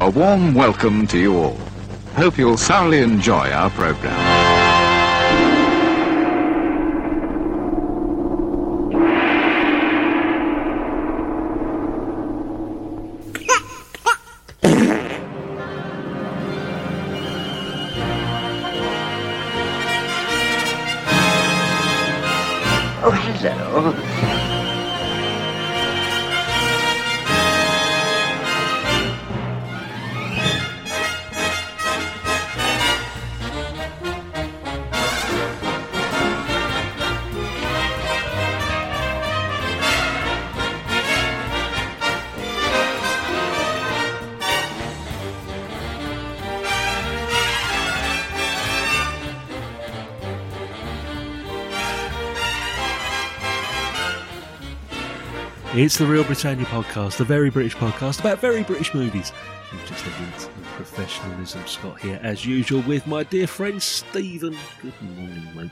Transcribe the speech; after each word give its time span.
A 0.00 0.10
warm 0.10 0.54
welcome 0.54 1.06
to 1.06 1.18
you 1.18 1.36
all. 1.38 1.56
Hope 2.14 2.36
you'll 2.36 2.58
thoroughly 2.58 3.00
enjoy 3.00 3.50
our 3.50 3.70
program. 3.70 4.23
It's 55.84 55.98
the 55.98 56.06
Real 56.06 56.24
Britannia 56.24 56.64
podcast, 56.64 57.18
the 57.18 57.26
very 57.26 57.50
British 57.50 57.76
podcast 57.76 58.20
about 58.20 58.40
very 58.40 58.62
British 58.62 58.94
movies. 58.94 59.32
With 59.70 59.86
just 59.86 60.06
a 60.06 60.08
hint 60.08 60.34
of 60.34 60.62
professionalism. 60.76 61.60
Scott 61.66 62.00
here, 62.00 62.18
as 62.22 62.46
usual, 62.46 62.80
with 62.86 63.06
my 63.06 63.22
dear 63.22 63.46
friend 63.46 63.82
Stephen. 63.82 64.56
Good 64.80 65.02
morning, 65.02 65.46
mate. 65.54 65.70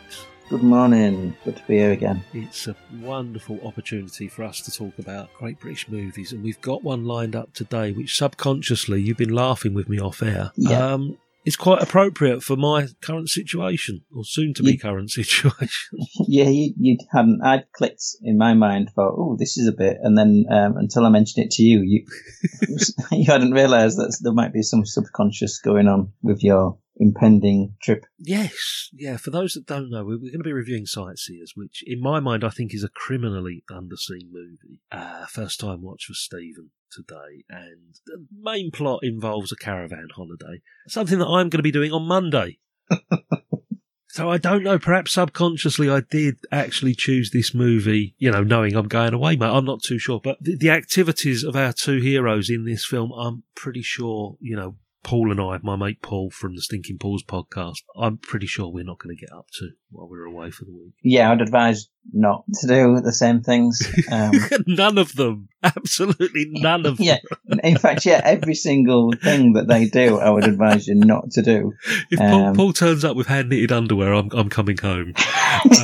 Good 0.51 0.63
morning. 0.63 1.35
Good 1.47 1.57
to 1.57 1.63
be 1.67 1.79
here 1.79 1.93
again. 1.93 2.23
It's 2.35 2.67
a 2.67 2.77
wonderful 3.01 3.59
opportunity 3.67 4.29
for 4.29 4.43
us 4.43 4.61
to 4.61 4.71
talk 4.71 4.99
about 4.99 5.33
great 5.33 5.59
British 5.59 5.89
movies, 5.89 6.31
and 6.31 6.45
we've 6.45 6.61
got 6.61 6.85
one 6.85 7.07
lined 7.07 7.35
up 7.35 7.55
today, 7.55 7.93
which 7.93 8.15
subconsciously 8.15 9.01
you've 9.01 9.17
been 9.17 9.35
laughing 9.35 9.73
with 9.73 9.89
me 9.89 9.99
off 9.99 10.23
air. 10.23 10.53
Yeah. 10.57 10.93
Um, 10.93 11.17
it's 11.45 11.57
quite 11.57 11.83
appropriate 11.83 12.43
for 12.43 12.57
my 12.57 12.87
current 13.03 13.29
situation, 13.29 14.03
or 14.15 14.25
soon 14.25 14.55
to 14.55 14.63
be 14.63 14.77
current 14.77 15.11
situation. 15.21 15.99
yeah, 16.29 16.49
you, 16.49 16.73
you 16.79 16.99
hadn't. 17.13 17.41
I'd 17.43 17.71
clicked 17.73 18.05
in 18.23 18.39
my 18.39 18.55
mind 18.55 18.91
for, 18.95 19.05
oh, 19.05 19.37
this 19.39 19.57
is 19.57 19.67
a 19.67 19.73
bit, 19.73 19.99
and 20.03 20.17
then 20.17 20.45
um, 20.51 20.77
until 20.77 21.05
I 21.05 21.09
mentioned 21.09 21.47
it 21.47 21.51
to 21.53 21.63
you, 21.63 21.83
you 21.83 22.05
you 23.13 23.25
hadn't 23.27 23.53
realised 23.53 23.99
that 23.99 24.17
there 24.23 24.33
might 24.33 24.53
be 24.53 24.63
some 24.63 24.85
subconscious 24.85 25.59
going 25.59 25.89
on 25.89 26.13
with 26.23 26.43
your 26.43 26.79
impending 26.97 27.75
trip. 27.83 28.05
Yes, 28.19 28.91
yeah. 28.93 29.17
For 29.17 29.31
those 29.31 29.55
that 29.55 29.67
don't 29.67 29.91
know, 29.91 30.05
we're, 30.05 30.19
we're 30.19 30.31
going 30.31 30.39
to 30.39 30.45
be 30.45 30.53
reviewing 30.53 30.87
Sightseers, 30.87 31.53
which, 31.57 31.83
in 31.87 32.01
my 32.01 32.21
mind, 32.21 32.45
I 32.45 32.51
think 32.51 32.73
is 32.73 32.85
a 32.85 32.89
criminally 32.89 33.65
underseen 33.71 34.31
movie. 34.31 34.81
Uh, 34.93 35.27
first 35.27 35.59
time 35.59 35.83
watch 35.83 36.05
for 36.05 36.15
Stephen 36.15 36.71
today, 36.93 37.45
and 37.49 37.99
the 38.07 38.27
main 38.41 38.71
plot 38.71 39.01
involves 39.03 39.53
a 39.53 39.57
caravan 39.57 40.09
holiday, 40.15 40.61
something 40.89 41.19
that 41.19 41.27
I'm 41.27 41.49
going 41.49 41.59
to 41.59 41.63
be 41.63 41.71
doing 41.71 41.93
on 41.93 42.03
Monday. 42.03 42.59
So 44.13 44.29
I 44.29 44.37
don't 44.37 44.63
know. 44.63 44.79
Perhaps 44.79 45.15
subconsciously, 45.15 45.89
I 45.89 46.01
did 46.01 46.37
actually 46.53 46.95
choose 46.95 47.31
this 47.31 47.55
movie, 47.55 48.15
you 48.19 48.31
know, 48.31 48.43
knowing 48.43 48.77
I'm 48.77 48.87
going 48.87 49.15
away, 49.15 49.37
mate. 49.37 49.47
I'm 49.47 49.65
not 49.65 49.83
too 49.83 49.99
sure, 49.99 50.21
but 50.23 50.37
the, 50.39 50.55
the 50.55 50.69
activities 50.69 51.43
of 51.43 51.57
our 51.57 51.73
two 51.73 51.97
heroes 51.97 52.51
in 52.51 52.67
this 52.67 52.85
film, 52.85 53.11
I'm 53.13 53.45
pretty 53.55 53.81
sure, 53.81 54.37
you 54.39 54.55
know, 54.55 54.77
Paul 55.03 55.31
and 55.31 55.41
I, 55.41 55.61
my 55.63 55.77
mate 55.77 56.03
Paul 56.03 56.29
from 56.29 56.55
the 56.55 56.61
Stinking 56.61 56.99
Paws 56.99 57.25
podcast, 57.25 57.79
I'm 57.97 58.19
pretty 58.19 58.47
sure 58.47 58.69
we're 58.69 58.85
not 58.85 58.99
going 58.99 59.17
to 59.17 59.21
get 59.21 59.33
up 59.33 59.47
to 59.61 59.71
while 59.93 60.09
we're 60.09 60.25
away 60.25 60.51
for 60.51 60.65
the 60.65 60.73
week. 60.73 60.95
Yeah, 61.03 61.31
I'd 61.31 61.41
advise 61.41 61.89
not 62.13 62.45
to 62.61 62.67
do 62.67 63.01
the 63.01 63.13
same 63.13 63.43
things. 63.43 63.81
Um, 64.11 64.33
none 64.67 64.99
of 64.99 65.15
them, 65.15 65.49
absolutely 65.63 66.47
none 66.49 66.87
of 66.87 66.99
yeah, 67.01 67.19
them. 67.47 67.61
in 67.63 67.79
fact, 67.79 68.05
yeah, 68.05 68.21
every 68.25 68.55
single 68.55 69.13
thing 69.13 69.53
that 69.53 69.69
they 69.69 69.87
do, 69.87 70.19
I 70.19 70.31
would 70.31 70.45
advise 70.45 70.89
you 70.89 70.95
not 70.95 71.31
to 71.33 71.43
do. 71.43 71.75
If 72.11 72.19
Paul, 72.19 72.47
um, 72.47 72.57
Paul 72.57 72.73
turns 72.73 73.05
up 73.05 73.17
with 73.17 73.27
hand 73.29 73.51
knitted 73.51 73.73
underwear, 73.73 74.13
I'm 74.15 74.31
I'm 74.33 74.49
coming 74.49 74.79
home. 74.79 75.15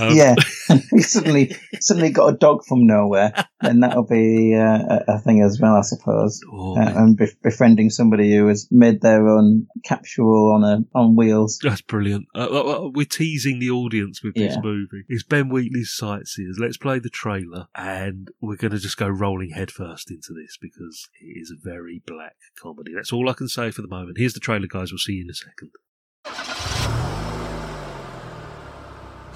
Um, 0.01 0.17
yeah, 0.17 0.35
and 0.71 0.83
he 0.91 1.03
suddenly 1.03 1.55
suddenly 1.81 2.11
got 2.11 2.35
a 2.35 2.37
dog 2.37 2.65
from 2.65 2.87
nowhere, 2.87 3.33
then 3.61 3.81
that'll 3.81 4.07
be 4.07 4.55
uh, 4.55 4.79
a, 5.07 5.15
a 5.15 5.19
thing 5.21 5.43
as 5.43 5.61
well, 5.61 5.75
I 5.75 5.83
suppose. 5.83 6.41
Oh, 6.51 6.77
uh, 6.77 6.93
and 6.97 7.19
bef- 7.19 7.41
befriending 7.43 7.91
somebody 7.91 8.35
who 8.35 8.47
has 8.49 8.67
made 8.71 9.01
their 9.03 9.29
own 9.29 9.67
capsule 9.85 10.53
on 10.53 10.65
a 10.65 10.99
on 10.99 11.17
wheels. 11.17 11.59
That's 11.63 11.83
brilliant. 11.83 12.27
Uh, 12.35 12.49
uh, 12.51 12.61
uh, 12.61 12.89
we're 12.89 13.07
teasing 13.07 13.59
the 13.59 13.71
audience 13.71 13.98
with 14.23 14.35
this 14.35 14.55
Yeah. 14.55 14.61
movie. 14.63 15.05
It's 15.09 15.23
Ben 15.23 15.49
Wheatley's 15.49 15.91
Sightseers. 15.91 16.59
Let's 16.59 16.77
play 16.77 16.99
the 16.99 17.11
trailer, 17.11 17.67
and 17.75 18.31
we're 18.41 18.57
going 18.57 18.73
to 18.73 18.79
just 18.79 18.97
go 18.97 19.09
rolling 19.09 19.51
headfirst 19.51 20.11
into 20.11 20.33
this 20.33 20.57
because 20.61 21.09
it 21.21 21.39
is 21.41 21.51
a 21.51 21.57
very 21.63 22.03
black 22.07 22.37
comedy. 22.61 22.93
That's 22.95 23.13
all 23.13 23.29
I 23.29 23.33
can 23.35 23.49
say 23.49 23.71
for 23.71 23.83
the 23.83 23.89
moment. 23.89 24.19
Here's 24.19 24.35
the 24.35 24.41
trailer, 24.41 24.67
guys. 24.67 24.93
We'll 24.93 24.99
see 24.99 25.15
you 25.15 25.25
in 25.25 25.31
a 25.31 25.35
second. 25.35 25.71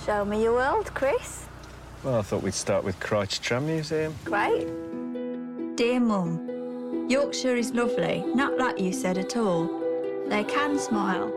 Show 0.05 0.25
me 0.25 0.43
your 0.43 0.55
world, 0.55 0.93
Chris. 0.95 1.47
Well, 2.03 2.19
I 2.19 2.23
thought 2.23 2.43
we'd 2.43 2.55
start 2.55 2.83
with 2.85 2.99
Crich 2.99 3.41
Tram 3.41 3.67
Museum. 3.67 4.15
Great. 4.25 4.67
Dear 5.77 6.01
Mum, 6.01 7.07
Yorkshire 7.09 7.55
is 7.57 7.71
lovely, 7.73 8.25
not 8.35 8.59
like 8.59 8.81
you 8.81 8.93
said 8.93 9.17
at 9.17 9.37
all. 9.37 9.67
They 10.29 10.43
can 10.45 10.79
smile, 10.79 11.33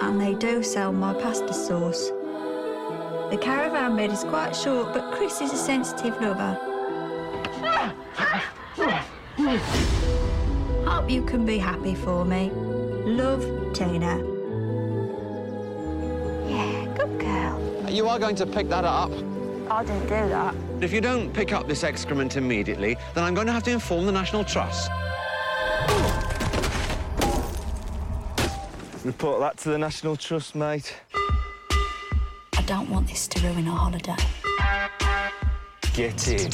and 0.00 0.20
they 0.20 0.34
do 0.34 0.62
sell 0.62 0.92
my 0.92 1.12
pasta 1.14 1.52
sauce. 1.52 2.10
The 3.30 3.36
caravan 3.36 3.94
bed 3.94 4.10
is 4.10 4.24
quite 4.24 4.56
short, 4.56 4.94
but 4.94 5.12
Chris 5.12 5.42
is 5.42 5.52
a 5.52 5.56
sensitive 5.56 6.18
lover. 6.18 6.58
Hope 10.86 11.10
you 11.10 11.22
can 11.22 11.44
be 11.44 11.58
happy 11.58 11.94
for 11.94 12.24
me. 12.24 12.50
Love, 12.50 13.42
Tina. 13.74 14.16
Yeah, 16.48 16.86
good 16.96 17.20
girl. 17.20 17.90
You 17.90 18.08
are 18.08 18.18
going 18.18 18.36
to 18.36 18.46
pick 18.46 18.70
that 18.70 18.84
up. 18.84 19.10
I 19.70 19.84
didn't 19.84 20.04
do 20.04 20.08
that. 20.08 20.54
If 20.80 20.94
you 20.94 21.02
don't 21.02 21.30
pick 21.30 21.52
up 21.52 21.68
this 21.68 21.84
excrement 21.84 22.36
immediately, 22.36 22.96
then 23.14 23.24
I'm 23.24 23.34
going 23.34 23.46
to 23.46 23.52
have 23.52 23.64
to 23.64 23.70
inform 23.70 24.06
the 24.06 24.12
National 24.12 24.42
Trust. 24.42 24.90
Report 29.04 29.40
that 29.40 29.58
to 29.58 29.68
the 29.68 29.78
National 29.78 30.16
Trust, 30.16 30.54
mate. 30.54 30.94
I 32.68 32.72
don't 32.72 32.90
want 32.90 33.08
this 33.08 33.26
to 33.28 33.40
ruin 33.48 33.66
our 33.66 33.78
holiday. 33.78 34.14
Get 35.94 36.28
in. 36.28 36.50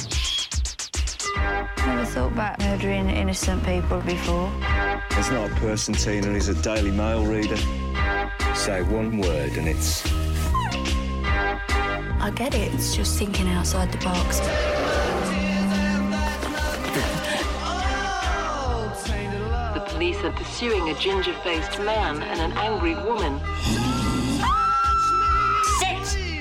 Never 1.84 2.04
thought 2.04 2.30
about 2.30 2.60
murdering 2.60 3.10
innocent 3.10 3.64
people 3.64 4.00
before. 4.00 4.48
It's 5.10 5.32
not 5.32 5.50
a 5.50 5.54
person, 5.56 5.92
Tina. 5.92 6.32
He's 6.32 6.46
a 6.46 6.54
Daily 6.62 6.92
Mail 6.92 7.26
reader. 7.26 7.56
Say 8.54 8.84
one 8.84 9.18
word 9.18 9.54
and 9.54 9.66
it's. 9.66 10.06
I 11.26 12.32
get 12.32 12.54
it, 12.54 12.72
it's 12.72 12.94
just 12.94 13.18
thinking 13.18 13.48
outside 13.48 13.90
the 13.90 13.98
box. 13.98 14.38
The 19.74 19.80
police 19.88 20.18
are 20.18 20.30
pursuing 20.30 20.90
a 20.90 20.94
ginger 20.94 21.34
faced 21.42 21.80
man 21.80 22.22
and 22.22 22.40
an 22.40 22.52
angry 22.56 22.94
woman. 22.94 23.40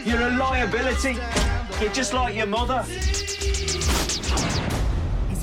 You're 0.05 0.21
a 0.21 0.31
liability. 0.31 1.17
You're 1.79 1.93
just 1.93 2.13
like 2.13 2.35
your 2.35 2.45
mother. 2.45 2.81
Has 2.81 3.23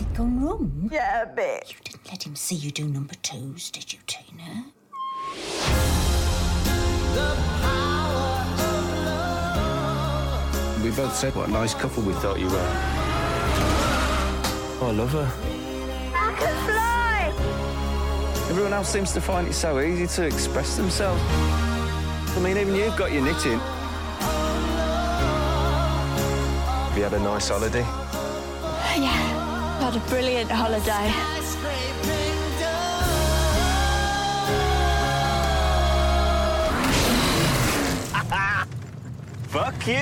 it 0.02 0.12
gone 0.12 0.44
wrong? 0.44 0.90
Yeah, 0.92 1.22
a 1.22 1.26
bit. 1.26 1.70
You 1.70 1.76
didn't 1.82 2.06
let 2.10 2.26
him 2.26 2.36
see 2.36 2.56
you 2.56 2.70
do 2.70 2.84
number 2.84 3.14
twos, 3.22 3.70
did 3.70 3.90
you, 3.90 3.98
Tina? 4.06 4.66
We 10.84 10.90
both 10.90 11.16
said 11.16 11.34
what 11.34 11.48
a 11.48 11.50
nice 11.50 11.72
couple 11.72 12.02
we 12.02 12.12
thought 12.14 12.38
you 12.38 12.48
were. 12.48 12.70
Oh, 14.82 14.88
I 14.88 14.90
love 14.92 15.12
her. 15.12 15.32
I 16.14 16.34
can 16.38 16.54
fly! 16.66 17.32
Everyone 18.50 18.74
else 18.74 18.90
seems 18.90 19.12
to 19.12 19.22
find 19.22 19.48
it 19.48 19.54
so 19.54 19.80
easy 19.80 20.06
to 20.06 20.24
express 20.26 20.76
themselves. 20.76 21.22
I 21.26 22.40
mean, 22.42 22.58
even 22.58 22.74
you've 22.74 22.96
got 22.96 23.10
your 23.10 23.22
knitting. 23.22 23.58
you 27.00 27.04
had 27.04 27.14
a 27.14 27.24
nice 27.24 27.48
holiday? 27.48 27.80
Yeah, 27.80 29.08
had 29.80 29.96
a 29.96 30.00
brilliant 30.10 30.50
holiday. 30.50 30.84
Fuck 39.48 39.86
you! 39.86 39.94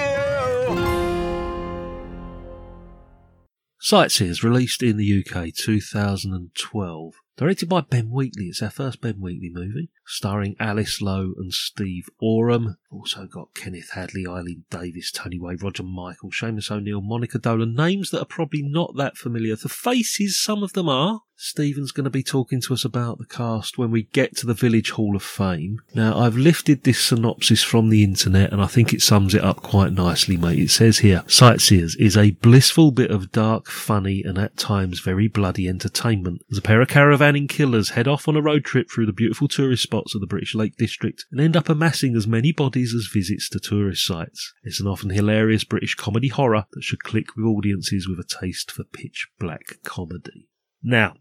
Sightseers 3.79 4.43
released 4.43 4.83
in 4.83 4.97
the 4.97 5.25
UK 5.25 5.55
2012 5.55 7.15
Directed 7.39 7.69
by 7.69 7.83
Ben 7.83 8.11
Wheatley. 8.11 8.47
It's 8.47 8.63
our 8.63 8.71
first 8.71 9.01
Ben 9.01 9.21
Wheatley 9.21 9.49
movie. 9.49 9.91
Starring 10.05 10.57
Alice 10.59 11.01
Lowe 11.01 11.35
and 11.37 11.55
Steve 11.55 12.09
Oram. 12.21 12.79
Also 12.91 13.27
got 13.27 13.55
Kenneth 13.55 13.91
Hadley, 13.93 14.27
Eileen 14.29 14.65
Davies, 14.71 15.13
Tony 15.13 15.39
Way, 15.39 15.55
Roger 15.55 15.85
Michael, 15.85 16.33
Seamus 16.33 16.69
O'Neill, 16.69 17.01
Monica 17.01 17.39
Dolan. 17.39 17.77
Names 17.77 18.11
that 18.11 18.23
are 18.23 18.27
probably 18.27 18.63
not 18.65 18.97
that 18.97 19.17
familiar. 19.17 19.55
The 19.55 19.69
faces, 19.69 20.43
some 20.43 20.65
of 20.65 20.73
them 20.73 20.89
are. 20.89 21.21
Stephen's 21.41 21.93
going 21.93 22.03
to 22.03 22.11
be 22.11 22.25
talking 22.25 22.61
to 22.61 22.75
us 22.75 22.85
about 22.85 23.19
the 23.19 23.25
cast 23.25 23.79
when 23.79 23.93
we 23.93 24.03
get 24.03 24.37
to 24.37 24.45
the 24.45 24.55
Village 24.55 24.91
Hall 24.91 25.15
of 25.15 25.23
Fame. 25.23 25.81
Now, 25.95 26.19
I've 26.19 26.37
lifted 26.37 26.83
this 26.83 26.99
synopsis 26.99 27.63
from 27.63 27.91
the 27.91 28.03
internet 28.03 28.53
and 28.53 28.61
I 28.61 28.67
think 28.67 28.93
it 28.93 29.03
sums 29.03 29.37
it 29.37 29.45
up 29.45 29.63
quite 29.63 29.93
nicely, 29.93 30.37
mate. 30.37 30.59
It 30.59 30.71
says 30.71 30.99
here, 30.99 31.23
Sightseers 31.29 31.95
is 31.95 32.17
a 32.17 32.33
blissful 32.33 32.91
bit 32.91 33.13
of 33.13 33.31
dark, 33.31 33.69
funny, 33.69 34.25
and 34.25 34.37
at 34.37 34.57
times 34.57 34.99
very 34.99 35.29
bloody 35.29 35.69
entertainment. 35.69 36.43
As 36.51 36.59
a 36.59 36.63
pair 36.63 36.81
of 36.81 36.89
caravanning 36.89 37.49
killers 37.49 37.91
head 37.91 38.09
off 38.09 38.27
on 38.27 38.35
a 38.35 38.43
road 38.43 38.65
trip 38.65 38.91
through 38.91 39.07
the 39.07 39.13
beautiful 39.13 39.47
tourist 39.47 39.85
spots 39.85 40.17
of 40.17 40.21
the 40.21 40.27
British 40.27 40.57
Lake 40.57 40.77
District 40.77 41.25
and 41.31 41.41
end 41.41 41.57
up 41.57 41.69
amassing 41.69 42.17
as 42.17 42.27
many 42.27 42.51
bodies 42.51 42.93
as 42.93 43.07
visits 43.07 43.49
to 43.51 43.61
tourist 43.61 44.05
sites. 44.05 44.53
It's 44.65 44.81
an 44.81 44.89
often 44.89 45.11
hilarious 45.11 45.63
British 45.63 45.95
comedy 45.95 46.29
horror 46.29 46.67
that 46.73 46.83
should 46.83 47.05
click 47.05 47.37
with 47.37 47.47
audiences 47.47 48.09
with 48.09 48.19
a 48.19 48.25
taste 48.25 48.73
for 48.73 48.83
pitch 48.83 49.29
black 49.39 49.85
comedy. 49.85 50.49
Now, 50.83 51.15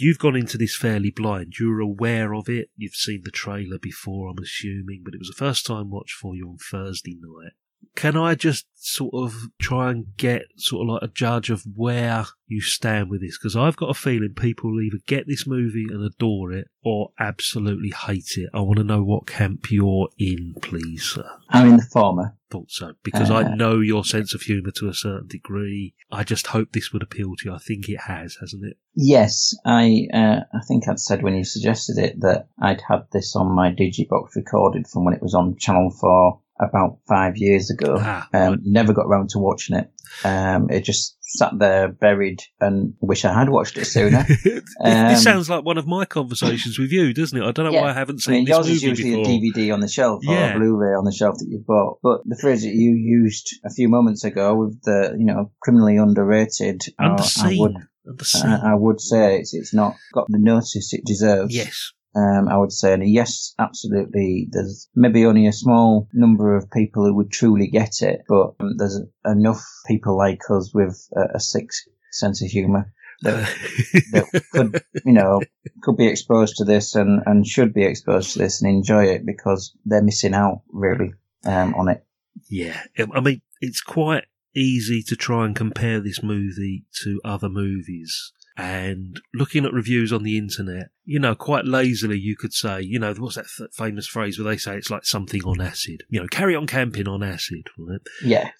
You've 0.00 0.18
gone 0.18 0.34
into 0.34 0.56
this 0.56 0.74
fairly 0.74 1.10
blind. 1.10 1.58
You're 1.60 1.80
aware 1.80 2.34
of 2.34 2.48
it. 2.48 2.70
You've 2.74 2.94
seen 2.94 3.20
the 3.22 3.30
trailer 3.30 3.78
before, 3.78 4.30
I'm 4.30 4.42
assuming, 4.42 5.02
but 5.04 5.12
it 5.12 5.18
was 5.18 5.28
a 5.28 5.36
first 5.36 5.66
time 5.66 5.90
watch 5.90 6.12
for 6.18 6.34
you 6.34 6.48
on 6.48 6.56
Thursday 6.56 7.18
night. 7.20 7.52
Can 7.96 8.16
I 8.16 8.34
just 8.34 8.66
sort 8.76 9.14
of 9.14 9.34
try 9.60 9.90
and 9.90 10.16
get 10.16 10.42
sort 10.56 10.88
of 10.88 10.94
like 10.94 11.02
a 11.02 11.12
judge 11.12 11.50
of 11.50 11.64
where 11.74 12.24
you 12.46 12.60
stand 12.60 13.10
with 13.10 13.20
this? 13.20 13.36
Because 13.36 13.56
I've 13.56 13.76
got 13.76 13.90
a 13.90 13.94
feeling 13.94 14.32
people 14.34 14.70
will 14.70 14.80
either 14.80 14.98
get 15.06 15.26
this 15.26 15.46
movie 15.46 15.86
and 15.90 16.02
adore 16.02 16.52
it 16.52 16.68
or 16.82 17.10
absolutely 17.18 17.90
hate 18.06 18.32
it. 18.36 18.48
I 18.54 18.60
want 18.60 18.78
to 18.78 18.84
know 18.84 19.02
what 19.02 19.26
camp 19.26 19.70
you're 19.70 20.08
in, 20.18 20.54
please, 20.62 21.02
sir. 21.02 21.28
I'm 21.50 21.68
in 21.68 21.76
the 21.76 21.82
former. 21.82 22.36
Thought 22.50 22.70
so. 22.70 22.92
Because 23.02 23.30
Uh, 23.30 23.36
I 23.36 23.54
know 23.54 23.80
your 23.80 24.04
sense 24.04 24.34
of 24.34 24.42
humour 24.42 24.70
to 24.76 24.88
a 24.88 24.94
certain 24.94 25.28
degree. 25.28 25.94
I 26.10 26.24
just 26.24 26.48
hope 26.48 26.72
this 26.72 26.92
would 26.92 27.02
appeal 27.02 27.34
to 27.36 27.48
you. 27.48 27.54
I 27.54 27.58
think 27.58 27.88
it 27.88 28.00
has, 28.06 28.36
hasn't 28.40 28.64
it? 28.64 28.76
Yes, 28.94 29.54
I 29.64 30.06
uh, 30.12 30.40
I 30.52 30.60
think 30.66 30.88
I'd 30.88 30.98
said 30.98 31.22
when 31.22 31.34
you 31.36 31.44
suggested 31.44 31.98
it 31.98 32.20
that 32.20 32.48
I'd 32.60 32.82
had 32.88 33.04
this 33.12 33.36
on 33.36 33.54
my 33.54 33.70
digibox 33.70 34.34
recorded 34.34 34.86
from 34.88 35.04
when 35.04 35.14
it 35.14 35.22
was 35.22 35.34
on 35.34 35.56
Channel 35.58 35.90
Four 35.90 36.40
about 36.60 36.98
five 37.08 37.36
years 37.36 37.70
ago. 37.70 37.96
Ah, 37.98 38.28
um, 38.32 38.58
never 38.64 38.92
got 38.92 39.06
around 39.06 39.30
to 39.30 39.38
watching 39.38 39.76
it. 39.76 39.90
Um, 40.24 40.68
it 40.70 40.84
just 40.84 41.16
sat 41.20 41.52
there 41.58 41.88
buried, 41.88 42.42
and 42.60 42.94
wish 43.00 43.24
I 43.24 43.32
had 43.32 43.48
watched 43.48 43.78
it 43.78 43.84
sooner. 43.84 44.24
this 44.44 44.62
Um, 44.84 45.14
sounds 45.16 45.48
like 45.48 45.64
one 45.64 45.78
of 45.78 45.86
my 45.86 46.04
conversations 46.04 46.78
with 46.78 46.90
you, 46.90 47.14
doesn't 47.14 47.40
it? 47.40 47.44
I 47.46 47.52
don't 47.52 47.66
know 47.66 47.72
Yeah. 47.72 47.82
why 47.82 47.90
I 47.90 47.94
haven't 47.94 48.16
I 48.16 48.24
seen 48.24 48.34
mean, 48.34 48.44
this 48.46 48.56
yours 48.56 48.68
is 48.68 48.82
usually 48.82 49.16
before. 49.16 49.32
a 49.32 49.38
DVD 49.38 49.72
on 49.72 49.80
the 49.80 49.88
shelf 49.88 50.22
or 50.26 50.36
a 50.36 50.54
Blu-ray 50.58 50.94
on 50.96 51.04
the 51.04 51.12
shelf 51.12 51.36
that 51.38 51.46
you 51.48 51.62
bought. 51.64 51.98
But 52.02 52.22
the 52.24 52.36
phrase 52.36 52.62
that 52.62 52.74
you 52.74 52.90
used 52.94 53.48
a 53.64 53.70
few 53.70 53.88
moments 53.88 54.24
ago 54.24 54.56
with 54.56 54.82
the, 54.82 55.14
you 55.16 55.24
know, 55.26 55.52
criminally 55.62 55.96
underrated, 55.96 56.82
uh, 56.98 57.16
I 57.38 57.56
would, 57.58 57.76
Underseen. 58.08 58.64
I, 58.64 58.72
I 58.72 58.74
would 58.74 59.00
say 59.00 59.38
it's 59.38 59.54
it's 59.54 59.72
not 59.72 59.94
got 60.12 60.26
the 60.28 60.38
notice 60.40 60.92
it 60.92 61.02
deserves. 61.06 61.54
yes. 61.54 61.92
Um, 62.14 62.48
I 62.48 62.56
would 62.56 62.72
say, 62.72 62.92
and 62.92 63.08
yes, 63.08 63.54
absolutely. 63.58 64.48
There's 64.50 64.88
maybe 64.94 65.26
only 65.26 65.46
a 65.46 65.52
small 65.52 66.08
number 66.12 66.56
of 66.56 66.70
people 66.70 67.04
who 67.04 67.14
would 67.14 67.30
truly 67.30 67.68
get 67.68 68.02
it, 68.02 68.22
but 68.28 68.54
um, 68.58 68.76
there's 68.76 69.00
enough 69.24 69.64
people 69.86 70.16
like 70.16 70.40
us 70.50 70.74
with 70.74 71.08
a, 71.16 71.36
a 71.36 71.40
sixth 71.40 71.86
sense 72.10 72.42
of 72.42 72.48
humour 72.48 72.92
that, 73.22 73.48
that 74.12 74.44
could, 74.52 74.82
you 75.04 75.12
know, 75.12 75.40
could 75.82 75.96
be 75.96 76.08
exposed 76.08 76.56
to 76.56 76.64
this 76.64 76.96
and, 76.96 77.22
and 77.26 77.46
should 77.46 77.72
be 77.72 77.84
exposed 77.84 78.32
to 78.32 78.40
this 78.40 78.60
and 78.60 78.70
enjoy 78.70 79.04
it 79.04 79.24
because 79.24 79.72
they're 79.84 80.02
missing 80.02 80.34
out 80.34 80.62
really 80.72 81.12
um, 81.44 81.74
on 81.74 81.88
it. 81.88 82.04
Yeah, 82.48 82.80
I 83.14 83.20
mean, 83.20 83.42
it's 83.60 83.80
quite 83.80 84.24
easy 84.54 85.02
to 85.04 85.16
try 85.16 85.44
and 85.44 85.54
compare 85.54 86.00
this 86.00 86.22
movie 86.22 86.84
to 87.02 87.20
other 87.24 87.48
movies. 87.48 88.32
And 88.56 89.20
looking 89.32 89.64
at 89.64 89.72
reviews 89.72 90.12
on 90.12 90.22
the 90.22 90.36
internet, 90.36 90.88
you 91.04 91.18
know, 91.18 91.34
quite 91.34 91.64
lazily, 91.64 92.18
you 92.18 92.36
could 92.36 92.52
say, 92.52 92.82
you 92.82 92.98
know, 92.98 93.14
what's 93.14 93.36
that 93.36 93.46
f- 93.46 93.72
famous 93.72 94.06
phrase 94.06 94.38
where 94.38 94.50
they 94.50 94.58
say 94.58 94.76
it's 94.76 94.90
like 94.90 95.04
something 95.06 95.42
on 95.44 95.60
acid? 95.60 96.02
You 96.10 96.20
know, 96.20 96.26
carry 96.28 96.54
on 96.54 96.66
camping 96.66 97.08
on 97.08 97.22
acid, 97.22 97.68
right? 97.78 98.00
Yeah. 98.22 98.50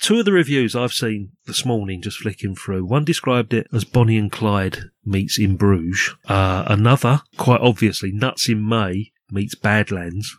Two 0.00 0.18
of 0.18 0.24
the 0.24 0.32
reviews 0.32 0.74
I've 0.74 0.92
seen 0.92 1.30
this 1.46 1.64
morning, 1.64 2.02
just 2.02 2.18
flicking 2.18 2.54
through, 2.56 2.84
one 2.86 3.04
described 3.04 3.54
it 3.54 3.68
as 3.72 3.84
Bonnie 3.84 4.18
and 4.18 4.32
Clyde 4.32 4.78
meets 5.04 5.38
in 5.38 5.56
Bruges. 5.56 6.14
Uh, 6.28 6.64
another, 6.66 7.22
quite 7.36 7.60
obviously, 7.60 8.10
Nuts 8.12 8.48
in 8.48 8.66
May 8.68 9.12
meets 9.30 9.54
Badlands. 9.54 10.36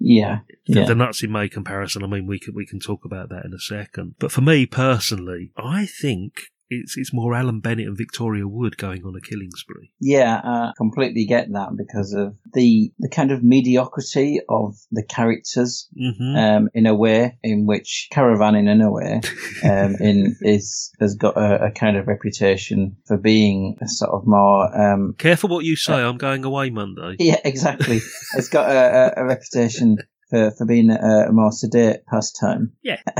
Yeah. 0.00 0.40
The, 0.66 0.80
Yeah. 0.80 0.86
the 0.86 0.94
nuts 0.94 1.22
in 1.22 1.32
May 1.32 1.48
comparison. 1.48 2.02
I 2.04 2.06
mean, 2.06 2.26
we 2.26 2.38
can 2.38 2.54
we 2.54 2.66
can 2.66 2.80
talk 2.80 3.04
about 3.04 3.28
that 3.30 3.44
in 3.44 3.54
a 3.54 3.58
second. 3.58 4.14
But 4.18 4.30
for 4.32 4.40
me 4.42 4.66
personally, 4.66 5.52
I 5.56 5.86
think 5.86 6.32
it's 6.68 6.96
it's 6.96 7.12
more 7.12 7.34
Alan 7.34 7.60
Bennett 7.60 7.86
and 7.86 7.96
Victoria 7.96 8.46
Wood 8.46 8.76
going 8.76 9.04
on 9.04 9.14
a 9.16 9.20
killing 9.20 9.50
spree. 9.54 9.90
Yeah, 10.00 10.40
I 10.42 10.72
completely 10.76 11.24
get 11.26 11.52
that 11.52 11.70
because 11.76 12.12
of 12.12 12.36
the 12.54 12.92
the 12.98 13.08
kind 13.08 13.30
of 13.30 13.42
mediocrity 13.42 14.40
of 14.48 14.76
the 14.90 15.02
characters, 15.04 15.88
Mhm. 16.00 16.36
um, 16.36 16.68
in 16.74 16.86
a 16.86 16.94
way, 16.94 17.38
in 17.42 17.66
which 17.66 18.08
Caravan 18.10 18.54
in 18.54 18.80
a 18.80 18.90
way, 18.90 19.20
um, 19.64 19.94
in 20.00 20.36
is 20.40 20.90
has 21.00 21.14
got 21.14 21.36
a, 21.36 21.66
a 21.66 21.70
kind 21.70 21.96
of 21.96 22.06
reputation 22.06 22.96
for 23.06 23.16
being 23.16 23.76
a 23.80 23.88
sort 23.88 24.10
of 24.12 24.26
more, 24.26 24.64
um, 24.80 25.14
Careful 25.18 25.48
what 25.50 25.64
you 25.64 25.76
say. 25.76 25.94
I'm 25.94 26.18
going 26.18 26.44
away 26.44 26.70
Monday. 26.70 27.16
yeah, 27.18 27.40
exactly. 27.44 27.96
it's 28.36 28.48
got 28.48 28.70
a, 28.70 29.18
a, 29.18 29.22
a 29.22 29.26
reputation 29.26 29.98
for 30.28 30.50
for 30.52 30.66
being 30.66 30.90
a, 30.90 31.26
a 31.28 31.32
more 31.32 31.52
sedate 31.52 32.06
pastime. 32.06 32.72
Yeah. 32.82 33.00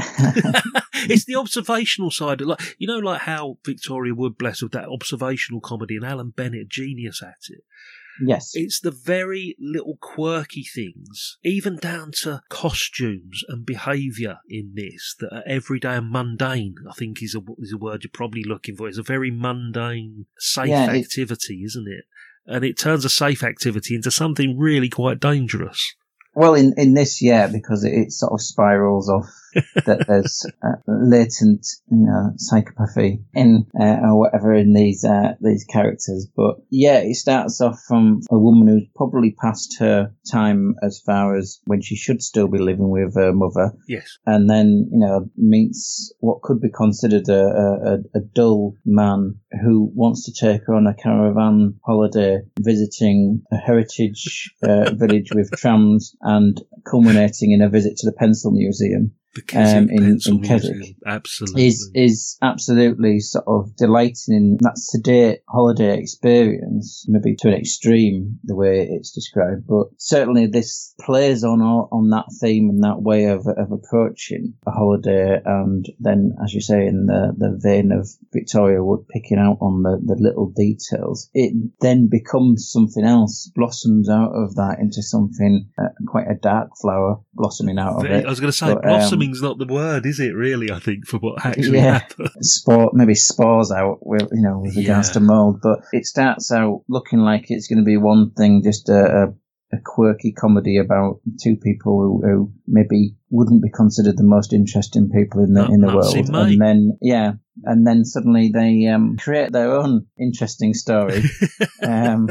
it's 0.95 1.25
the 1.25 1.37
observational 1.37 2.11
side. 2.11 2.41
of 2.41 2.49
Like 2.49 2.77
you 2.79 2.87
know, 2.87 2.99
like 2.99 3.23
how 3.23 3.59
Victoria 3.65 4.15
Wood, 4.15 4.39
bless 4.39 4.63
with 4.63 4.73
that 4.73 4.89
observational 4.89 5.61
comedy, 5.61 5.97
and 5.97 6.05
Alan 6.05 6.31
Bennett, 6.31 6.63
a 6.63 6.65
genius 6.65 7.23
at 7.23 7.37
it. 7.49 7.65
Yes. 8.21 8.53
It's 8.55 8.81
the 8.81 8.91
very 8.91 9.57
little 9.59 9.99
quirky 10.01 10.65
things, 10.65 11.39
even 11.45 11.77
down 11.77 12.13
to 12.23 12.43
costumes 12.49 13.43
and 13.49 13.67
behaviour 13.67 14.39
in 14.49 14.73
this 14.75 15.15
that 15.21 15.35
are 15.35 15.43
everyday 15.47 15.97
and 15.97 16.11
mundane. 16.11 16.77
I 16.89 16.95
think 16.95 17.23
is 17.23 17.35
a 17.35 17.41
is 17.59 17.73
a 17.73 17.79
word 17.79 18.05
you're 18.05 18.11
probably 18.13 18.45
looking 18.45 18.77
for. 18.77 18.89
It's 18.89 18.99
a 18.99 19.03
very 19.03 19.31
mundane, 19.31 20.27
safe 20.39 20.69
Yeah, 20.69 20.91
activity, 20.91 21.63
isn't 21.65 21.89
it? 21.89 22.05
And 22.47 22.65
it 22.65 22.79
turns 22.79 23.05
a 23.05 23.11
safe 23.11 23.43
activity 23.43 23.95
into 23.95 24.11
something 24.11 24.57
really 24.57 24.89
quite 24.89 25.21
dangerous. 25.21 25.95
Well, 26.37 26.55
in, 26.55 26.75
in 26.79 26.95
this, 26.95 27.23
yeah, 27.23 27.49
because 27.49 27.85
it, 27.85 27.95
it 27.95 28.13
sort 28.13 28.35
of 28.35 28.43
spirals 28.43 29.11
off 29.11 29.46
that 29.87 30.05
there's 30.09 30.47
uh, 30.63 30.77
latent, 30.87 31.67
you 31.91 32.07
know, 32.07 32.33
psychopathy 32.37 33.23
in 33.35 33.67
uh, 33.79 33.97
or 34.03 34.19
whatever 34.19 34.55
in 34.55 34.73
these 34.73 35.05
uh, 35.05 35.35
these 35.41 35.65
characters. 35.65 36.29
But 36.37 36.57
yeah, 36.71 36.99
it 36.99 37.15
starts 37.17 37.61
off 37.61 37.81
from 37.87 38.21
a 38.31 38.39
woman 38.39 38.69
who's 38.69 38.89
probably 38.95 39.33
past 39.41 39.77
her 39.81 40.13
time 40.31 40.75
as 40.83 41.01
far 41.05 41.37
as 41.37 41.61
when 41.67 41.81
she 41.83 41.97
should 41.97 42.23
still 42.23 42.49
be 42.49 42.59
living 42.59 42.91
with 42.91 43.15
her 43.15 43.33
mother, 43.33 43.73
Yes. 43.89 44.19
and 44.27 44.49
then 44.51 44.89
you 44.93 44.99
know 44.99 45.29
meets 45.37 46.13
what 46.21 46.43
could 46.43 46.61
be 46.61 46.71
considered 46.71 47.29
a, 47.29 47.41
a, 47.43 47.95
a- 47.95 48.19
a 48.19 48.21
dull 48.35 48.75
man 48.85 49.35
who 49.63 49.91
wants 49.95 50.25
to 50.25 50.33
take 50.33 50.63
her 50.67 50.75
on 50.75 50.87
a 50.87 50.95
caravan 50.95 51.75
holiday 51.85 52.39
visiting 52.61 53.43
a 53.53 53.57
heritage 53.57 54.51
uh, 54.63 54.91
village 54.95 55.31
with 55.35 55.51
trams 55.53 56.15
and 56.23 56.61
culminating 56.91 57.53
in 57.53 57.63
a 57.63 57.69
visit 57.69 57.97
to 57.97 58.07
the 58.07 58.13
pencil 58.17 58.51
museum 58.53 59.13
The 59.37 59.43
Keswick 59.43 59.91
um, 59.91 59.91
in, 59.91 60.19
in. 60.27 60.43
Keswick 60.43 60.97
Absolutely. 61.07 61.67
is 61.67 61.91
is 61.95 62.39
absolutely 62.41 63.21
sort 63.21 63.45
of 63.47 63.77
delighting 63.77 64.35
in 64.35 64.57
that 64.63 64.79
sedate 64.79 65.41
holiday 65.47 65.99
experience, 65.99 67.05
maybe 67.07 67.37
to 67.41 67.49
an 67.49 67.55
extreme 67.55 68.39
the 68.45 68.57
way 68.57 68.89
it's 68.91 69.13
described, 69.13 69.67
but 69.67 69.89
certainly 69.99 70.47
this 70.47 70.95
plays 71.03 71.45
on 71.45 71.61
on 71.61 72.09
that 72.11 72.25
theme 72.41 72.71
and 72.71 72.83
that 72.83 73.03
way 73.03 73.27
of 73.27 73.47
of 73.47 73.73
approaching 73.73 74.55
a 74.67 74.71
holiday, 74.71 75.39
and 75.45 75.85
then 76.01 76.33
as 76.43 76.55
you 76.55 76.63
say 76.63 76.87
in 76.87 77.05
the 77.05 77.35
the 77.37 77.59
vein 77.63 77.93
of 77.93 78.09
Victoria 78.33 78.83
Wood 78.83 79.07
picking 79.07 79.39
out 79.39 79.59
on 79.61 79.83
the 79.83 80.01
the 80.03 80.17
little 80.19 80.49
details, 80.49 81.29
it 81.35 81.53
then 81.83 82.09
becomes 82.09 82.71
something 82.73 83.05
else, 83.05 83.53
blossoms 83.55 84.09
out 84.09 84.33
of 84.33 84.55
that 84.55 84.79
into 84.81 85.03
something 85.03 85.69
uh, 85.79 85.89
quite 86.07 86.31
a 86.31 86.35
dark 86.35 86.71
flower 86.81 87.21
blossoming 87.35 87.79
out 87.79 87.97
of 87.97 88.07
it. 88.07 88.25
I 88.25 88.31
was 88.31 88.41
going 88.41 88.51
to 88.51 88.57
say, 88.57 88.73
But, 88.73 88.89
um, 88.89 89.01
blossoming's 89.29 89.43
not 89.43 89.59
the 89.59 89.73
word, 89.73 90.07
is 90.07 90.21
it? 90.21 90.35
Really, 90.35 90.71
I 90.71 90.79
think 90.79 91.07
for 91.07 91.19
what 91.19 91.45
actually 91.45 91.79
yeah, 91.79 91.99
happened. 92.01 92.31
spore 92.41 92.91
maybe 92.93 93.15
spores 93.15 93.71
out 93.73 93.99
with 94.07 94.29
you 94.33 94.43
know 94.43 94.61
with 94.61 94.77
regards 94.77 95.09
Yeah. 95.09 95.13
to 95.15 95.21
mold, 95.21 95.61
but 95.63 95.81
it 95.93 96.07
starts 96.07 96.51
out 96.53 96.83
looking 96.89 97.21
like 97.21 97.47
it's 97.51 97.69
going 97.69 97.79
to 97.79 97.85
be 97.85 97.97
one 97.97 98.31
thing, 98.33 98.63
just 98.63 98.89
a, 98.89 99.25
a 99.25 99.35
a 99.73 99.79
quirky 99.85 100.31
comedy 100.31 100.79
about 100.79 101.19
two 101.43 101.57
people 101.57 102.01
who, 102.01 102.23
who 102.25 102.53
maybe 102.69 103.17
wouldn't 103.31 103.61
be 103.63 103.69
considered 103.69 104.17
the 104.17 104.23
most 104.23 104.53
interesting 104.53 105.11
people 105.11 105.43
in 105.43 105.55
the 105.55 105.67
No, 105.67 105.75
in 105.75 105.81
the 105.81 105.89
world, 105.95 106.15
and 106.17 106.61
then 106.61 106.97
yeah, 107.03 107.33
and 107.65 107.85
then 107.85 108.05
suddenly 108.05 108.51
they 108.55 108.87
um, 108.87 109.17
create 109.17 109.51
their 109.51 109.73
own 109.73 110.07
interesting 110.19 110.73
story, 110.73 111.21
um, 111.83 112.29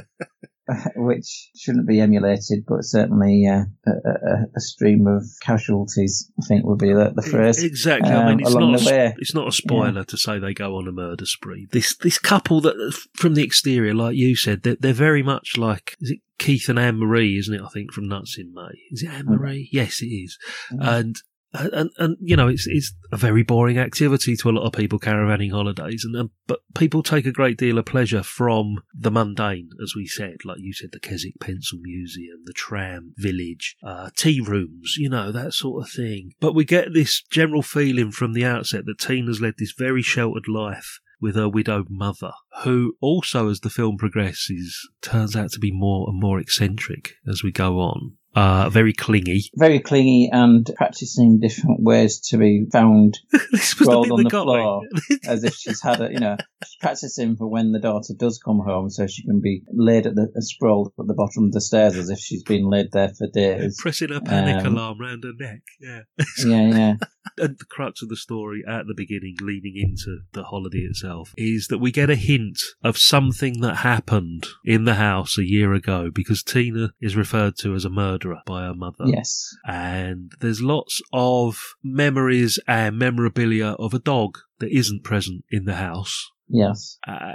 which 0.95 1.49
shouldn't 1.55 1.87
be 1.87 1.99
emulated, 1.99 2.65
but 2.67 2.83
certainly 2.83 3.47
uh, 3.47 3.65
a, 3.85 3.91
a, 3.91 4.45
a 4.55 4.59
stream 4.59 5.07
of 5.07 5.23
casualties. 5.41 6.31
I 6.41 6.45
think 6.45 6.65
would 6.65 6.79
be 6.79 6.93
the, 6.93 7.13
the 7.15 7.21
phrase 7.21 7.63
Exactly. 7.63 8.09
I 8.09 8.23
um, 8.23 8.37
mean, 8.37 8.39
it's 8.39 8.55
not 8.55 8.81
a, 8.81 9.15
it's 9.17 9.35
not 9.35 9.47
a 9.47 9.51
spoiler 9.51 10.03
to 10.03 10.17
say 10.17 10.39
they 10.39 10.53
go 10.53 10.75
on 10.75 10.87
a 10.87 10.91
murder 10.91 11.25
spree. 11.25 11.67
This 11.71 11.95
this 11.97 12.17
couple 12.17 12.61
that 12.61 12.97
from 13.15 13.35
the 13.35 13.43
exterior, 13.43 13.93
like 13.93 14.15
you 14.15 14.35
said, 14.35 14.63
they're, 14.63 14.77
they're 14.79 14.93
very 14.93 15.23
much 15.23 15.57
like 15.57 15.95
is 15.99 16.11
it 16.11 16.19
Keith 16.39 16.67
and 16.67 16.79
Anne 16.79 16.97
Marie, 16.97 17.37
isn't 17.37 17.53
it? 17.53 17.61
I 17.61 17.69
think 17.69 17.93
from 17.93 18.07
Nuts 18.07 18.37
in 18.37 18.53
May. 18.53 18.79
Is 18.91 19.03
it 19.03 19.09
Anne 19.09 19.25
Marie? 19.25 19.69
Yes, 19.71 20.01
it 20.01 20.07
is. 20.07 20.37
And. 20.71 21.15
And, 21.55 21.91
and 21.97 22.17
you 22.19 22.35
know 22.35 22.47
it's 22.47 22.67
it's 22.67 22.93
a 23.11 23.17
very 23.17 23.43
boring 23.43 23.77
activity 23.77 24.35
to 24.37 24.49
a 24.49 24.51
lot 24.51 24.65
of 24.65 24.73
people 24.73 24.99
caravanning 24.99 25.51
holidays 25.51 26.03
and 26.05 26.15
um, 26.15 26.31
but 26.47 26.59
people 26.75 27.03
take 27.03 27.25
a 27.25 27.31
great 27.31 27.57
deal 27.57 27.77
of 27.77 27.85
pleasure 27.85 28.23
from 28.23 28.83
the 28.93 29.11
mundane 29.11 29.69
as 29.81 29.93
we 29.95 30.05
said 30.05 30.37
like 30.43 30.57
you 30.59 30.73
said 30.73 30.89
the 30.91 30.99
Keswick 30.99 31.39
Pencil 31.39 31.79
Museum 31.81 32.39
the 32.45 32.53
tram 32.53 33.13
village 33.17 33.77
uh, 33.83 34.09
tea 34.15 34.41
rooms 34.41 34.95
you 34.97 35.09
know 35.09 35.31
that 35.31 35.53
sort 35.53 35.83
of 35.83 35.91
thing 35.91 36.31
but 36.39 36.53
we 36.53 36.65
get 36.65 36.93
this 36.93 37.21
general 37.23 37.61
feeling 37.61 38.11
from 38.11 38.33
the 38.33 38.45
outset 38.45 38.85
that 38.85 38.99
Tina's 38.99 39.41
led 39.41 39.55
this 39.57 39.73
very 39.77 40.01
sheltered 40.01 40.47
life 40.47 40.99
with 41.21 41.35
her 41.35 41.49
widowed 41.49 41.87
mother, 41.89 42.31
who 42.63 42.95
also, 43.01 43.49
as 43.49 43.61
the 43.61 43.69
film 43.69 43.97
progresses, 43.97 44.87
turns 45.01 45.35
out 45.35 45.51
to 45.51 45.59
be 45.59 45.71
more 45.71 46.07
and 46.09 46.19
more 46.19 46.39
eccentric 46.39 47.13
as 47.27 47.43
we 47.43 47.51
go 47.51 47.79
on. 47.79 48.17
Uh, 48.35 48.69
very 48.69 48.91
clingy. 48.93 49.41
very 49.55 49.79
clingy 49.79 50.29
and 50.31 50.69
practicing 50.75 51.39
different 51.39 51.81
ways 51.81 52.19
to 52.19 52.37
be 52.37 52.65
found 52.71 53.17
sprawled 53.53 54.07
bit 54.07 54.11
on 54.11 54.23
the 54.23 54.29
floor 54.29 54.81
as 55.25 55.43
if 55.45 55.55
she's 55.55 55.81
had 55.81 56.01
a, 56.01 56.11
you 56.11 56.19
know, 56.19 56.35
she's 56.65 56.75
practicing 56.81 57.37
for 57.37 57.47
when 57.47 57.71
the 57.71 57.79
daughter 57.79 58.13
does 58.17 58.37
come 58.43 58.59
home 58.59 58.89
so 58.89 59.07
she 59.07 59.23
can 59.23 59.39
be 59.41 59.61
laid 59.71 60.05
at 60.05 60.15
the, 60.15 60.23
uh, 60.23 60.41
sprawled 60.41 60.91
at 60.99 61.07
the 61.07 61.13
bottom 61.13 61.45
of 61.45 61.51
the 61.53 61.61
stairs 61.61 61.95
as 61.95 62.09
if 62.09 62.19
she's 62.19 62.43
been 62.43 62.69
laid 62.69 62.87
there 62.91 63.09
for 63.17 63.27
days. 63.33 63.77
Pressing 63.79 64.11
a 64.11 64.19
panic 64.19 64.65
Um, 64.65 64.75
alarm 64.75 64.99
round 64.99 65.23
her 65.23 65.31
neck. 65.37 65.61
Yeah. 65.79 66.01
Yeah, 66.45 66.67
yeah. 66.67 66.93
And 67.37 67.57
the 67.57 67.65
crux 67.65 68.01
of 68.01 68.09
the 68.09 68.15
story 68.15 68.63
at 68.67 68.87
the 68.87 68.93
beginning, 68.95 69.35
leading 69.41 69.75
into 69.75 70.21
the 70.33 70.43
holiday 70.43 70.79
itself, 70.79 71.33
is 71.37 71.67
that 71.67 71.79
we 71.79 71.91
get 71.91 72.09
a 72.09 72.15
hint 72.15 72.59
of 72.83 72.97
something 72.97 73.61
that 73.61 73.77
happened 73.77 74.47
in 74.63 74.85
the 74.85 74.95
house 74.95 75.37
a 75.37 75.47
year 75.47 75.73
ago 75.73 76.09
because 76.13 76.43
Tina 76.43 76.91
is 77.01 77.15
referred 77.15 77.55
to 77.59 77.73
as 77.75 77.85
a 77.85 77.89
murderer 77.89 78.41
by 78.45 78.63
her 78.63 78.75
mother. 78.75 79.05
Yes. 79.05 79.55
And 79.67 80.31
there's 80.39 80.61
lots 80.61 81.01
of 81.13 81.75
memories 81.83 82.59
and 82.67 82.97
memorabilia 82.97 83.75
of 83.79 83.93
a 83.93 83.99
dog 83.99 84.37
that 84.59 84.71
isn't 84.71 85.03
present 85.03 85.43
in 85.49 85.65
the 85.65 85.75
house. 85.75 86.31
Yes. 86.47 86.97
Uh, 87.07 87.33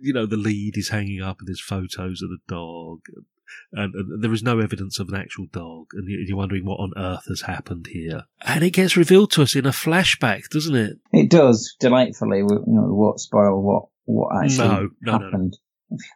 you 0.00 0.12
know, 0.12 0.26
the 0.26 0.36
lead 0.36 0.76
is 0.76 0.88
hanging 0.88 1.20
up 1.20 1.38
and 1.40 1.48
there's 1.48 1.60
photos 1.60 2.22
of 2.22 2.30
the 2.30 2.38
dog. 2.48 3.00
And, 3.72 3.94
and 3.94 4.22
there 4.22 4.32
is 4.32 4.42
no 4.42 4.58
evidence 4.60 4.98
of 4.98 5.08
an 5.08 5.14
actual 5.16 5.46
dog, 5.52 5.88
and 5.94 6.08
you- 6.08 6.24
you're 6.26 6.36
wondering 6.36 6.64
what 6.64 6.80
on 6.80 6.92
earth 6.96 7.24
has 7.28 7.42
happened 7.42 7.86
here. 7.88 8.24
And 8.44 8.64
it 8.64 8.70
gets 8.70 8.96
revealed 8.96 9.30
to 9.32 9.42
us 9.42 9.54
in 9.54 9.66
a 9.66 9.70
flashback, 9.70 10.48
doesn't 10.50 10.74
it? 10.74 10.98
It 11.12 11.30
does 11.30 11.74
delightfully. 11.80 12.42
We, 12.42 12.54
you 12.54 12.62
know, 12.74 12.86
won't 12.90 13.20
spoil 13.20 13.62
what 13.62 13.84
what 14.06 14.44
actually 14.44 14.68
No, 14.68 14.74
no, 14.74 14.88
no, 15.02 15.18
no. 15.18 15.24
happened 15.24 15.56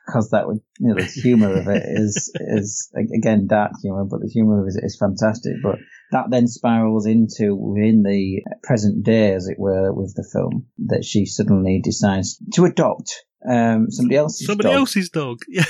because 0.07 0.31
that 0.31 0.47
would 0.47 0.61
you 0.79 0.89
know 0.89 0.95
the 0.95 1.05
humour 1.05 1.53
of 1.57 1.67
it 1.69 1.83
is 1.85 2.31
is 2.41 2.93
again 3.17 3.47
dark 3.49 3.73
humour, 3.83 4.05
but 4.05 4.21
the 4.21 4.29
humour 4.29 4.61
of 4.63 4.69
it 4.69 4.81
is 4.85 4.97
fantastic. 4.99 5.55
But 5.63 5.79
that 6.13 6.27
then 6.31 6.47
spirals 6.47 7.07
into 7.07 7.55
within 7.57 8.03
the 8.05 8.43
present 8.63 9.05
day, 9.05 9.33
as 9.35 9.49
it 9.49 9.59
were, 9.59 9.93
with 9.93 10.15
the 10.15 10.29
film 10.33 10.67
that 10.87 11.05
she 11.05 11.27
suddenly 11.27 11.81
decides 11.83 12.39
to 12.55 12.65
adopt 12.67 13.25
um, 13.49 13.91
somebody 13.91 14.17
else's 14.17 14.47
Somebody 14.47 14.69
dog, 14.69 14.77
else's 14.79 15.11
dog. 15.11 15.39
Yeah. 15.49 15.65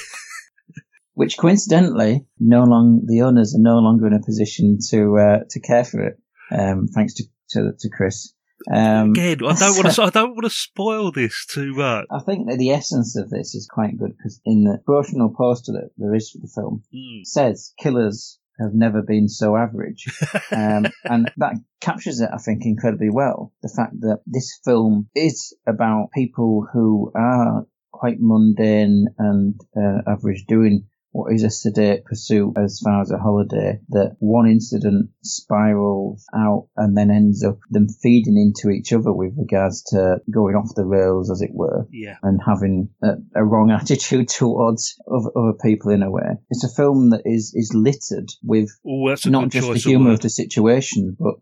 Which 1.14 1.38
coincidentally, 1.38 2.26
no 2.38 2.64
long 2.64 3.02
the 3.06 3.22
owners 3.22 3.54
are 3.54 3.62
no 3.62 3.78
longer 3.78 4.06
in 4.06 4.12
a 4.12 4.22
position 4.24 4.78
to 4.90 5.16
uh, 5.18 5.38
to 5.50 5.60
care 5.60 5.84
for 5.84 6.00
it, 6.00 6.18
um, 6.50 6.86
thanks 6.88 7.14
to 7.14 7.24
to, 7.50 7.72
to 7.78 7.88
Chris. 7.88 8.32
Um, 8.72 9.10
Again, 9.10 9.38
I 9.44 9.54
don't 9.54 9.76
want 9.76 9.94
to. 9.94 10.02
I 10.08 10.10
don't 10.10 10.30
want 10.30 10.44
to 10.44 10.50
spoil 10.50 11.12
this 11.12 11.46
too 11.46 11.74
much. 11.74 12.06
I 12.10 12.20
think 12.20 12.48
that 12.48 12.58
the 12.58 12.70
essence 12.70 13.16
of 13.16 13.28
this 13.30 13.54
is 13.54 13.68
quite 13.70 13.98
good 13.98 14.16
because 14.16 14.40
in 14.44 14.64
the 14.64 14.78
promotional 14.86 15.34
poster 15.36 15.72
that 15.72 15.90
there 15.98 16.14
is 16.14 16.30
for 16.30 16.38
the 16.38 16.50
film 16.54 16.82
Mm. 16.94 17.24
says 17.24 17.72
killers 17.78 18.38
have 18.60 18.72
never 18.72 19.02
been 19.02 19.28
so 19.28 19.56
average, 19.56 20.06
um, 20.52 20.86
and 21.04 21.30
that 21.38 21.54
captures 21.80 22.20
it, 22.20 22.30
I 22.32 22.38
think, 22.38 22.62
incredibly 22.64 23.10
well. 23.10 23.52
The 23.62 23.72
fact 23.76 24.00
that 24.00 24.20
this 24.26 24.58
film 24.64 25.08
is 25.14 25.54
about 25.66 26.12
people 26.14 26.66
who 26.72 27.10
are 27.16 27.66
quite 27.92 28.18
mundane 28.20 29.06
and 29.18 29.60
uh, 29.76 30.02
average, 30.10 30.44
doing 30.46 30.86
what 31.14 31.32
is 31.32 31.44
a 31.44 31.48
sedate 31.50 32.04
pursuit 32.04 32.52
as 32.58 32.80
far 32.84 33.00
as 33.00 33.12
a 33.12 33.18
holiday, 33.18 33.78
that 33.90 34.16
one 34.18 34.48
incident 34.48 35.10
spirals 35.22 36.26
out 36.36 36.66
and 36.76 36.96
then 36.96 37.08
ends 37.10 37.44
up 37.44 37.56
them 37.70 37.86
feeding 38.02 38.36
into 38.36 38.68
each 38.74 38.92
other 38.92 39.12
with 39.12 39.32
regards 39.38 39.82
to 39.84 40.16
going 40.28 40.56
off 40.56 40.74
the 40.74 40.84
rails, 40.84 41.30
as 41.30 41.40
it 41.40 41.50
were, 41.52 41.86
Yeah. 41.92 42.16
and 42.24 42.40
having 42.44 42.88
a, 43.00 43.12
a 43.36 43.44
wrong 43.44 43.70
attitude 43.80 44.28
towards 44.28 45.00
other, 45.08 45.30
other 45.36 45.56
people 45.62 45.92
in 45.92 46.02
a 46.02 46.10
way. 46.10 46.36
It's 46.50 46.64
a 46.64 46.74
film 46.74 47.10
that 47.10 47.22
is, 47.24 47.52
is 47.54 47.72
littered 47.72 48.30
with 48.42 48.68
Oh, 48.84 49.08
a 49.08 49.30
not 49.30 49.50
just 49.50 49.68
the 49.70 49.78
humour 49.78 50.10
of 50.12 50.20
the 50.20 50.30
situation, 50.30 51.16
but 51.18 51.34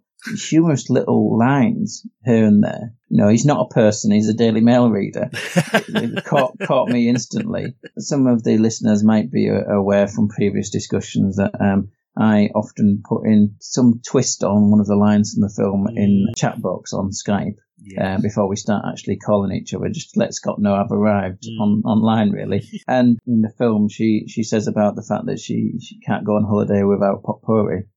humorous 0.48 0.88
little 0.88 1.38
lines 1.38 2.06
here 2.24 2.44
and 2.44 2.62
there. 2.62 2.92
You 3.08 3.18
know, 3.18 3.28
he's 3.28 3.44
not 3.44 3.66
a 3.66 3.74
person, 3.74 4.12
he's 4.12 4.28
a 4.28 4.34
Daily 4.34 4.60
Mail 4.60 4.90
reader. 4.90 5.30
it, 5.32 6.24
caught, 6.24 6.58
caught 6.60 6.88
me 6.88 7.08
instantly. 7.08 7.74
Some 7.98 8.26
of 8.26 8.42
the 8.42 8.58
listeners 8.58 9.04
might 9.04 9.30
be 9.30 9.48
aware 9.48 10.06
from 10.06 10.28
previous 10.28 10.70
discussions 10.70 11.36
that 11.36 11.52
um, 11.60 11.90
I 12.16 12.50
often 12.54 13.02
put 13.04 13.26
in 13.26 13.56
some 13.60 14.00
twist 14.06 14.44
on 14.44 14.70
one 14.70 14.80
of 14.80 14.86
the 14.86 14.96
lines 14.96 15.34
in 15.34 15.40
the 15.40 15.48
film 15.48 15.88
in 15.88 16.26
the 16.28 16.34
chat 16.36 16.60
box 16.60 16.92
on 16.92 17.10
Skype. 17.10 17.56
Uh, 18.00 18.20
before 18.20 18.48
we 18.48 18.54
start 18.54 18.84
actually 18.88 19.16
calling 19.16 19.50
each 19.50 19.74
other, 19.74 19.88
just 19.88 20.16
let 20.16 20.32
Scott 20.32 20.60
know 20.60 20.74
I've 20.74 20.92
arrived 20.92 21.48
on 21.60 21.82
online, 21.84 22.30
really. 22.30 22.62
and 22.88 23.18
in 23.26 23.42
the 23.42 23.52
film, 23.58 23.88
she 23.88 24.26
she 24.28 24.44
says 24.44 24.68
about 24.68 24.94
the 24.94 25.02
fact 25.02 25.26
that 25.26 25.40
she 25.40 25.72
she 25.80 25.98
can't 25.98 26.24
go 26.24 26.36
on 26.36 26.44
holiday 26.44 26.84
without 26.84 27.24
potpourri. 27.24 27.88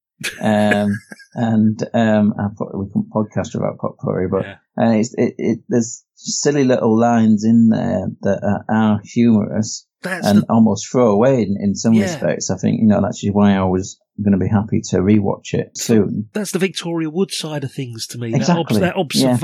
Um, 0.42 0.92
and 1.34 1.82
um, 1.94 2.34
I 2.40 2.48
thought 2.58 2.78
we 2.78 2.88
couldn't 2.88 3.10
podcast 3.12 3.56
about 3.56 3.78
potpourri, 3.80 4.28
but 4.30 4.46
uh, 4.82 4.92
it's, 4.92 5.14
it, 5.18 5.36
it, 5.38 5.60
there's 5.68 6.04
silly 6.16 6.64
little 6.64 6.98
lines 6.98 7.44
in 7.44 7.70
there 7.70 8.08
that 8.22 8.44
are, 8.44 8.66
are 8.70 9.02
humorous 9.04 9.86
That's 10.02 10.26
and 10.26 10.42
the- 10.44 10.46
almost 10.52 10.88
throw 10.90 11.12
away 11.12 11.42
in, 11.44 11.58
in 11.60 11.76
some 11.76 11.94
Yeah. 11.94 12.04
respects. 12.04 12.50
I 12.50 12.58
think 12.58 12.80
you 12.82 12.88
know 12.88 13.02
that's 13.02 13.22
why 13.32 13.54
I 13.56 13.64
was 13.64 14.00
going 14.24 14.32
to 14.32 14.38
be 14.38 14.48
happy 14.50 14.80
to 14.90 14.98
rewatch 14.98 15.54
it 15.54 15.78
soon. 15.78 16.30
That's 16.34 16.52
the 16.52 16.60
Victoria 16.60 17.10
Wood 17.10 17.32
side 17.32 17.64
of 17.66 17.74
things 17.74 18.08
to 18.08 18.18
me. 18.18 18.34
Exactly, 18.34 18.80
That, 18.80 18.96
obs- 18.96 19.22
that 19.22 19.28
yeah. 19.28 19.38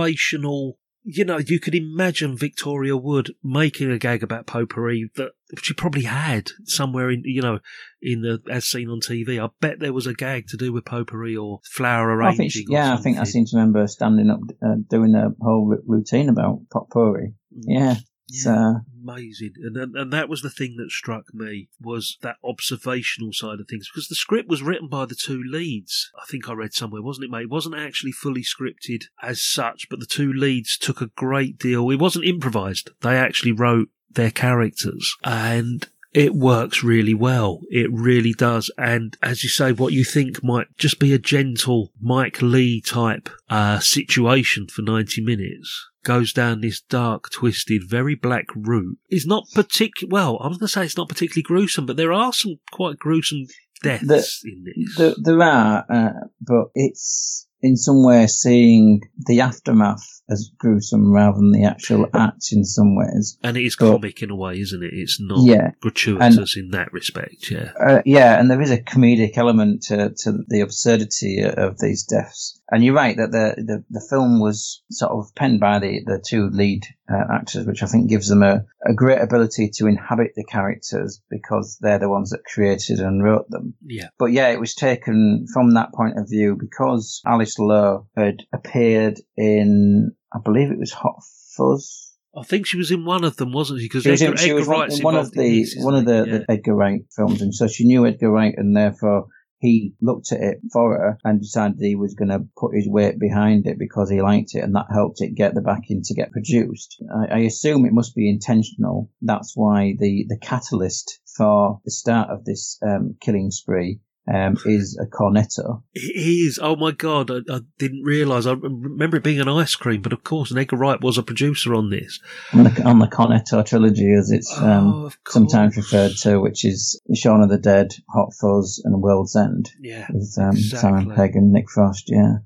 You 1.04 1.26
know, 1.26 1.40
you 1.40 1.60
could 1.60 1.74
imagine 1.74 2.38
Victoria 2.38 2.96
Wood 2.96 3.34
making 3.44 3.92
a 3.92 3.98
gag 3.98 4.22
about 4.22 4.46
potpourri 4.46 5.10
that 5.16 5.32
she 5.62 5.74
probably 5.74 6.04
had 6.04 6.52
somewhere 6.66 7.10
in, 7.10 7.24
you 7.26 7.42
know, 7.42 7.60
in 8.02 8.22
the 8.22 8.40
as 8.50 8.66
seen 8.66 8.90
on 8.90 9.00
TV. 9.00 9.44
I 9.44 9.50
bet 9.60 9.80
there 9.80 9.94
was 9.94 10.06
a 10.06 10.14
gag 10.14 10.48
to 10.50 10.58
do 10.58 10.72
with 10.72 10.86
potpourri 10.86 11.36
or 11.36 11.60
flower 11.64 12.12
I 12.12 12.16
arranging. 12.16 12.38
think, 12.38 12.52
she, 12.52 12.66
yeah, 12.70 12.94
I 12.94 12.98
think 12.98 13.18
I 13.18 13.24
seem 13.24 13.46
to 13.46 13.58
remember 13.58 13.88
standing 13.88 14.30
up 14.30 14.42
uh, 14.64 14.76
doing 14.90 15.16
a 15.16 15.30
whole 15.44 15.76
routine 15.88 16.30
about 16.30 16.70
potpourri. 16.72 17.34
Yeah, 17.52 17.96
it's, 18.34 18.48
uh, 18.48 18.80
amazing. 19.02 19.54
And, 19.58 19.78
and 19.78 19.96
and 19.96 20.14
that 20.14 20.30
was 20.30 20.42
the 20.42 20.50
thing 20.50 20.78
that 20.78 20.92
struck 20.92 21.34
me 21.34 21.70
was 21.80 22.18
that 22.22 22.38
observational 22.44 23.34
side 23.34 23.60
of 23.60 23.68
things 23.68 23.90
because 23.92 24.08
the 24.08 24.16
script 24.16 24.50
was 24.50 24.64
written 24.64 24.88
by 24.88 25.06
the 25.06 25.16
two 25.16 25.42
leads. 25.46 26.12
I 26.22 26.26
think 26.30 26.50
i 26.50 26.54
read 26.54 26.74
somewhere 26.74 27.02
wasn't 27.02 27.26
it 27.26 27.32
mate? 27.32 27.44
It 27.44 27.50
wasn't 27.50 27.76
actually 27.76 28.12
fully 28.12 28.44
scripted 28.44 29.06
as 29.22 29.44
such 29.44 29.88
but 29.90 30.00
the 30.00 30.06
two 30.06 30.32
leads 30.32 30.78
took 30.78 31.02
a 31.02 31.08
great 31.08 31.58
deal. 31.58 31.90
It 31.90 32.00
wasn't 32.00 32.26
improvised. 32.26 32.92
They 33.02 33.18
actually 33.18 33.52
wrote 33.52 33.90
their 34.10 34.32
characters. 34.32 35.16
And 35.24 35.88
it 36.14 36.36
works 36.36 36.84
really 36.84 37.14
well. 37.14 37.62
It 37.70 37.90
really 37.92 38.34
does. 38.34 38.70
And 38.78 39.18
as 39.24 39.44
you 39.44 39.50
say, 39.50 39.72
what 39.72 39.94
you 39.94 40.04
think 40.04 40.44
might 40.44 40.68
just 40.78 41.00
be 41.00 41.14
a 41.14 41.20
gentle 41.20 41.94
Mike 42.02 42.42
Lee 42.42 42.82
type 42.82 43.30
uh, 43.50 43.80
situation 43.80 44.68
for 44.68 44.82
90 44.82 45.22
minutes 45.22 45.91
goes 46.04 46.34
down 46.34 46.62
this 46.62 46.82
dark, 46.82 47.30
twisted, 47.32 47.84
very 47.90 48.16
black 48.16 48.46
route 48.56 48.98
is 49.10 49.26
not 49.26 49.46
particular. 49.54 50.10
Well, 50.12 50.38
I 50.42 50.48
was 50.48 50.58
going 50.58 50.68
to 50.68 50.74
say 50.74 50.86
it's 50.86 50.98
not 50.98 51.10
particularly 51.10 51.44
gruesome, 51.44 51.86
but 51.86 51.98
there 51.98 52.14
are 52.14 52.34
some 52.34 52.56
quite 52.72 52.98
gruesome 52.98 53.46
deaths 53.84 54.08
The- 54.08 54.50
in 54.52 54.64
this. 54.64 54.96
there, 54.98 55.14
there 55.22 55.42
are, 55.42 55.86
uh, 55.90 56.10
but 56.42 56.66
it's 56.76 57.48
in 57.64 57.78
some 57.78 58.04
way 58.04 58.26
seeing 58.26 59.02
the 59.28 59.40
aftermath 59.42 60.04
as 60.30 60.50
gruesome 60.58 61.12
rather 61.14 61.38
than 61.38 61.52
the 61.52 61.64
actual 61.64 62.08
act 62.14 62.48
in 62.52 62.64
some 62.66 62.96
ways. 62.96 63.38
And 63.44 63.56
it 63.56 63.64
is 63.66 63.76
But- 63.76 63.92
comic 63.92 64.24
in 64.24 64.32
a 64.32 64.36
way, 64.36 64.60
isn't 64.60 64.82
it? 64.84 64.92
It's 64.94 65.20
not 65.22 65.46
Yeah. 65.46 65.72
gratuitous 65.82 66.58
in 66.58 66.72
that 66.72 66.92
respect, 66.92 67.52
yeah. 67.52 67.72
Uh, 67.80 68.02
yeah, 68.06 68.40
and 68.40 68.50
there 68.50 68.62
is 68.62 68.72
a 68.72 68.80
comedic 68.82 69.38
element 69.38 69.84
to, 69.84 70.12
to 70.24 70.40
the 70.48 70.62
absurdity 70.62 71.42
of 71.44 71.78
these 71.80 72.04
deaths. 72.04 72.60
And 72.72 72.84
you're 72.86 72.96
right 72.96 73.18
that 73.18 73.32
the, 73.32 73.56
the, 73.58 73.84
the 73.90 74.08
film 74.10 74.40
was 74.40 74.82
sort 74.90 75.12
of 75.12 75.36
penned 75.36 75.60
by 75.60 75.80
the, 75.80 76.02
the 76.06 76.24
two 76.26 76.48
lead 76.48 76.84
uh, 77.12 77.26
actors, 77.30 77.66
which 77.66 77.84
I 77.84 77.86
think 77.86 78.10
gives 78.10 78.30
them 78.30 78.44
a, 78.44 78.64
a 78.88 78.94
great 78.94 79.20
ability 79.22 79.72
to 79.76 79.88
inhabit 79.88 80.32
the 80.38 80.46
characters 80.46 81.22
because 81.30 81.78
they're 81.82 82.00
the 82.00 82.10
ones 82.10 82.30
that 82.30 82.46
created 82.46 83.00
and 83.00 83.22
wrote 83.22 83.50
them. 83.50 83.74
Yeah. 83.86 84.08
But 84.18 84.28
yeah, 84.28 84.48
it 84.50 84.60
was 84.60 84.74
taken 84.74 85.48
from 85.54 85.74
that 85.74 85.94
point 85.94 86.18
of 86.18 86.30
view 86.30 86.56
because 86.58 87.22
Alice 87.26 87.60
Lowe 87.60 88.08
had 88.16 88.44
appeared 88.54 89.20
in, 89.36 90.14
I 90.34 90.40
believe 90.44 90.72
it 90.72 90.80
was 90.80 90.94
Hot 90.94 91.22
Fuzz. 91.58 92.08
I 92.34 92.44
think 92.44 92.66
she 92.66 92.78
was 92.78 92.92
in 92.92 93.04
one 93.04 93.26
of 93.26 93.36
them, 93.36 93.52
wasn't 93.52 93.82
she? 93.82 93.88
Because 93.88 94.04
She 94.04 94.12
was, 94.12 94.22
Edgar, 94.22 94.32
in, 94.32 94.38
she 94.38 94.46
Edgar 94.46 94.56
was 94.56 94.68
one, 94.70 94.80
Wright's 94.80 95.00
in 95.00 95.04
one 95.04 95.16
of 95.18 95.32
the 95.34 95.68
one 95.80 95.96
of 95.96 96.06
the, 96.06 96.26
Yeah. 96.26 96.38
the 96.38 96.46
Edgar 96.50 96.76
Wright 96.76 97.02
films, 97.14 97.42
and 97.42 97.54
so 97.54 97.68
she 97.68 97.86
knew 97.86 98.08
Edgar 98.08 98.32
Wright, 98.32 98.54
and 98.56 98.74
therefore 98.74 99.28
he 99.62 99.94
looked 100.02 100.32
at 100.32 100.42
it 100.42 100.60
for 100.74 100.98
her 100.98 101.18
and 101.24 101.40
decided 101.40 101.78
he 101.80 101.96
was 101.96 102.16
going 102.16 102.30
to 102.30 102.48
put 102.58 102.76
his 102.76 102.90
weight 102.90 103.20
behind 103.20 103.68
it 103.68 103.78
because 103.78 104.10
he 104.10 104.22
liked 104.22 104.56
it, 104.56 104.64
and 104.64 104.76
that 104.76 104.88
helped 104.92 105.22
it 105.22 105.36
get 105.36 105.54
the 105.54 105.62
backing 105.62 106.02
to 106.04 106.16
get 106.16 106.32
produced. 106.32 107.02
I, 107.16 107.36
I 107.36 107.40
assume 107.40 107.86
it 107.86 107.94
must 107.94 108.16
be 108.16 108.30
intentional. 108.30 109.10
That's 109.22 109.54
why 109.56 109.96
the 110.00 110.26
the 110.28 110.38
catalyst 110.38 111.20
for 111.38 111.80
the 111.86 111.92
start 111.92 112.30
of 112.30 112.44
this 112.44 112.80
um, 112.82 113.16
killing 113.22 113.52
spree 113.52 114.00
um, 114.32 114.58
is 114.66 115.00
a 115.02 115.06
cornetto. 115.06 115.84
It 115.94 116.16
is. 116.16 116.60
Oh 116.62 116.76
my 116.76 116.92
god! 116.92 117.32
I, 117.32 117.40
I 117.50 117.60
didn't 117.78 118.04
realise. 118.04 118.46
I 118.46 118.54
remember 118.54 119.18
it 119.18 119.24
being 119.24 119.40
an 119.40 119.50
ice 119.50 119.76
cream, 119.76 120.02
but 120.02 120.14
of 120.14 120.24
course, 120.24 120.56
Edgar 120.56 120.78
Wright 120.78 121.02
was 121.02 121.18
a 121.18 121.24
producer 121.24 121.74
on 121.74 121.90
this. 121.90 122.20
on 122.54 122.64
the, 122.66 122.84
on 122.84 123.00
the 123.00 123.08
Cornetto 123.08 123.66
trilogy, 123.66 124.14
as 124.14 124.32
it's 124.32 124.56
um, 124.58 124.94
Oh, 124.94 125.12
sometimes 125.28 125.78
referred 125.78 126.16
to, 126.18 126.40
which 126.40 126.66
is 126.66 127.02
Shaun 127.16 127.42
of 127.42 127.50
the 127.50 127.58
Dead, 127.58 127.94
Hot 128.14 128.34
Fuzz, 128.40 128.82
and 128.84 129.02
World's 129.02 129.36
End. 129.36 129.72
Yeah, 129.80 130.08
with 130.12 130.36
um, 130.40 130.56
Simon. 130.56 131.16
Pegg 131.16 131.36
and 131.36 131.52
Nick 131.52 131.70
Frost. 131.70 132.06
Yeah. 132.08 132.38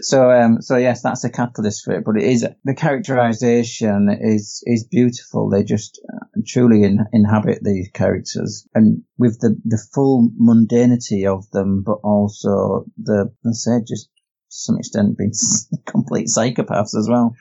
So, 0.00 0.30
um, 0.30 0.62
so 0.62 0.76
yes, 0.76 1.02
that's 1.02 1.24
a 1.24 1.30
catalyst 1.30 1.84
for 1.84 1.92
it. 1.92 2.04
But 2.04 2.16
it 2.16 2.24
is 2.24 2.46
the 2.64 2.74
characterization 2.74 4.08
is 4.08 4.62
is 4.66 4.84
beautiful. 4.84 5.50
They 5.50 5.62
just 5.62 6.00
uh, 6.12 6.40
truly 6.46 6.84
in, 6.84 7.04
inhabit 7.12 7.58
these 7.62 7.90
characters, 7.92 8.66
and 8.74 9.02
with 9.18 9.40
the 9.40 9.60
the 9.64 9.82
full 9.92 10.30
mundanity 10.40 11.26
of 11.26 11.50
them, 11.50 11.82
but 11.84 11.98
also 12.02 12.86
the 12.96 13.30
I 13.46 13.52
say 13.52 13.80
just 13.86 14.06
to 14.06 14.10
some 14.48 14.78
extent 14.78 15.18
being 15.18 15.32
complete 15.86 16.28
psychopaths 16.28 16.96
as 16.96 17.08
well. 17.08 17.34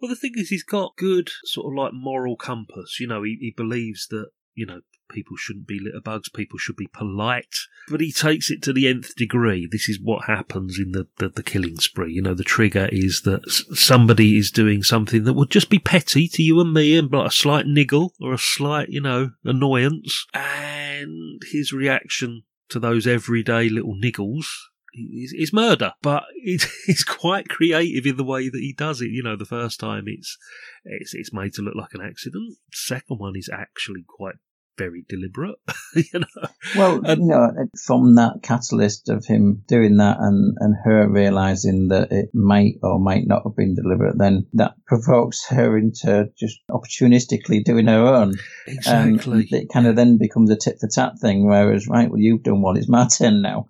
Well, 0.00 0.10
the 0.10 0.16
thing 0.16 0.32
is, 0.36 0.50
he's 0.50 0.64
got 0.64 0.96
good 0.96 1.30
sort 1.44 1.72
of 1.72 1.76
like 1.76 1.92
moral 1.94 2.36
compass. 2.36 3.00
You 3.00 3.06
know, 3.06 3.22
he, 3.22 3.38
he 3.40 3.54
believes 3.56 4.06
that 4.08 4.26
you 4.54 4.66
know 4.66 4.80
people 5.14 5.36
shouldn't 5.36 5.66
be 5.66 5.80
litterbugs, 5.80 6.32
people 6.34 6.58
should 6.58 6.76
be 6.76 6.88
polite, 6.88 7.54
but 7.88 8.00
he 8.00 8.12
takes 8.12 8.50
it 8.50 8.62
to 8.62 8.72
the 8.72 8.88
nth 8.88 9.14
degree. 9.14 9.66
This 9.70 9.88
is 9.88 9.98
what 10.00 10.26
happens 10.26 10.78
in 10.78 10.92
the, 10.92 11.06
the, 11.18 11.28
the 11.28 11.42
killing 11.42 11.76
spree. 11.76 12.12
You 12.12 12.22
know, 12.22 12.34
the 12.34 12.44
trigger 12.44 12.88
is 12.92 13.22
that 13.22 13.48
somebody 13.74 14.36
is 14.36 14.50
doing 14.50 14.82
something 14.82 15.24
that 15.24 15.34
would 15.34 15.50
just 15.50 15.70
be 15.70 15.78
petty 15.78 16.28
to 16.28 16.42
you 16.42 16.60
and 16.60 16.74
me, 16.74 16.98
and 16.98 17.10
like 17.10 17.28
a 17.28 17.34
slight 17.34 17.66
niggle 17.66 18.12
or 18.20 18.34
a 18.34 18.38
slight, 18.38 18.88
you 18.90 19.00
know, 19.00 19.30
annoyance, 19.44 20.26
and 20.34 21.40
his 21.52 21.72
reaction 21.72 22.42
to 22.68 22.80
those 22.80 23.06
everyday 23.06 23.68
little 23.68 23.94
niggles 23.94 24.46
is, 24.94 25.52
murder, 25.52 25.92
but 26.02 26.24
it, 26.36 26.64
he's 26.86 27.04
quite 27.04 27.48
creative 27.48 28.06
in 28.06 28.16
the 28.16 28.24
way 28.24 28.48
that 28.48 28.60
he 28.60 28.74
does 28.76 29.00
it. 29.00 29.10
You 29.10 29.22
know, 29.22 29.36
the 29.36 29.44
first 29.44 29.80
time 29.80 30.04
it's 30.06 30.36
it's 30.84 31.14
it's 31.14 31.32
made 31.32 31.52
to 31.54 31.62
look 31.62 31.74
like 31.74 31.94
an 31.94 32.00
accident. 32.00 32.56
Second 32.72 33.18
one 33.18 33.36
is 33.36 33.50
actually 33.52 34.04
quite 34.06 34.36
very 34.76 35.04
deliberate. 35.08 35.56
you 35.94 36.20
know, 36.20 36.48
Well, 36.76 37.00
you 37.06 37.26
know, 37.26 37.50
from 37.84 38.16
that 38.16 38.40
catalyst 38.42 39.08
of 39.08 39.24
him 39.24 39.62
doing 39.66 39.96
that 39.98 40.18
and, 40.20 40.56
and 40.60 40.74
her 40.84 41.08
realizing 41.08 41.88
that 41.88 42.12
it 42.12 42.30
might 42.34 42.74
or 42.82 42.98
might 42.98 43.26
not 43.26 43.42
have 43.44 43.56
been 43.56 43.74
deliberate, 43.74 44.18
then 44.18 44.46
that 44.54 44.74
provokes 44.86 45.46
her 45.48 45.76
into 45.76 46.30
just 46.38 46.58
opportunistically 46.70 47.64
doing 47.64 47.86
her 47.86 48.06
own. 48.06 48.34
Exactly. 48.66 49.48
And 49.50 49.62
it 49.62 49.68
kind 49.72 49.86
of 49.86 49.96
then 49.96 50.18
becomes 50.18 50.50
a 50.50 50.56
tit 50.56 50.78
for 50.80 50.88
tat 50.88 51.18
thing, 51.20 51.46
whereas, 51.46 51.88
right, 51.88 52.10
well, 52.10 52.20
you've 52.20 52.42
done 52.42 52.62
one, 52.62 52.76
it's 52.76 52.88
my 52.88 53.06
turn 53.06 53.42
now. 53.42 53.68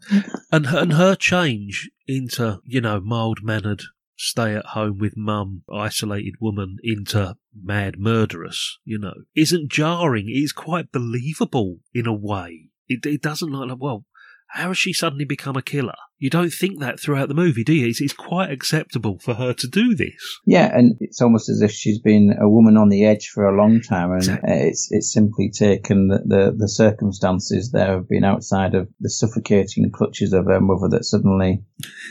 and 0.53 0.67
her, 0.67 0.79
and 0.79 0.93
her 0.95 1.14
change 1.14 1.90
into 2.07 2.61
you 2.64 2.81
know 2.81 3.01
mild 3.01 3.43
mannered. 3.43 3.83
Stay 4.16 4.55
at 4.55 4.66
home 4.66 4.98
with 4.98 5.16
mum, 5.16 5.62
isolated 5.72 6.35
woman 6.40 6.77
into 6.83 7.37
mad 7.55 7.98
murderess, 7.98 8.79
you 8.85 8.98
know, 8.98 9.14
isn't 9.35 9.70
jarring. 9.70 10.27
It's 10.29 10.53
quite 10.53 10.92
believable 10.92 11.81
in 11.92 12.07
a 12.07 12.14
way. 12.14 12.70
It, 12.88 13.05
it 13.07 13.22
doesn't 13.22 13.50
like, 13.50 13.77
well, 13.79 14.05
how 14.48 14.68
has 14.68 14.79
she 14.79 14.92
suddenly 14.92 15.24
become 15.24 15.57
a 15.57 15.62
killer? 15.62 15.96
You 16.25 16.31
don't 16.31 16.55
think 16.55 16.81
that 16.81 16.99
throughout 16.99 17.29
the 17.29 17.35
movie, 17.35 17.65
do 17.65 17.75
you? 17.75 17.87
It's, 17.87 18.01
it's 18.01 18.15
quite 18.15 18.51
acceptable 18.51 19.19
for 19.19 19.35
her 19.35 19.53
to 19.53 19.69
do 19.69 19.95
this. 19.95 20.41
Yeah, 20.47 20.75
and 20.75 20.97
it's 20.99 21.21
almost 21.21 21.51
as 21.51 21.61
if 21.61 21.71
she's 21.71 21.99
been 21.99 22.35
a 22.41 22.49
woman 22.49 22.79
on 22.79 22.89
the 22.89 23.05
edge 23.05 23.29
for 23.29 23.45
a 23.45 23.55
long 23.55 23.83
time, 23.83 24.11
and 24.13 24.31
uh, 24.31 24.39
it's 24.43 24.89
it's 24.91 25.13
simply 25.13 25.51
taken 25.51 26.09
the, 26.09 26.21
the 26.25 26.57
the 26.57 26.67
circumstances 26.67 27.73
there 27.73 27.97
have 27.97 28.09
been 28.09 28.25
outside 28.25 28.75
of 28.75 28.89
the 29.01 29.11
suffocating 29.11 29.91
clutches 29.91 30.33
of 30.33 30.47
her 30.47 30.63
mother 30.63 30.89
that 30.89 31.05
suddenly 31.05 31.63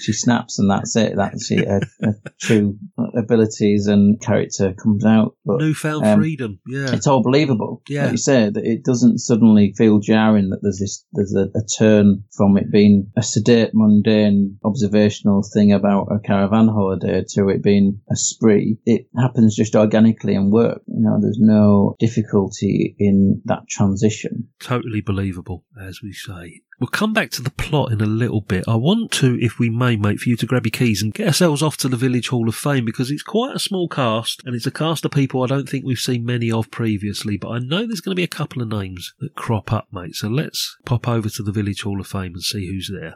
she 0.01 0.13
snaps, 0.13 0.59
and 0.59 0.69
that's 0.69 0.95
it. 0.95 1.15
That's 1.15 1.47
she, 1.47 1.65
her, 1.65 1.81
her 2.01 2.13
true 2.39 2.77
abilities 3.17 3.87
and 3.87 4.21
character 4.21 4.73
comes 4.73 5.03
out. 5.05 5.35
But 5.43 5.57
Newfound 5.57 6.05
um, 6.05 6.19
freedom, 6.19 6.59
yeah. 6.67 6.93
it's 6.93 7.07
all 7.07 7.23
believable. 7.23 7.81
Yeah. 7.89 8.03
like 8.03 8.11
you 8.11 8.17
say 8.19 8.51
that 8.51 8.63
it 8.63 8.83
doesn't 8.83 9.17
suddenly 9.17 9.73
feel 9.75 9.97
jarring 9.97 10.51
that 10.51 10.59
there's 10.61 10.77
this 10.77 11.03
there's 11.13 11.33
a, 11.33 11.47
a 11.57 11.63
turn 11.79 12.25
from 12.37 12.57
it 12.57 12.71
being 12.71 13.11
a 13.17 13.23
sedate, 13.23 13.73
mundane, 14.03 14.59
observational 14.63 15.43
thing 15.53 15.73
about 15.73 16.07
a 16.11 16.19
caravan 16.19 16.67
holiday 16.67 17.23
to 17.29 17.49
it 17.49 17.63
being 17.63 18.01
a 18.11 18.15
spree. 18.15 18.77
It 18.85 19.07
happens 19.17 19.55
just 19.55 19.75
organically 19.75 20.35
and 20.35 20.51
work. 20.51 20.81
You 20.87 21.01
know, 21.01 21.19
there's 21.21 21.39
no 21.39 21.95
difficulty 21.99 22.95
in 22.99 23.41
that 23.45 23.67
transition. 23.69 24.49
Totally 24.59 25.01
believable, 25.01 25.63
as 25.79 26.01
we 26.01 26.13
say. 26.13 26.61
We'll 26.79 26.87
come 26.87 27.13
back 27.13 27.29
to 27.31 27.41
the 27.41 27.51
plot 27.51 27.91
in 27.91 28.01
a 28.01 28.05
little 28.05 28.41
bit. 28.41 28.65
I 28.67 28.75
want 28.75 29.11
to, 29.11 29.37
if 29.39 29.59
we 29.59 29.69
may, 29.69 29.95
mate, 29.95 30.19
for 30.19 30.29
you 30.29 30.35
to 30.37 30.45
grab 30.45 30.65
your 30.65 30.71
keys 30.71 31.01
and 31.01 31.13
get 31.13 31.27
ourselves 31.27 31.61
off 31.61 31.77
to 31.77 31.87
the 31.87 31.95
Village 31.95 32.29
Hall 32.29 32.49
of 32.49 32.55
Fame 32.55 32.83
because 32.83 33.11
it's 33.11 33.23
quite 33.23 33.55
a 33.55 33.59
small 33.59 33.87
cast 33.87 34.41
and 34.43 34.55
it's 34.55 34.65
a 34.65 34.71
cast 34.71 35.05
of 35.05 35.11
people 35.11 35.43
I 35.43 35.47
don't 35.47 35.69
think 35.69 35.85
we've 35.85 35.97
seen 35.97 36.25
many 36.25 36.51
of 36.51 36.71
previously, 36.71 37.37
but 37.37 37.49
I 37.49 37.59
know 37.59 37.85
there's 37.85 38.01
going 38.01 38.15
to 38.15 38.19
be 38.19 38.23
a 38.23 38.27
couple 38.27 38.61
of 38.61 38.67
names 38.67 39.13
that 39.19 39.35
crop 39.35 39.71
up, 39.71 39.87
mate. 39.91 40.15
So 40.15 40.27
let's 40.27 40.75
pop 40.83 41.07
over 41.07 41.29
to 41.29 41.43
the 41.43 41.51
Village 41.51 41.83
Hall 41.83 42.01
of 42.01 42.07
Fame 42.07 42.33
and 42.33 42.43
see 42.43 42.67
who's 42.67 42.91
there. 42.91 43.15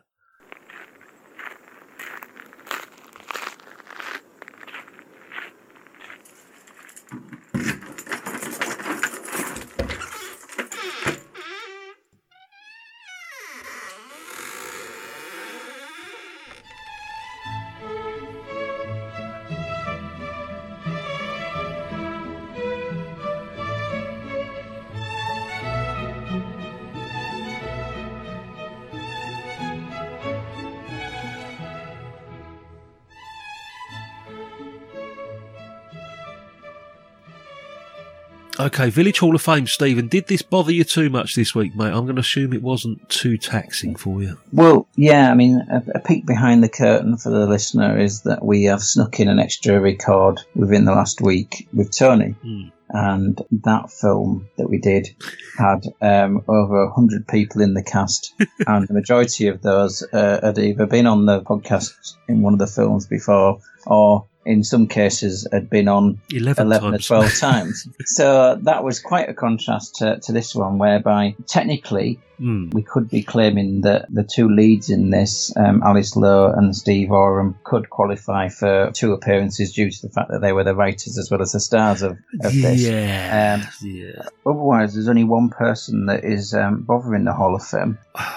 Okay, 38.77 38.91
Village 38.91 39.17
Hall 39.17 39.33
of 39.33 39.41
Fame, 39.41 39.65
Stephen. 39.65 40.07
Did 40.07 40.27
this 40.27 40.43
bother 40.43 40.71
you 40.71 40.83
too 40.83 41.09
much 41.09 41.33
this 41.33 41.55
week, 41.55 41.75
mate? 41.75 41.87
I'm 41.87 42.05
going 42.05 42.17
to 42.17 42.21
assume 42.21 42.53
it 42.53 42.61
wasn't 42.61 43.09
too 43.09 43.35
taxing 43.35 43.95
for 43.95 44.21
you. 44.21 44.37
Well, 44.53 44.87
yeah, 44.95 45.31
I 45.31 45.33
mean, 45.33 45.65
a, 45.67 45.81
a 45.95 45.99
peek 45.99 46.27
behind 46.27 46.63
the 46.63 46.69
curtain 46.69 47.17
for 47.17 47.31
the 47.31 47.47
listener 47.47 47.97
is 47.97 48.21
that 48.21 48.45
we 48.45 48.65
have 48.65 48.83
snuck 48.83 49.19
in 49.19 49.29
an 49.29 49.39
extra 49.39 49.79
record 49.81 50.41
within 50.53 50.85
the 50.85 50.91
last 50.91 51.21
week 51.21 51.67
with 51.73 51.89
Tony. 51.89 52.35
Hmm. 52.43 52.67
And 52.89 53.41
that 53.63 53.89
film 53.89 54.47
that 54.57 54.69
we 54.69 54.77
did 54.77 55.09
had 55.57 55.87
um, 55.99 56.43
over 56.47 56.85
100 56.85 57.27
people 57.27 57.61
in 57.61 57.73
the 57.73 57.81
cast, 57.81 58.31
and 58.67 58.87
the 58.87 58.93
majority 58.93 59.47
of 59.47 59.63
those 59.63 60.03
uh, 60.13 60.39
had 60.43 60.59
either 60.59 60.85
been 60.85 61.07
on 61.07 61.25
the 61.25 61.41
podcast 61.41 62.13
in 62.27 62.43
one 62.43 62.53
of 62.53 62.59
the 62.59 62.67
films 62.67 63.07
before 63.07 63.59
or 63.87 64.27
in 64.47 64.63
some 64.63 64.87
cases 64.87 65.47
had 65.51 65.69
been 65.69 65.87
on 65.87 66.19
11 66.31 66.65
11 66.65 66.93
or 66.95 66.97
12 66.97 67.35
times. 67.39 67.87
So 68.05 68.55
that 68.61 68.83
was 68.83 68.99
quite 68.99 69.29
a 69.29 69.33
contrast 69.33 69.95
to, 69.97 70.19
to 70.21 70.31
this 70.31 70.55
one, 70.55 70.77
whereby 70.77 71.35
technically 71.47 72.19
Hmm. 72.39 72.69
we 72.69 72.83
could 72.83 73.09
be 73.09 73.23
claiming 73.23 73.81
that 73.81 74.05
the 74.13 74.23
two 74.23 74.47
leads 74.47 74.91
in 74.91 75.09
this, 75.09 75.51
um, 75.57 75.81
Alice 75.83 76.15
Lowe 76.15 76.51
and 76.51 76.75
Steve 76.75 77.09
Oram, 77.09 77.57
could 77.63 77.89
qualify 77.89 78.47
for 78.47 78.91
two 78.93 79.13
appearances 79.13 79.73
due 79.73 79.89
to 79.89 80.01
the 80.03 80.09
fact 80.09 80.29
that 80.29 80.41
they 80.41 80.53
were 80.53 80.63
the 80.63 80.75
writers 80.75 81.17
as 81.17 81.31
well 81.31 81.41
as 81.41 81.53
the 81.53 81.59
stars 81.59 82.03
of, 82.03 82.11
of 82.43 82.53
this. 82.53 82.83
Yeah, 82.83 83.55
Um, 83.59 83.67
yeah. 83.81 84.21
Otherwise, 84.45 84.93
there's 84.93 85.07
only 85.09 85.23
one 85.23 85.49
person 85.49 86.05
that 86.05 86.23
is 86.23 86.53
um, 86.53 86.83
bothering 86.83 87.23
the 87.23 87.33
Hall 87.33 87.55
of 87.55 87.65
Fame. 87.65 87.97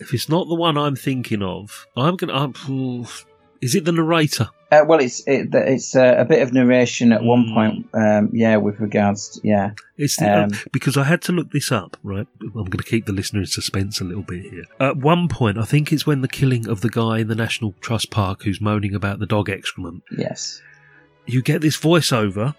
If 0.00 0.12
it's 0.12 0.28
not 0.28 0.48
the 0.48 0.56
one 0.56 0.76
I'm 0.76 0.96
thinking 0.96 1.40
of, 1.42 1.86
I'm 1.96 2.16
gonna. 2.16 2.32
I'm, 2.34 2.54
is 3.62 3.76
it 3.76 3.84
the 3.84 3.92
narrator? 3.92 4.48
Uh, 4.80 4.84
well, 4.86 4.98
it's 5.00 5.22
it, 5.26 5.48
it's 5.54 5.94
uh, 5.94 6.14
a 6.18 6.24
bit 6.24 6.42
of 6.42 6.52
narration 6.52 7.12
at 7.12 7.22
one 7.22 7.44
Mm. 7.46 7.54
point, 7.54 7.86
um, 7.94 8.30
yeah, 8.32 8.56
with 8.56 8.80
regards, 8.80 9.28
to, 9.30 9.40
yeah. 9.46 9.70
It's 9.96 10.16
the, 10.16 10.44
Um, 10.44 10.50
because 10.72 10.96
I 10.96 11.04
had 11.04 11.20
to 11.22 11.32
look 11.32 11.50
this 11.52 11.70
up. 11.70 11.96
Right, 12.02 12.26
I'm 12.42 12.50
going 12.52 12.70
to 12.72 12.82
keep 12.82 13.06
the 13.06 13.12
listener 13.12 13.40
in 13.40 13.46
suspense 13.46 14.00
a 14.00 14.04
little 14.04 14.22
bit 14.22 14.42
here. 14.50 14.64
At 14.80 14.96
one 14.96 15.28
point, 15.28 15.58
I 15.58 15.64
think 15.64 15.92
it's 15.92 16.06
when 16.06 16.20
the 16.22 16.28
killing 16.28 16.68
of 16.68 16.80
the 16.80 16.88
guy 16.90 17.18
in 17.18 17.28
the 17.28 17.34
National 17.34 17.74
Trust 17.80 18.10
Park 18.10 18.42
who's 18.44 18.60
moaning 18.60 18.94
about 18.94 19.18
the 19.18 19.26
dog 19.26 19.48
excrement. 19.50 20.02
Yes. 20.16 20.60
You 21.26 21.42
get 21.42 21.60
this 21.60 21.76
voiceover 21.78 22.54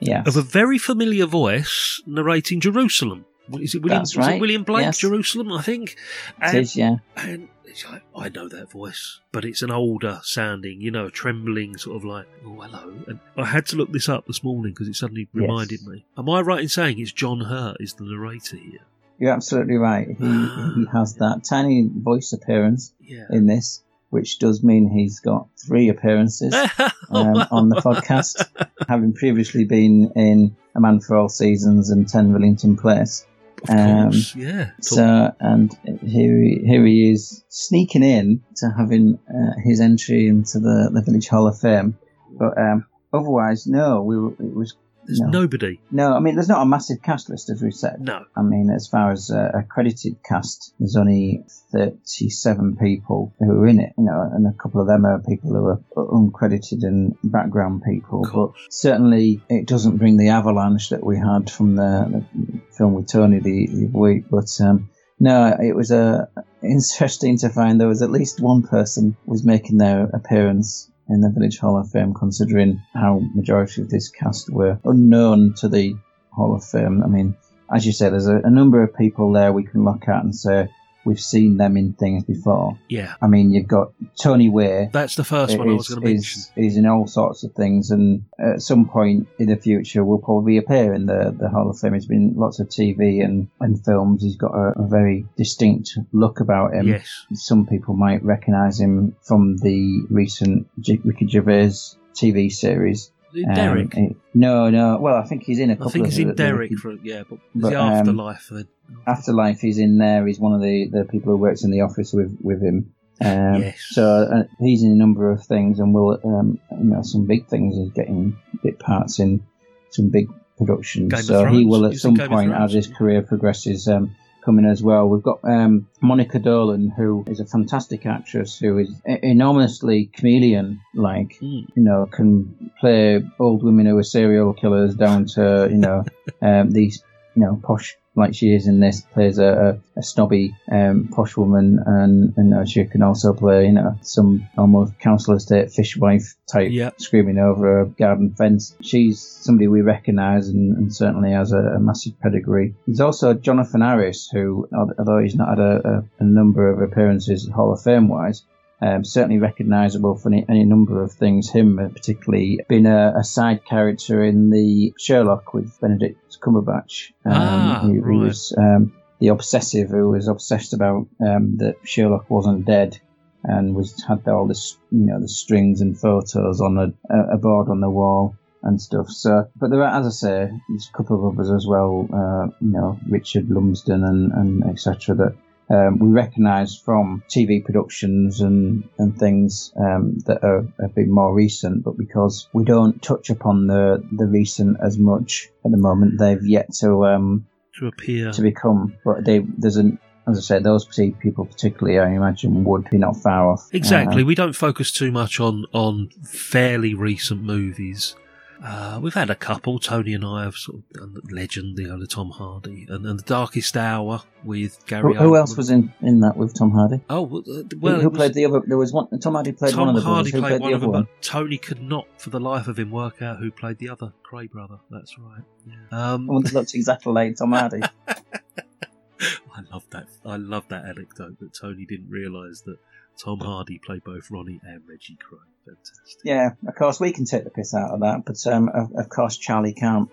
Yes. 0.00 0.26
of 0.28 0.36
a 0.36 0.42
very 0.42 0.78
familiar 0.78 1.26
voice 1.26 2.02
narrating 2.06 2.60
Jerusalem. 2.60 3.24
Is 3.54 3.74
it 3.74 3.82
William? 3.82 4.00
That's 4.00 4.16
right, 4.16 4.40
William 4.40 4.62
Blake? 4.64 4.84
yes. 4.84 4.98
Jerusalem, 4.98 5.52
I 5.52 5.62
think. 5.62 5.96
It 6.42 6.54
is, 6.54 6.76
yeah. 6.76 6.96
And 7.16 7.48
it's 7.64 7.84
like, 7.88 8.02
I 8.16 8.28
know 8.28 8.48
that 8.48 8.70
voice, 8.70 9.20
but 9.32 9.44
it's 9.44 9.62
an 9.62 9.70
older 9.70 10.20
sounding, 10.22 10.80
you 10.80 10.90
know, 10.90 11.06
a 11.06 11.10
trembling 11.10 11.76
sort 11.76 11.96
of 11.96 12.04
like, 12.04 12.26
oh, 12.46 12.60
hello. 12.60 12.94
And 13.06 13.20
I 13.36 13.44
had 13.44 13.66
to 13.66 13.76
look 13.76 13.92
this 13.92 14.08
up 14.08 14.26
this 14.26 14.42
morning 14.42 14.72
because 14.72 14.88
it 14.88 14.94
suddenly 14.96 15.28
Yes. 15.34 15.42
reminded 15.42 15.86
me. 15.86 16.04
Am 16.16 16.28
I 16.28 16.40
right 16.40 16.60
in 16.62 16.68
saying 16.68 16.98
it's 16.98 17.12
John 17.12 17.40
Hurt 17.40 17.76
is 17.80 17.94
the 17.94 18.04
narrator 18.04 18.56
here? 18.56 18.80
You're 19.18 19.32
absolutely 19.32 19.76
right. 19.76 20.06
He, 20.08 20.24
he 20.24 20.86
has 20.92 21.14
that 21.16 21.42
tiny 21.44 21.88
voice 21.92 22.32
appearance 22.32 22.92
Yeah. 23.00 23.24
in 23.30 23.46
this, 23.46 23.82
which 24.10 24.38
does 24.38 24.62
mean 24.62 24.88
he's 24.88 25.18
got 25.20 25.48
three 25.58 25.88
appearances 25.88 26.54
um, 27.10 27.36
on 27.50 27.68
the 27.68 27.76
podcast, 27.76 28.46
having 28.88 29.12
previously 29.12 29.64
been 29.64 30.12
in 30.14 30.56
A 30.76 30.80
Man 30.80 31.00
for 31.00 31.16
All 31.16 31.28
Seasons 31.28 31.90
and 31.90 32.08
10 32.08 32.32
Rillington 32.32 32.78
Place. 32.78 33.26
Of 33.62 33.68
course, 33.68 34.34
Um, 34.34 34.40
yeah. 34.40 34.70
So, 34.80 35.32
and 35.40 35.76
here 36.02 36.40
he, 36.40 36.62
here 36.64 36.84
he 36.86 37.10
is 37.10 37.44
sneaking 37.48 38.02
in 38.02 38.42
to 38.56 38.70
having 38.76 39.18
uh, 39.28 39.52
his 39.64 39.80
entry 39.80 40.28
into 40.28 40.58
the, 40.60 40.90
the 40.92 41.02
Village 41.02 41.28
Hall 41.28 41.46
of 41.46 41.58
Fame. 41.58 41.98
But 42.38 42.56
um, 42.58 42.86
otherwise, 43.12 43.66
no, 43.66 44.02
we 44.02 44.18
were, 44.18 44.32
it 44.32 44.54
was 44.54 44.76
There's 45.08 45.20
no. 45.20 45.40
nobody. 45.40 45.80
No, 45.90 46.12
I 46.12 46.20
mean, 46.20 46.34
there's 46.34 46.50
not 46.50 46.60
a 46.60 46.66
massive 46.66 47.00
cast 47.02 47.30
list, 47.30 47.48
as 47.48 47.62
we 47.62 47.70
said. 47.70 48.00
No. 48.00 48.26
I 48.36 48.42
mean, 48.42 48.68
as 48.68 48.88
far 48.88 49.10
as 49.10 49.30
uh, 49.30 49.52
a 49.54 49.62
credited 49.62 50.22
cast, 50.22 50.74
there's 50.78 50.96
only 50.96 51.44
37 51.72 52.76
people 52.76 53.34
who 53.38 53.50
are 53.52 53.66
in 53.66 53.80
it, 53.80 53.94
you 53.96 54.04
know, 54.04 54.30
and 54.32 54.46
a 54.46 54.52
couple 54.52 54.82
of 54.82 54.86
them 54.86 55.06
are 55.06 55.18
people 55.20 55.50
who 55.50 55.66
are 55.66 55.80
uncredited 55.96 56.82
and 56.82 57.16
background 57.24 57.82
people. 57.84 58.28
But 58.30 58.52
certainly, 58.70 59.40
it 59.48 59.66
doesn't 59.66 59.96
bring 59.96 60.18
the 60.18 60.28
avalanche 60.28 60.90
that 60.90 61.04
we 61.04 61.16
had 61.16 61.50
from 61.50 61.76
the, 61.76 62.24
the 62.34 62.60
film 62.76 62.92
with 62.92 63.08
Tony 63.08 63.38
the, 63.38 63.66
the 63.66 63.86
week. 63.86 64.24
But 64.30 64.50
um, 64.60 64.90
no, 65.18 65.56
it 65.58 65.74
was 65.74 65.90
uh, 65.90 66.26
interesting 66.62 67.38
to 67.38 67.48
find 67.48 67.80
there 67.80 67.88
was 67.88 68.02
at 68.02 68.10
least 68.10 68.40
one 68.40 68.62
person 68.62 69.16
was 69.24 69.42
making 69.42 69.78
their 69.78 70.04
appearance 70.04 70.90
in 71.08 71.20
the 71.20 71.30
Village 71.30 71.58
Hall 71.58 71.78
of 71.78 71.90
Fame, 71.90 72.14
considering 72.14 72.82
how 72.94 73.20
majority 73.34 73.82
of 73.82 73.90
this 73.90 74.08
cast 74.08 74.50
were 74.50 74.78
unknown 74.84 75.54
to 75.54 75.68
the 75.68 75.96
Hall 76.30 76.54
of 76.54 76.64
Fame. 76.64 77.02
I 77.02 77.06
mean, 77.06 77.36
as 77.74 77.86
you 77.86 77.92
say, 77.92 78.10
there's 78.10 78.28
a, 78.28 78.36
a 78.36 78.50
number 78.50 78.82
of 78.82 78.96
people 78.96 79.32
there 79.32 79.52
we 79.52 79.64
can 79.64 79.84
look 79.84 80.08
at 80.08 80.22
and 80.22 80.34
say 80.34 80.68
we've 81.04 81.20
seen 81.20 81.56
them 81.56 81.76
in 81.76 81.92
things 81.94 82.24
before. 82.24 82.78
Yeah. 82.88 83.14
I 83.22 83.26
mean, 83.28 83.50
you've 83.52 83.68
got 83.68 83.92
Tony 84.20 84.48
Way. 84.48 84.90
That's 84.92 85.14
the 85.14 85.24
first 85.24 85.56
one 85.58 85.68
I 85.70 85.72
was 85.72 85.88
going 85.88 86.00
to 86.02 86.06
mention. 86.08 86.18
is- 86.40 86.52
is 86.56 86.76
in 86.76 86.86
all 86.86 87.06
sorts 87.06 87.44
of 87.44 87.52
things, 87.54 87.90
and 87.90 88.24
at 88.38 88.60
some 88.60 88.88
point 88.88 89.26
in 89.38 89.48
the 89.48 89.56
future 89.56 90.04
will 90.04 90.18
probably 90.18 90.56
appear 90.58 90.92
in 90.92 91.06
the, 91.06 91.34
the 91.38 91.48
Hall 91.48 91.70
of 91.70 91.78
Fame. 91.78 91.94
He's 91.94 92.06
been 92.06 92.30
in 92.32 92.36
lots 92.36 92.60
of 92.60 92.68
TV 92.68 93.24
and, 93.24 93.48
and 93.60 93.82
films. 93.84 94.22
He's 94.22 94.36
got 94.36 94.52
a, 94.54 94.80
a 94.80 94.86
very 94.86 95.24
distinct 95.36 95.96
look 96.12 96.40
about 96.40 96.74
him. 96.74 96.88
Yes. 96.88 97.26
Some 97.34 97.66
people 97.66 97.94
might 97.94 98.22
recognise 98.24 98.78
him 98.80 99.16
from 99.22 99.56
the 99.58 100.04
recent 100.10 100.68
J- 100.80 101.00
Ricky 101.04 101.26
Gervais 101.28 101.72
TV 102.14 102.50
series. 102.52 103.10
Um, 103.34 103.54
Derek? 103.54 103.96
it- 103.96 104.16
no, 104.34 104.70
no. 104.70 104.98
Well, 104.98 105.16
I 105.16 105.24
think 105.24 105.42
he's 105.42 105.58
in 105.58 105.70
a 105.70 105.76
couple 105.76 105.88
I 105.88 105.92
think 105.92 106.06
he's 106.06 106.18
in 106.18 106.28
the- 106.28 106.34
Derek 106.34 106.72
for 106.78 106.92
yeah, 107.02 107.22
but, 107.28 107.38
but, 107.54 107.70
the 107.70 107.80
um, 107.80 107.92
afterlife 107.92 108.48
then. 108.50 108.68
Afterlife, 109.06 109.60
he's 109.60 109.78
in 109.78 109.98
there. 109.98 110.26
He's 110.26 110.40
one 110.40 110.54
of 110.54 110.62
the, 110.62 110.88
the 110.90 111.04
people 111.04 111.32
who 111.32 111.36
works 111.36 111.62
in 111.64 111.70
the 111.70 111.82
office 111.82 112.12
with, 112.12 112.38
with 112.42 112.62
him. 112.62 112.94
Um, 113.20 113.62
Yes. 113.62 113.84
So 113.90 114.04
uh, 114.04 114.44
he's 114.60 114.82
in 114.82 114.92
a 114.92 114.94
number 114.94 115.30
of 115.30 115.44
things, 115.44 115.80
and 115.80 115.92
will 115.92 116.20
um, 116.24 116.60
you 116.70 116.84
know 116.84 117.02
some 117.02 117.26
big 117.26 117.48
things. 117.48 117.76
He's 117.76 117.92
getting 117.92 118.38
bit 118.62 118.78
parts 118.78 119.18
in 119.18 119.42
some 119.90 120.08
big 120.10 120.28
productions. 120.56 121.12
Game 121.12 121.22
so 121.22 121.46
he 121.46 121.64
will 121.64 121.86
at 121.86 121.96
some 121.96 122.14
Game 122.14 122.28
point, 122.28 122.52
as 122.52 122.72
his 122.72 122.86
career 122.86 123.22
progresses, 123.22 123.88
um, 123.88 124.14
come 124.48 124.58
in 124.58 124.64
as 124.64 124.82
well. 124.82 125.06
We've 125.06 125.22
got 125.22 125.40
um, 125.44 125.88
Monica 126.00 126.38
Dolan, 126.38 126.88
who 126.96 127.22
is 127.26 127.38
a 127.38 127.44
fantastic 127.44 128.06
actress, 128.06 128.58
who 128.58 128.78
is 128.78 128.88
enormously 129.04 130.06
chameleon-like. 130.06 131.36
Hmm. 131.38 131.60
You 131.76 131.82
know, 131.82 132.08
can 132.10 132.70
play 132.80 133.22
old 133.38 133.62
women 133.62 133.84
who 133.84 133.98
are 133.98 134.02
serial 134.02 134.54
killers 134.54 134.94
down 134.94 135.26
to 135.34 135.68
you 135.70 135.76
know 135.76 136.04
um, 136.40 136.70
these 136.70 137.04
you 137.34 137.42
know 137.42 137.60
posh 137.62 137.94
like 138.18 138.34
she 138.34 138.54
is 138.54 138.66
in 138.66 138.80
this 138.80 139.00
plays 139.00 139.38
a, 139.38 139.78
a, 139.96 140.00
a 140.00 140.02
snobby 140.02 140.54
um, 140.70 141.08
posh 141.08 141.36
woman 141.36 141.78
and 141.86 142.34
and 142.36 142.54
uh, 142.54 142.64
she 142.64 142.84
can 142.84 143.02
also 143.02 143.32
play 143.32 143.66
you 143.66 143.72
know 143.72 143.96
some 144.02 144.46
almost 144.56 144.98
council 144.98 145.34
estate 145.34 145.70
fishwife 145.70 146.34
type 146.46 146.70
Yep. 146.70 147.00
screaming 147.00 147.38
over 147.38 147.80
a 147.80 147.86
garden 147.86 148.34
fence 148.36 148.74
she's 148.82 149.20
somebody 149.20 149.68
we 149.68 149.80
recognise 149.82 150.48
and, 150.48 150.76
and 150.76 150.94
certainly 150.94 151.30
has 151.32 151.52
a, 151.52 151.58
a 151.58 151.78
massive 151.80 152.18
pedigree 152.20 152.74
there's 152.86 153.00
also 153.00 153.34
Jonathan 153.34 153.82
Aris 153.82 154.28
who 154.32 154.68
although 154.76 155.18
he's 155.18 155.34
not 155.36 155.50
had 155.50 155.60
a, 155.60 156.04
a, 156.18 156.24
a 156.24 156.24
number 156.24 156.70
of 156.70 156.80
appearances 156.80 157.48
Hall 157.54 157.72
of 157.72 157.82
Fame 157.82 158.08
wise 158.08 158.42
um, 158.80 159.04
certainly 159.04 159.38
recognisable 159.38 160.16
for 160.16 160.28
any, 160.28 160.44
any 160.48 160.64
number 160.64 161.02
of 161.02 161.12
things. 161.12 161.50
Him, 161.50 161.78
uh, 161.78 161.88
particularly, 161.88 162.60
being 162.68 162.86
a, 162.86 163.14
a 163.16 163.24
side 163.24 163.64
character 163.64 164.24
in 164.24 164.50
the 164.50 164.94
Sherlock 164.98 165.54
with 165.54 165.80
Benedict 165.80 166.38
Cumberbatch. 166.40 167.12
Um, 167.24 167.32
Ah, 167.34 167.80
who, 167.82 167.94
who 167.94 168.00
right. 168.02 168.26
was 168.28 168.54
um, 168.56 168.92
the 169.18 169.28
obsessive 169.28 169.90
who 169.90 170.10
was 170.10 170.28
obsessed 170.28 170.72
about 170.74 171.08
um, 171.20 171.56
that 171.58 171.76
Sherlock 171.84 172.30
wasn't 172.30 172.66
dead 172.66 172.98
and 173.44 173.74
was 173.74 174.02
had 174.06 174.26
all 174.28 174.46
this, 174.46 174.76
you 174.90 175.06
know, 175.06 175.20
the 175.20 175.28
strings 175.28 175.80
and 175.80 175.98
photos 175.98 176.60
on 176.60 176.78
a, 176.78 177.14
a, 177.14 177.34
a 177.34 177.38
board 177.38 177.68
on 177.68 177.80
the 177.80 177.90
wall 177.90 178.36
and 178.62 178.80
stuff. 178.80 179.08
So, 179.08 179.48
but 179.56 179.70
there 179.70 179.82
are, 179.82 180.00
as 180.00 180.06
I 180.06 180.10
say, 180.10 180.50
there's 180.68 180.90
a 180.92 180.96
couple 180.96 181.16
of 181.16 181.34
others 181.34 181.50
as 181.50 181.66
well. 181.66 182.08
Uh, 182.12 182.46
you 182.60 182.72
know, 182.72 182.98
Richard 183.08 183.48
Lumsden 183.48 184.04
and, 184.04 184.32
and 184.32 184.64
etc. 184.64 185.14
That 185.14 185.34
um, 185.70 185.98
we 185.98 186.08
recognise 186.08 186.76
from 186.76 187.22
TV 187.28 187.64
productions 187.64 188.40
and, 188.40 188.88
and 188.98 189.18
things 189.18 189.72
um, 189.78 190.18
that 190.26 190.42
are 190.42 190.66
a 190.82 190.88
bit 190.88 191.08
more 191.08 191.34
recent, 191.34 191.84
but 191.84 191.98
because 191.98 192.48
we 192.52 192.64
don't 192.64 193.02
touch 193.02 193.28
upon 193.30 193.66
the, 193.66 194.02
the 194.12 194.26
recent 194.26 194.78
as 194.82 194.98
much 194.98 195.48
at 195.64 195.70
the 195.70 195.76
moment, 195.76 196.18
they've 196.18 196.46
yet 196.46 196.72
to 196.80 197.04
um, 197.06 197.46
To 197.78 197.86
appear. 197.86 198.32
to 198.32 198.42
become. 198.42 198.96
But 199.04 199.24
they 199.24 199.40
there's 199.40 199.76
an 199.76 199.98
as 200.28 200.38
I 200.38 200.40
said, 200.42 200.62
those 200.64 200.86
people 200.86 201.46
particularly, 201.46 201.98
I 201.98 202.10
imagine, 202.10 202.64
would 202.64 202.88
be 202.90 202.98
not 202.98 203.16
far 203.16 203.50
off. 203.50 203.68
Exactly. 203.72 204.22
Uh, 204.22 204.26
we 204.26 204.34
don't 204.34 204.54
focus 204.54 204.90
too 204.90 205.10
much 205.10 205.40
on 205.40 205.64
on 205.72 206.10
fairly 206.24 206.94
recent 206.94 207.42
movies. 207.42 208.14
Uh, 208.62 208.98
we've 209.00 209.14
had 209.14 209.30
a 209.30 209.34
couple. 209.36 209.78
Tony 209.78 210.14
and 210.14 210.24
I 210.24 210.42
have 210.44 210.56
sort 210.56 210.78
of 210.78 210.90
done 210.90 211.14
the 211.14 211.34
Legend, 211.34 211.78
you 211.78 211.86
know, 211.88 211.98
the 211.98 212.06
Tom 212.08 212.30
Hardy, 212.30 212.86
and, 212.88 213.06
and 213.06 213.18
the 213.18 213.22
Darkest 213.22 213.76
Hour 213.76 214.22
with 214.42 214.84
Gary. 214.86 215.14
who, 215.14 215.20
who 215.20 215.36
else 215.36 215.56
was 215.56 215.70
in, 215.70 215.92
in 216.02 216.20
that 216.20 216.36
with 216.36 216.54
Tom 216.58 216.72
Hardy? 216.72 217.00
Oh, 217.08 217.22
well, 217.22 217.42
uh, 217.48 217.62
Who- 217.70 218.00
who, 218.00 218.08
was- 218.08 218.16
played 218.18 218.34
the 218.34 218.46
other? 218.46 218.60
There 218.66 218.76
was 218.76 218.92
one. 218.92 219.06
Tom 219.20 219.34
Hardy 219.34 219.52
played 219.52 219.72
Tom 219.74 219.86
one 219.86 219.96
of 219.96 220.02
the 220.02 220.08
Hardy 220.08 220.30
brothers. 220.30 220.32
Who 220.32 220.40
played 220.40 220.50
played 220.50 220.60
one 220.60 220.70
the 220.70 220.74
of 220.76 220.80
them, 220.80 220.90
one? 220.90 221.02
but 221.04 221.22
Tony 221.22 221.58
could 221.58 221.82
not, 221.82 222.06
for 222.20 222.30
the 222.30 222.40
life 222.40 222.66
of 222.66 222.78
him, 222.78 222.90
work 222.90 223.22
out 223.22 223.38
who 223.38 223.50
played 223.52 223.78
the 223.78 223.90
other 223.90 224.12
Kray 224.28 224.50
brother. 224.50 224.78
That's 224.90 225.16
right. 225.18 225.42
Yeah. 225.66 226.12
Um, 226.14 226.26
One 226.26 226.42
that 226.42 226.52
looked 226.52 226.74
exactly 226.74 227.12
like 227.12 227.36
Tom 227.36 227.52
Hardy. 227.52 227.82
I 228.08 229.60
love 229.72 229.84
that. 229.90 230.06
I 230.24 230.36
love 230.36 230.66
that 230.68 230.84
anecdote 230.84 231.38
that 231.40 231.52
Tony 231.54 231.84
didn't 231.84 232.08
realise 232.10 232.60
that 232.62 232.78
Tom 233.22 233.40
Hardy 233.40 233.78
played 233.78 234.04
both 234.04 234.30
Ronnie 234.30 234.60
and 234.64 234.82
Reggie 234.88 235.16
Kray. 235.16 235.38
Fantastic. 235.74 236.24
Yeah, 236.24 236.50
of 236.66 236.74
course 236.74 237.00
we 237.00 237.12
can 237.12 237.24
take 237.24 237.44
the 237.44 237.50
piss 237.50 237.74
out 237.74 237.90
of 237.90 238.00
that, 238.00 238.24
but 238.24 238.46
um, 238.46 238.68
of, 238.68 238.92
of 238.96 239.08
course 239.08 239.36
Charlie 239.36 239.74
can't. 239.74 240.08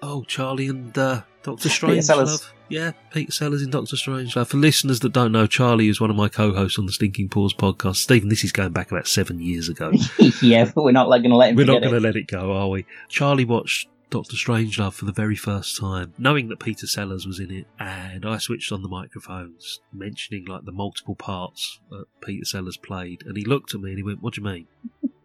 Oh, 0.00 0.24
Charlie 0.24 0.68
and 0.68 0.96
uh, 0.98 1.22
Doctor 1.42 1.68
Strange. 1.68 2.04
Sellers. 2.04 2.30
Love. 2.30 2.54
Yeah, 2.68 2.92
Peter 3.12 3.30
Sellers 3.30 3.62
in 3.62 3.70
Doctor 3.70 3.96
Strange. 3.96 4.36
Uh, 4.36 4.44
for 4.44 4.56
listeners 4.56 5.00
that 5.00 5.12
don't 5.12 5.30
know, 5.30 5.46
Charlie 5.46 5.88
is 5.88 6.00
one 6.00 6.10
of 6.10 6.16
my 6.16 6.28
co-hosts 6.28 6.78
on 6.78 6.86
the 6.86 6.92
Stinking 6.92 7.28
Paws 7.28 7.52
podcast. 7.52 7.96
Stephen, 7.96 8.28
this 8.30 8.44
is 8.44 8.50
going 8.50 8.72
back 8.72 8.90
about 8.90 9.06
seven 9.06 9.40
years 9.40 9.68
ago. 9.68 9.92
yeah, 10.42 10.70
but 10.74 10.82
we're 10.82 10.92
not 10.92 11.08
like, 11.08 11.22
going 11.22 11.30
to 11.30 11.36
let 11.36 11.50
him 11.50 11.56
We're 11.56 11.66
not 11.66 11.82
going 11.82 11.94
to 11.94 12.00
let 12.00 12.16
it 12.16 12.26
go, 12.26 12.52
are 12.52 12.68
we? 12.68 12.86
Charlie 13.08 13.44
watched 13.44 13.88
Doctor 14.12 14.36
Strangelove 14.36 14.92
for 14.92 15.06
the 15.06 15.12
very 15.12 15.34
first 15.36 15.80
time, 15.80 16.12
knowing 16.18 16.48
that 16.48 16.60
Peter 16.60 16.86
Sellers 16.86 17.26
was 17.26 17.40
in 17.40 17.50
it, 17.50 17.66
and 17.80 18.26
I 18.26 18.36
switched 18.36 18.70
on 18.70 18.82
the 18.82 18.88
microphones, 18.88 19.80
mentioning 19.90 20.44
like 20.44 20.66
the 20.66 20.70
multiple 20.72 21.14
parts 21.14 21.80
that 21.90 22.04
Peter 22.22 22.44
Sellers 22.44 22.76
played, 22.76 23.22
and 23.24 23.38
he 23.38 23.44
looked 23.44 23.74
at 23.74 23.80
me 23.80 23.88
and 23.88 23.98
he 23.98 24.02
went, 24.02 24.22
"What 24.22 24.34
do 24.34 24.42
you 24.42 24.44
mean?" 24.46 24.66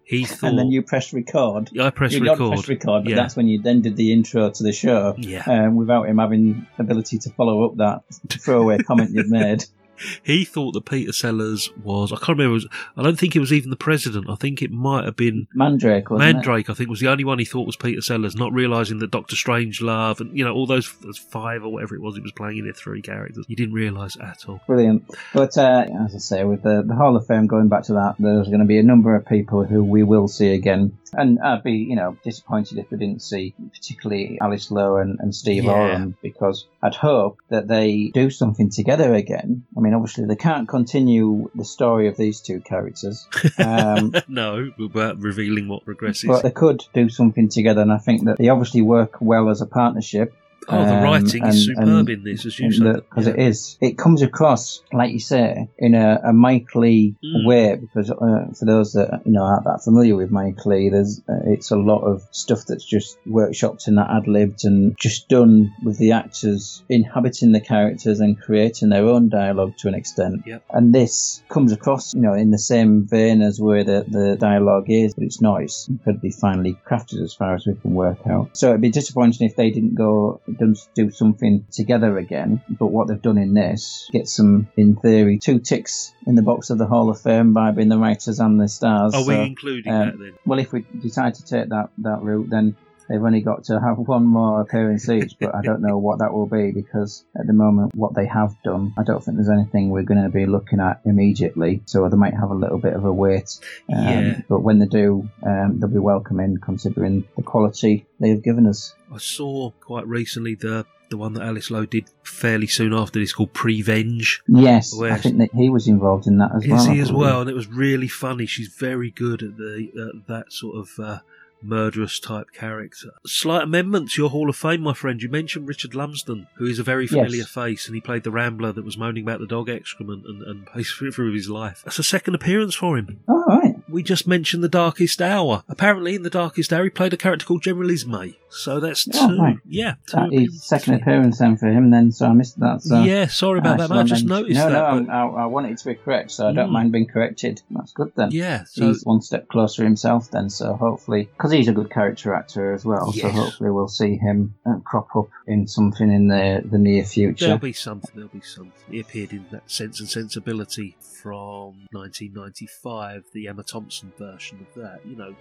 He 0.06 0.24
thought. 0.24 0.44
And 0.52 0.58
then 0.58 0.72
you 0.72 0.82
pressed 0.84 1.12
record. 1.12 1.70
Yeah, 1.74 1.88
I 1.88 1.90
pressed 1.90 2.16
you 2.16 2.22
record. 2.24 2.54
pressed 2.54 2.70
record, 2.70 3.04
but 3.04 3.10
Yeah. 3.10 3.18
that's 3.18 3.36
when 3.36 3.50
you 3.50 3.62
then 3.62 3.82
did 3.82 3.98
the 3.98 4.14
intro 4.14 4.50
to 4.50 4.64
the 4.64 4.72
show. 4.72 5.16
Yeah. 5.18 5.44
Um, 5.46 5.76
without 5.76 6.08
him 6.08 6.18
having 6.20 6.66
ability 6.80 7.18
to 7.20 7.30
follow 7.32 7.66
up 7.66 7.76
that 7.78 8.04
throwaway 8.30 8.78
comment 8.78 9.12
you'd 9.12 9.28
made. 9.30 9.66
He 10.24 10.46
thought 10.46 10.74
that 10.74 10.86
Peter 10.86 11.12
Sellers 11.12 11.70
was. 11.84 12.12
I 12.12 12.18
can't 12.18 12.38
remember. 12.38 12.54
Was, 12.54 12.68
I 12.96 13.04
don't 13.04 13.20
think 13.20 13.36
it 13.36 13.40
was 13.40 13.54
even 13.54 13.70
the 13.70 13.76
president. 13.76 14.30
I 14.30 14.36
think 14.36 14.62
it 14.62 14.72
might 14.72 15.06
have 15.06 15.16
been 15.16 15.48
Mandrake, 15.54 16.10
wasn't 16.10 16.30
it? 16.30 16.34
Mandrake. 16.34 16.70
I 16.70 16.74
think 16.74 16.90
was 16.90 17.00
the 17.00 17.10
only 17.10 17.24
one 17.24 17.40
he 17.40 17.46
thought 17.46 17.66
was 17.66 17.76
Peter 17.76 18.02
Sellers, 18.02 18.36
not 18.36 18.54
realizing 18.54 19.00
that 19.00 19.12
Doctor 19.12 19.36
Strangelove 19.36 20.20
and 20.20 20.38
you 20.38 20.44
know 20.44 20.54
all 20.54 20.66
those, 20.66 20.94
those 21.02 21.18
five 21.18 21.64
or 21.64 21.72
whatever 21.72 21.96
it 21.96 22.02
was, 22.02 22.16
he 22.16 22.22
was 22.22 22.32
playing 22.32 22.58
in 22.58 22.64
their 22.66 22.74
three 22.74 23.02
characters. 23.02 23.46
You 23.48 23.56
didn't 23.56 23.74
realize 23.74 24.18
at 24.18 24.46
all. 24.48 24.62
Brilliant. 24.68 25.10
But 25.34 25.58
uh, 25.58 25.86
as 26.06 26.16
I 26.16 26.20
say, 26.20 26.44
with 26.44 26.64
the, 26.64 26.84
the 26.86 26.96
Hall 26.96 27.16
of 27.16 27.26
Fame 27.28 27.48
going 27.48 27.68
back 27.68 27.84
to 27.84 27.94
that, 27.94 28.16
there's 28.20 28.48
going 28.48 28.60
to 28.60 28.66
be 28.66 28.80
a 28.80 28.84
number 28.84 29.16
of 29.16 29.26
people 29.26 29.64
who 29.64 29.84
we 29.84 30.04
will 30.04 30.28
see 30.28 30.54
again. 30.54 30.98
And 31.14 31.40
I'd 31.40 31.64
be, 31.64 31.74
you 31.74 31.96
know, 31.96 32.18
disappointed 32.24 32.78
if 32.78 32.92
we 32.92 32.98
didn't 32.98 33.22
see 33.22 33.54
particularly 33.74 34.38
Alice 34.42 34.72
Lowe 34.72 34.98
and, 34.98 35.20
and 35.20 35.34
Steve 35.34 35.64
Yeah. 35.66 35.72
Oram 35.72 36.18
because 36.22 36.68
I'd 36.82 36.96
hope 36.96 37.40
that 37.50 37.68
they 37.68 38.12
do 38.14 38.30
something 38.30 38.70
together 38.70 39.14
again. 39.14 39.66
I 39.76 39.82
mean, 39.82 39.94
obviously 39.94 40.26
they 40.26 40.36
can't 40.36 40.68
continue 40.68 41.50
the 41.56 41.66
story 41.66 42.08
of 42.08 42.18
these 42.18 42.42
two 42.42 42.60
characters. 42.62 43.28
Um, 43.58 44.14
no, 44.28 44.72
without 44.78 45.20
revealing 45.20 45.68
what 45.68 45.86
progresses. 45.86 46.28
but 46.28 46.44
they 46.44 46.52
could 46.52 46.84
do 46.94 47.10
something 47.10 47.50
together, 47.50 47.82
and 47.82 47.92
I 47.92 47.98
think 47.98 48.26
that 48.26 48.38
they 48.38 48.50
obviously 48.50 48.82
work 48.82 49.18
well 49.22 49.50
as 49.50 49.62
a 49.62 49.66
partnership. 49.66 50.34
Oh, 50.70 50.86
the 50.86 51.02
writing 51.02 51.46
is 51.46 51.66
superb 51.66 52.10
in 52.10 52.24
this, 52.24 52.46
as 52.46 52.60
you 52.60 52.72
said. 52.72 52.96
Because 53.10 53.28
it 53.28 53.40
is. 53.40 53.78
It 53.80 53.98
comes 53.98 54.22
across, 54.22 54.82
like 54.92 55.12
you 55.14 55.20
say, 55.20 55.70
in 55.78 55.96
a, 55.96 56.20
a 56.26 56.34
Mike 56.34 56.76
Lee 56.76 57.16
Mm. 57.24 57.48
way. 57.48 57.76
Because 57.76 58.12
uh, 58.12 58.48
for 58.58 58.66
those 58.66 58.94
that 58.94 59.22
you 59.26 59.32
know 59.32 59.44
aren't 59.44 59.64
that 59.66 59.82
familiar 59.84 60.16
with 60.16 60.30
Mike 60.32 60.66
Lee, 60.66 60.90
there's 60.90 61.22
uh, 61.30 61.40
it's 61.46 61.72
a 61.72 61.78
lot 61.78 62.02
of 62.02 62.22
stuff 62.32 62.66
that's 62.68 62.84
just 62.86 63.18
workshopped 63.26 63.88
and 63.88 63.98
that 63.98 64.10
ad 64.10 64.28
libbed 64.28 64.66
and 64.66 64.98
just 64.98 65.30
done 65.30 65.74
with 65.84 65.98
the 66.00 66.12
actors 66.12 66.84
inhabiting 66.90 67.52
the 67.54 67.62
characters 67.62 68.20
and 68.20 68.40
creating 68.40 68.90
their 68.90 69.06
own 69.06 69.30
dialogue 69.30 69.78
to 69.78 69.88
an 69.88 69.94
extent. 69.94 70.44
Yep. 70.46 70.64
And 70.72 70.94
this 70.94 71.42
comes 71.50 71.72
across, 71.72 72.14
you 72.14 72.22
know, 72.22 72.34
in 72.34 72.52
the 72.52 72.60
same 72.60 73.06
vein 73.08 73.42
as 73.42 73.60
where 73.60 73.84
the, 73.84 74.06
the 74.08 74.36
dialogue 74.38 74.90
is, 74.90 75.14
but 75.14 75.24
it's 75.24 75.42
not. 75.42 75.62
It's 75.64 75.88
incredibly 75.88 76.32
finely 76.32 76.78
crafted 76.90 77.22
as 77.24 77.34
far 77.34 77.56
as 77.56 77.66
we 77.66 77.76
can 77.76 77.94
work 77.94 78.20
out. 78.30 78.58
So 78.58 78.70
it'd 78.70 78.82
be 78.82 78.90
disappointing 78.90 79.48
if 79.48 79.56
they 79.56 79.70
didn't 79.72 79.96
go 79.96 80.42
done, 80.56 80.76
do 80.96 81.12
something 81.12 81.66
together 81.72 82.18
again. 82.18 82.62
But 82.70 82.88
what 82.88 83.08
they've 83.08 83.22
done 83.22 83.38
in 83.38 83.54
this 83.54 84.10
gets 84.12 84.36
them, 84.38 84.70
in 84.78 84.96
theory, 84.96 85.40
two 85.40 85.60
ticks 85.60 86.14
in 86.26 86.36
the 86.36 86.42
box 86.42 86.70
of 86.70 86.78
the 86.78 86.88
Hall 86.88 87.10
of 87.10 87.20
Fame 87.22 87.54
by 87.54 87.72
being 87.72 87.90
the 87.90 87.98
writers 87.98 88.40
and 88.40 88.60
the 88.60 88.68
stars. 88.68 89.14
Are 89.14 89.26
we 89.26 89.36
including 89.36 89.92
um, 89.92 90.00
that 90.00 90.20
then? 90.20 90.34
Well, 90.46 90.60
if 90.60 90.72
we 90.72 90.86
decide 91.02 91.36
to 91.36 91.46
take 91.46 91.70
that, 91.70 91.90
that 92.00 92.22
route, 92.22 92.50
then 92.50 92.76
they've 93.10 93.24
only 93.24 93.42
got 93.42 93.66
to 93.66 93.80
have 93.80 93.98
one 93.98 94.26
more 94.26 94.62
appearance 94.62 95.10
each, 95.10 95.34
but 95.40 95.56
I 95.56 95.62
don't 95.62 95.82
know 95.82 95.98
what 95.98 96.20
that 96.20 96.34
will 96.34 96.48
be 96.48 96.72
because 96.72 97.26
at 97.40 97.48
the 97.48 97.54
moment, 97.54 97.96
what 97.96 98.16
they 98.16 98.26
have 98.26 98.56
done, 98.64 98.94
I 98.98 99.04
don't 99.04 99.24
think 99.24 99.38
there's 99.38 99.50
anything 99.50 99.90
we're 99.90 100.04
going 100.04 100.24
to 100.24 100.30
be 100.30 100.46
looking 100.46 100.80
at 100.80 101.02
immediately. 101.06 101.82
So 101.86 102.08
they 102.10 102.18
might 102.18 102.34
have 102.34 102.52
a 102.52 102.56
little 102.56 102.80
bit 102.80 102.94
of 102.94 103.06
a 103.06 103.14
wait. 103.14 103.60
Um, 103.94 104.04
Yeah. 104.04 104.42
But 104.50 104.62
when 104.62 104.80
they 104.80 104.86
do, 104.88 105.30
um, 105.44 105.80
they'll 105.80 105.90
be 105.90 106.00
welcome 106.00 106.40
in 106.40 106.58
considering 106.58 107.24
the 107.36 107.44
quality 107.44 108.06
they 108.20 108.30
have 108.30 108.44
given 108.44 108.68
us. 108.68 108.94
I 109.14 109.18
saw 109.18 109.72
quite 109.80 110.08
recently 110.08 110.56
the 110.56 110.86
the 111.10 111.18
one 111.18 111.34
that 111.34 111.44
Alice 111.44 111.72
Lowe 111.72 111.86
did 111.86 112.10
fairly 112.24 112.68
soon 112.68 112.94
after 112.94 113.18
this 113.18 113.32
called 113.32 113.54
Prevenge. 113.54 114.42
Yes, 114.48 114.94
I 115.00 115.18
think 115.18 115.38
that 115.38 115.54
he 115.54 115.70
was 115.70 115.88
involved 115.88 116.28
in 116.28 116.38
that 116.40 116.52
as 116.56 116.68
well. 116.68 116.80
Is 116.80 116.86
he 116.86 117.00
as 117.00 117.12
well? 117.14 117.42
And 117.42 117.50
it 117.50 117.54
was 117.56 117.68
really 117.68 118.10
funny. 118.10 118.46
She's 118.46 118.68
very 118.68 119.12
good 119.12 119.42
at 119.42 119.58
the 119.58 119.90
at 119.96 120.28
that 120.28 120.52
sort 120.52 120.76
of 120.78 120.90
uh, 121.00 121.20
murderous 121.62 122.20
type 122.20 122.48
character. 122.54 123.10
Slight 123.26 123.64
amendment 123.64 124.12
to 124.12 124.22
your 124.22 124.30
Hall 124.30 124.50
of 124.50 124.56
Fame, 124.56 124.82
my 124.82 124.94
friend. 124.94 125.22
You 125.22 125.30
mentioned 125.30 125.68
Richard 125.68 125.96
Lumsden, 125.96 126.48
who 126.56 126.66
is 126.66 126.80
a 126.80 126.84
very 126.84 127.08
familiar 127.08 127.38
Yes. 127.38 127.50
face, 127.50 127.88
and 127.88 127.96
he 127.96 128.02
played 128.02 128.24
the 128.24 128.32
Rambler 128.32 128.72
that 128.74 128.86
was 128.86 128.98
moaning 128.98 129.24
about 129.24 129.40
the 129.40 129.48
dog 129.48 129.70
excrement 129.70 130.26
and, 130.28 130.42
and 130.44 130.66
paced 130.74 130.96
through 130.96 131.34
his 131.34 131.50
life. 131.50 131.82
That's 131.86 132.00
a 132.00 132.04
second 132.04 132.36
appearance 132.36 132.76
for 132.76 132.98
him. 132.98 133.20
Oh, 133.28 133.44
right. 133.48 133.76
We 133.90 134.04
just 134.04 134.28
mentioned 134.28 134.64
The 134.64 134.70
Darkest 134.70 135.22
Hour. 135.22 135.64
Apparently, 135.70 136.16
in 136.16 136.24
The 136.24 136.30
Darkest 136.30 136.74
Hour, 136.74 136.84
he 136.84 136.90
played 136.90 137.14
a 137.14 137.18
character 137.18 137.46
called 137.46 137.64
General 137.64 137.90
Ismay. 137.90 138.36
So 138.50 138.80
that's 138.80 139.06
two. 139.06 139.12
Oh, 139.16 139.38
right. 139.38 139.58
Yeah. 139.66 139.96
Two 140.08 140.18
That 140.18 140.34
is 140.34 140.64
second 140.64 140.96
appearance 140.96 141.40
then 141.40 141.58
for 141.58 141.68
him 141.68 141.90
then, 141.92 142.12
so 142.12 142.28
I 142.28 142.34
missed 142.34 142.60
that. 142.60 142.82
So 142.82 143.02
Yeah, 143.04 143.28
sorry 143.28 143.60
about 143.60 143.78
that, 143.78 143.88
should. 143.90 143.98
I 143.98 144.04
just 144.04 144.26
noticed 144.26 144.58
no, 144.58 144.70
that, 144.70 144.94
No, 144.96 145.04
but- 145.06 145.12
I, 145.12 145.44
I 145.44 145.46
want 145.46 145.68
it 145.68 145.78
to 145.80 145.86
be 145.86 145.96
correct, 145.96 146.32
so 146.32 146.48
I 146.48 146.54
don't 146.54 146.70
Mm. 146.70 146.74
mind 146.74 146.92
being 146.92 147.08
corrected. 147.08 147.62
That's 147.72 147.92
good 147.94 148.12
then. 148.16 148.32
Yeah, 148.32 148.64
so- 148.66 148.88
he's 148.88 149.04
one 149.06 149.22
step 149.22 149.48
closer 149.48 149.84
himself 149.84 150.32
then, 150.32 150.50
so 150.50 150.74
hopefully, 150.76 151.26
because 151.38 151.52
he's 151.52 151.68
a 151.68 151.74
good 151.74 151.90
character 151.90 152.34
actor 152.34 152.74
as 152.74 152.84
well, 152.86 153.12
so 153.14 153.30
hopefully 153.30 153.70
we'll 153.70 153.88
see 153.90 154.16
him 154.18 154.56
uh, 154.66 154.80
crop 154.86 155.14
up 155.16 155.30
in 155.46 155.68
something 155.68 156.12
in 156.12 156.28
the 156.28 156.62
the 156.70 156.78
near 156.78 157.04
future. 157.04 157.46
There'll 157.46 157.60
be 157.60 157.74
something. 157.74 158.12
There'll 158.16 158.30
be 158.30 158.42
something. 158.42 158.72
He 158.90 159.00
appeared 159.00 159.32
in 159.32 159.46
that 159.52 159.70
Sense 159.70 160.00
and 160.00 160.10
Sensibility 160.10 160.96
from 161.22 161.88
1995, 161.92 163.24
the 163.34 163.48
Emma 163.48 163.64
Thompson 163.78 164.12
version 164.18 164.60
of 164.60 164.82
that. 164.82 165.02
You 165.06 165.16
know, 165.16 165.36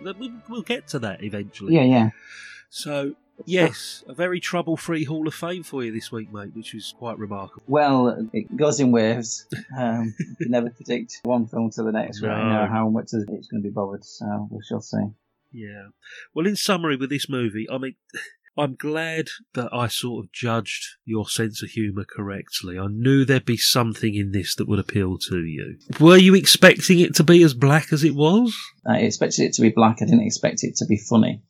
we'll, 0.49 0.63
get 0.63 0.89
to 0.89 0.99
that 0.99 1.25
eventually. 1.25 1.75
Yeah, 1.75 1.85
yeah. 1.85 2.11
So, 2.69 3.15
yes, 3.47 4.05
a 4.07 4.13
very 4.13 4.41
trouble-free 4.41 5.05
Hall 5.05 5.27
of 5.27 5.35
Fame 5.35 5.63
for 5.63 5.83
you 5.83 5.91
this 5.91 6.13
week, 6.13 6.31
mate, 6.31 6.51
which 6.55 6.75
is 6.75 6.95
quite 6.99 7.19
remarkable. 7.19 7.63
Well, 7.67 8.29
it 8.35 8.55
goes 8.55 8.79
in 8.79 8.93
waves. 8.93 9.47
Um, 9.77 10.15
you 10.21 10.37
can 10.37 10.51
never 10.51 10.69
predict 10.69 11.21
one 11.25 11.47
film 11.47 11.71
to 11.71 11.83
the 11.83 11.93
next, 11.93 12.21
right? 12.21 12.43
You 12.43 12.51
know 12.51 12.67
how 12.67 12.91
much 12.91 13.15
it's 13.15 13.25
going 13.49 13.63
to 13.63 13.69
be 13.69 13.71
bothered, 13.71 14.05
so 14.05 14.49
we 14.51 14.63
shall 14.63 14.83
see. 14.83 15.07
Yeah. 15.51 15.87
Well, 16.35 16.47
in 16.47 16.57
summary, 16.57 16.97
with 16.97 17.09
this 17.09 17.31
movie, 17.31 17.67
I 17.71 17.79
mean, 17.79 17.95
I'm 18.59 18.75
glad 18.75 19.27
that 19.55 19.69
I 19.73 19.89
sort 19.89 20.25
of 20.25 20.33
judged 20.33 20.85
your 21.05 21.29
sense 21.29 21.63
of 21.63 21.71
humour 21.71 22.05
correctly. 22.05 22.79
I 22.79 22.87
knew 22.91 23.25
there'd 23.25 23.45
be 23.45 23.57
something 23.57 24.15
in 24.15 24.33
this 24.33 24.55
that 24.57 24.67
would 24.69 24.79
appeal 24.79 25.19
to 25.29 25.39
you. 25.39 25.77
Were 26.01 26.17
you 26.17 26.35
expecting 26.35 27.01
it 27.01 27.15
to 27.17 27.25
be 27.25 27.43
as 27.43 27.55
black 27.55 27.93
as 27.93 28.03
it 28.05 28.15
was? 28.15 28.57
I 28.87 28.99
expected 29.01 29.43
it 29.45 29.53
to 29.55 29.63
be 29.63 29.71
black. 29.71 29.99
I 30.01 30.07
didn't 30.07 30.27
expect 30.27 30.63
it 30.65 30.77
to 30.77 30.87
be 30.87 30.97
funny. 30.99 31.43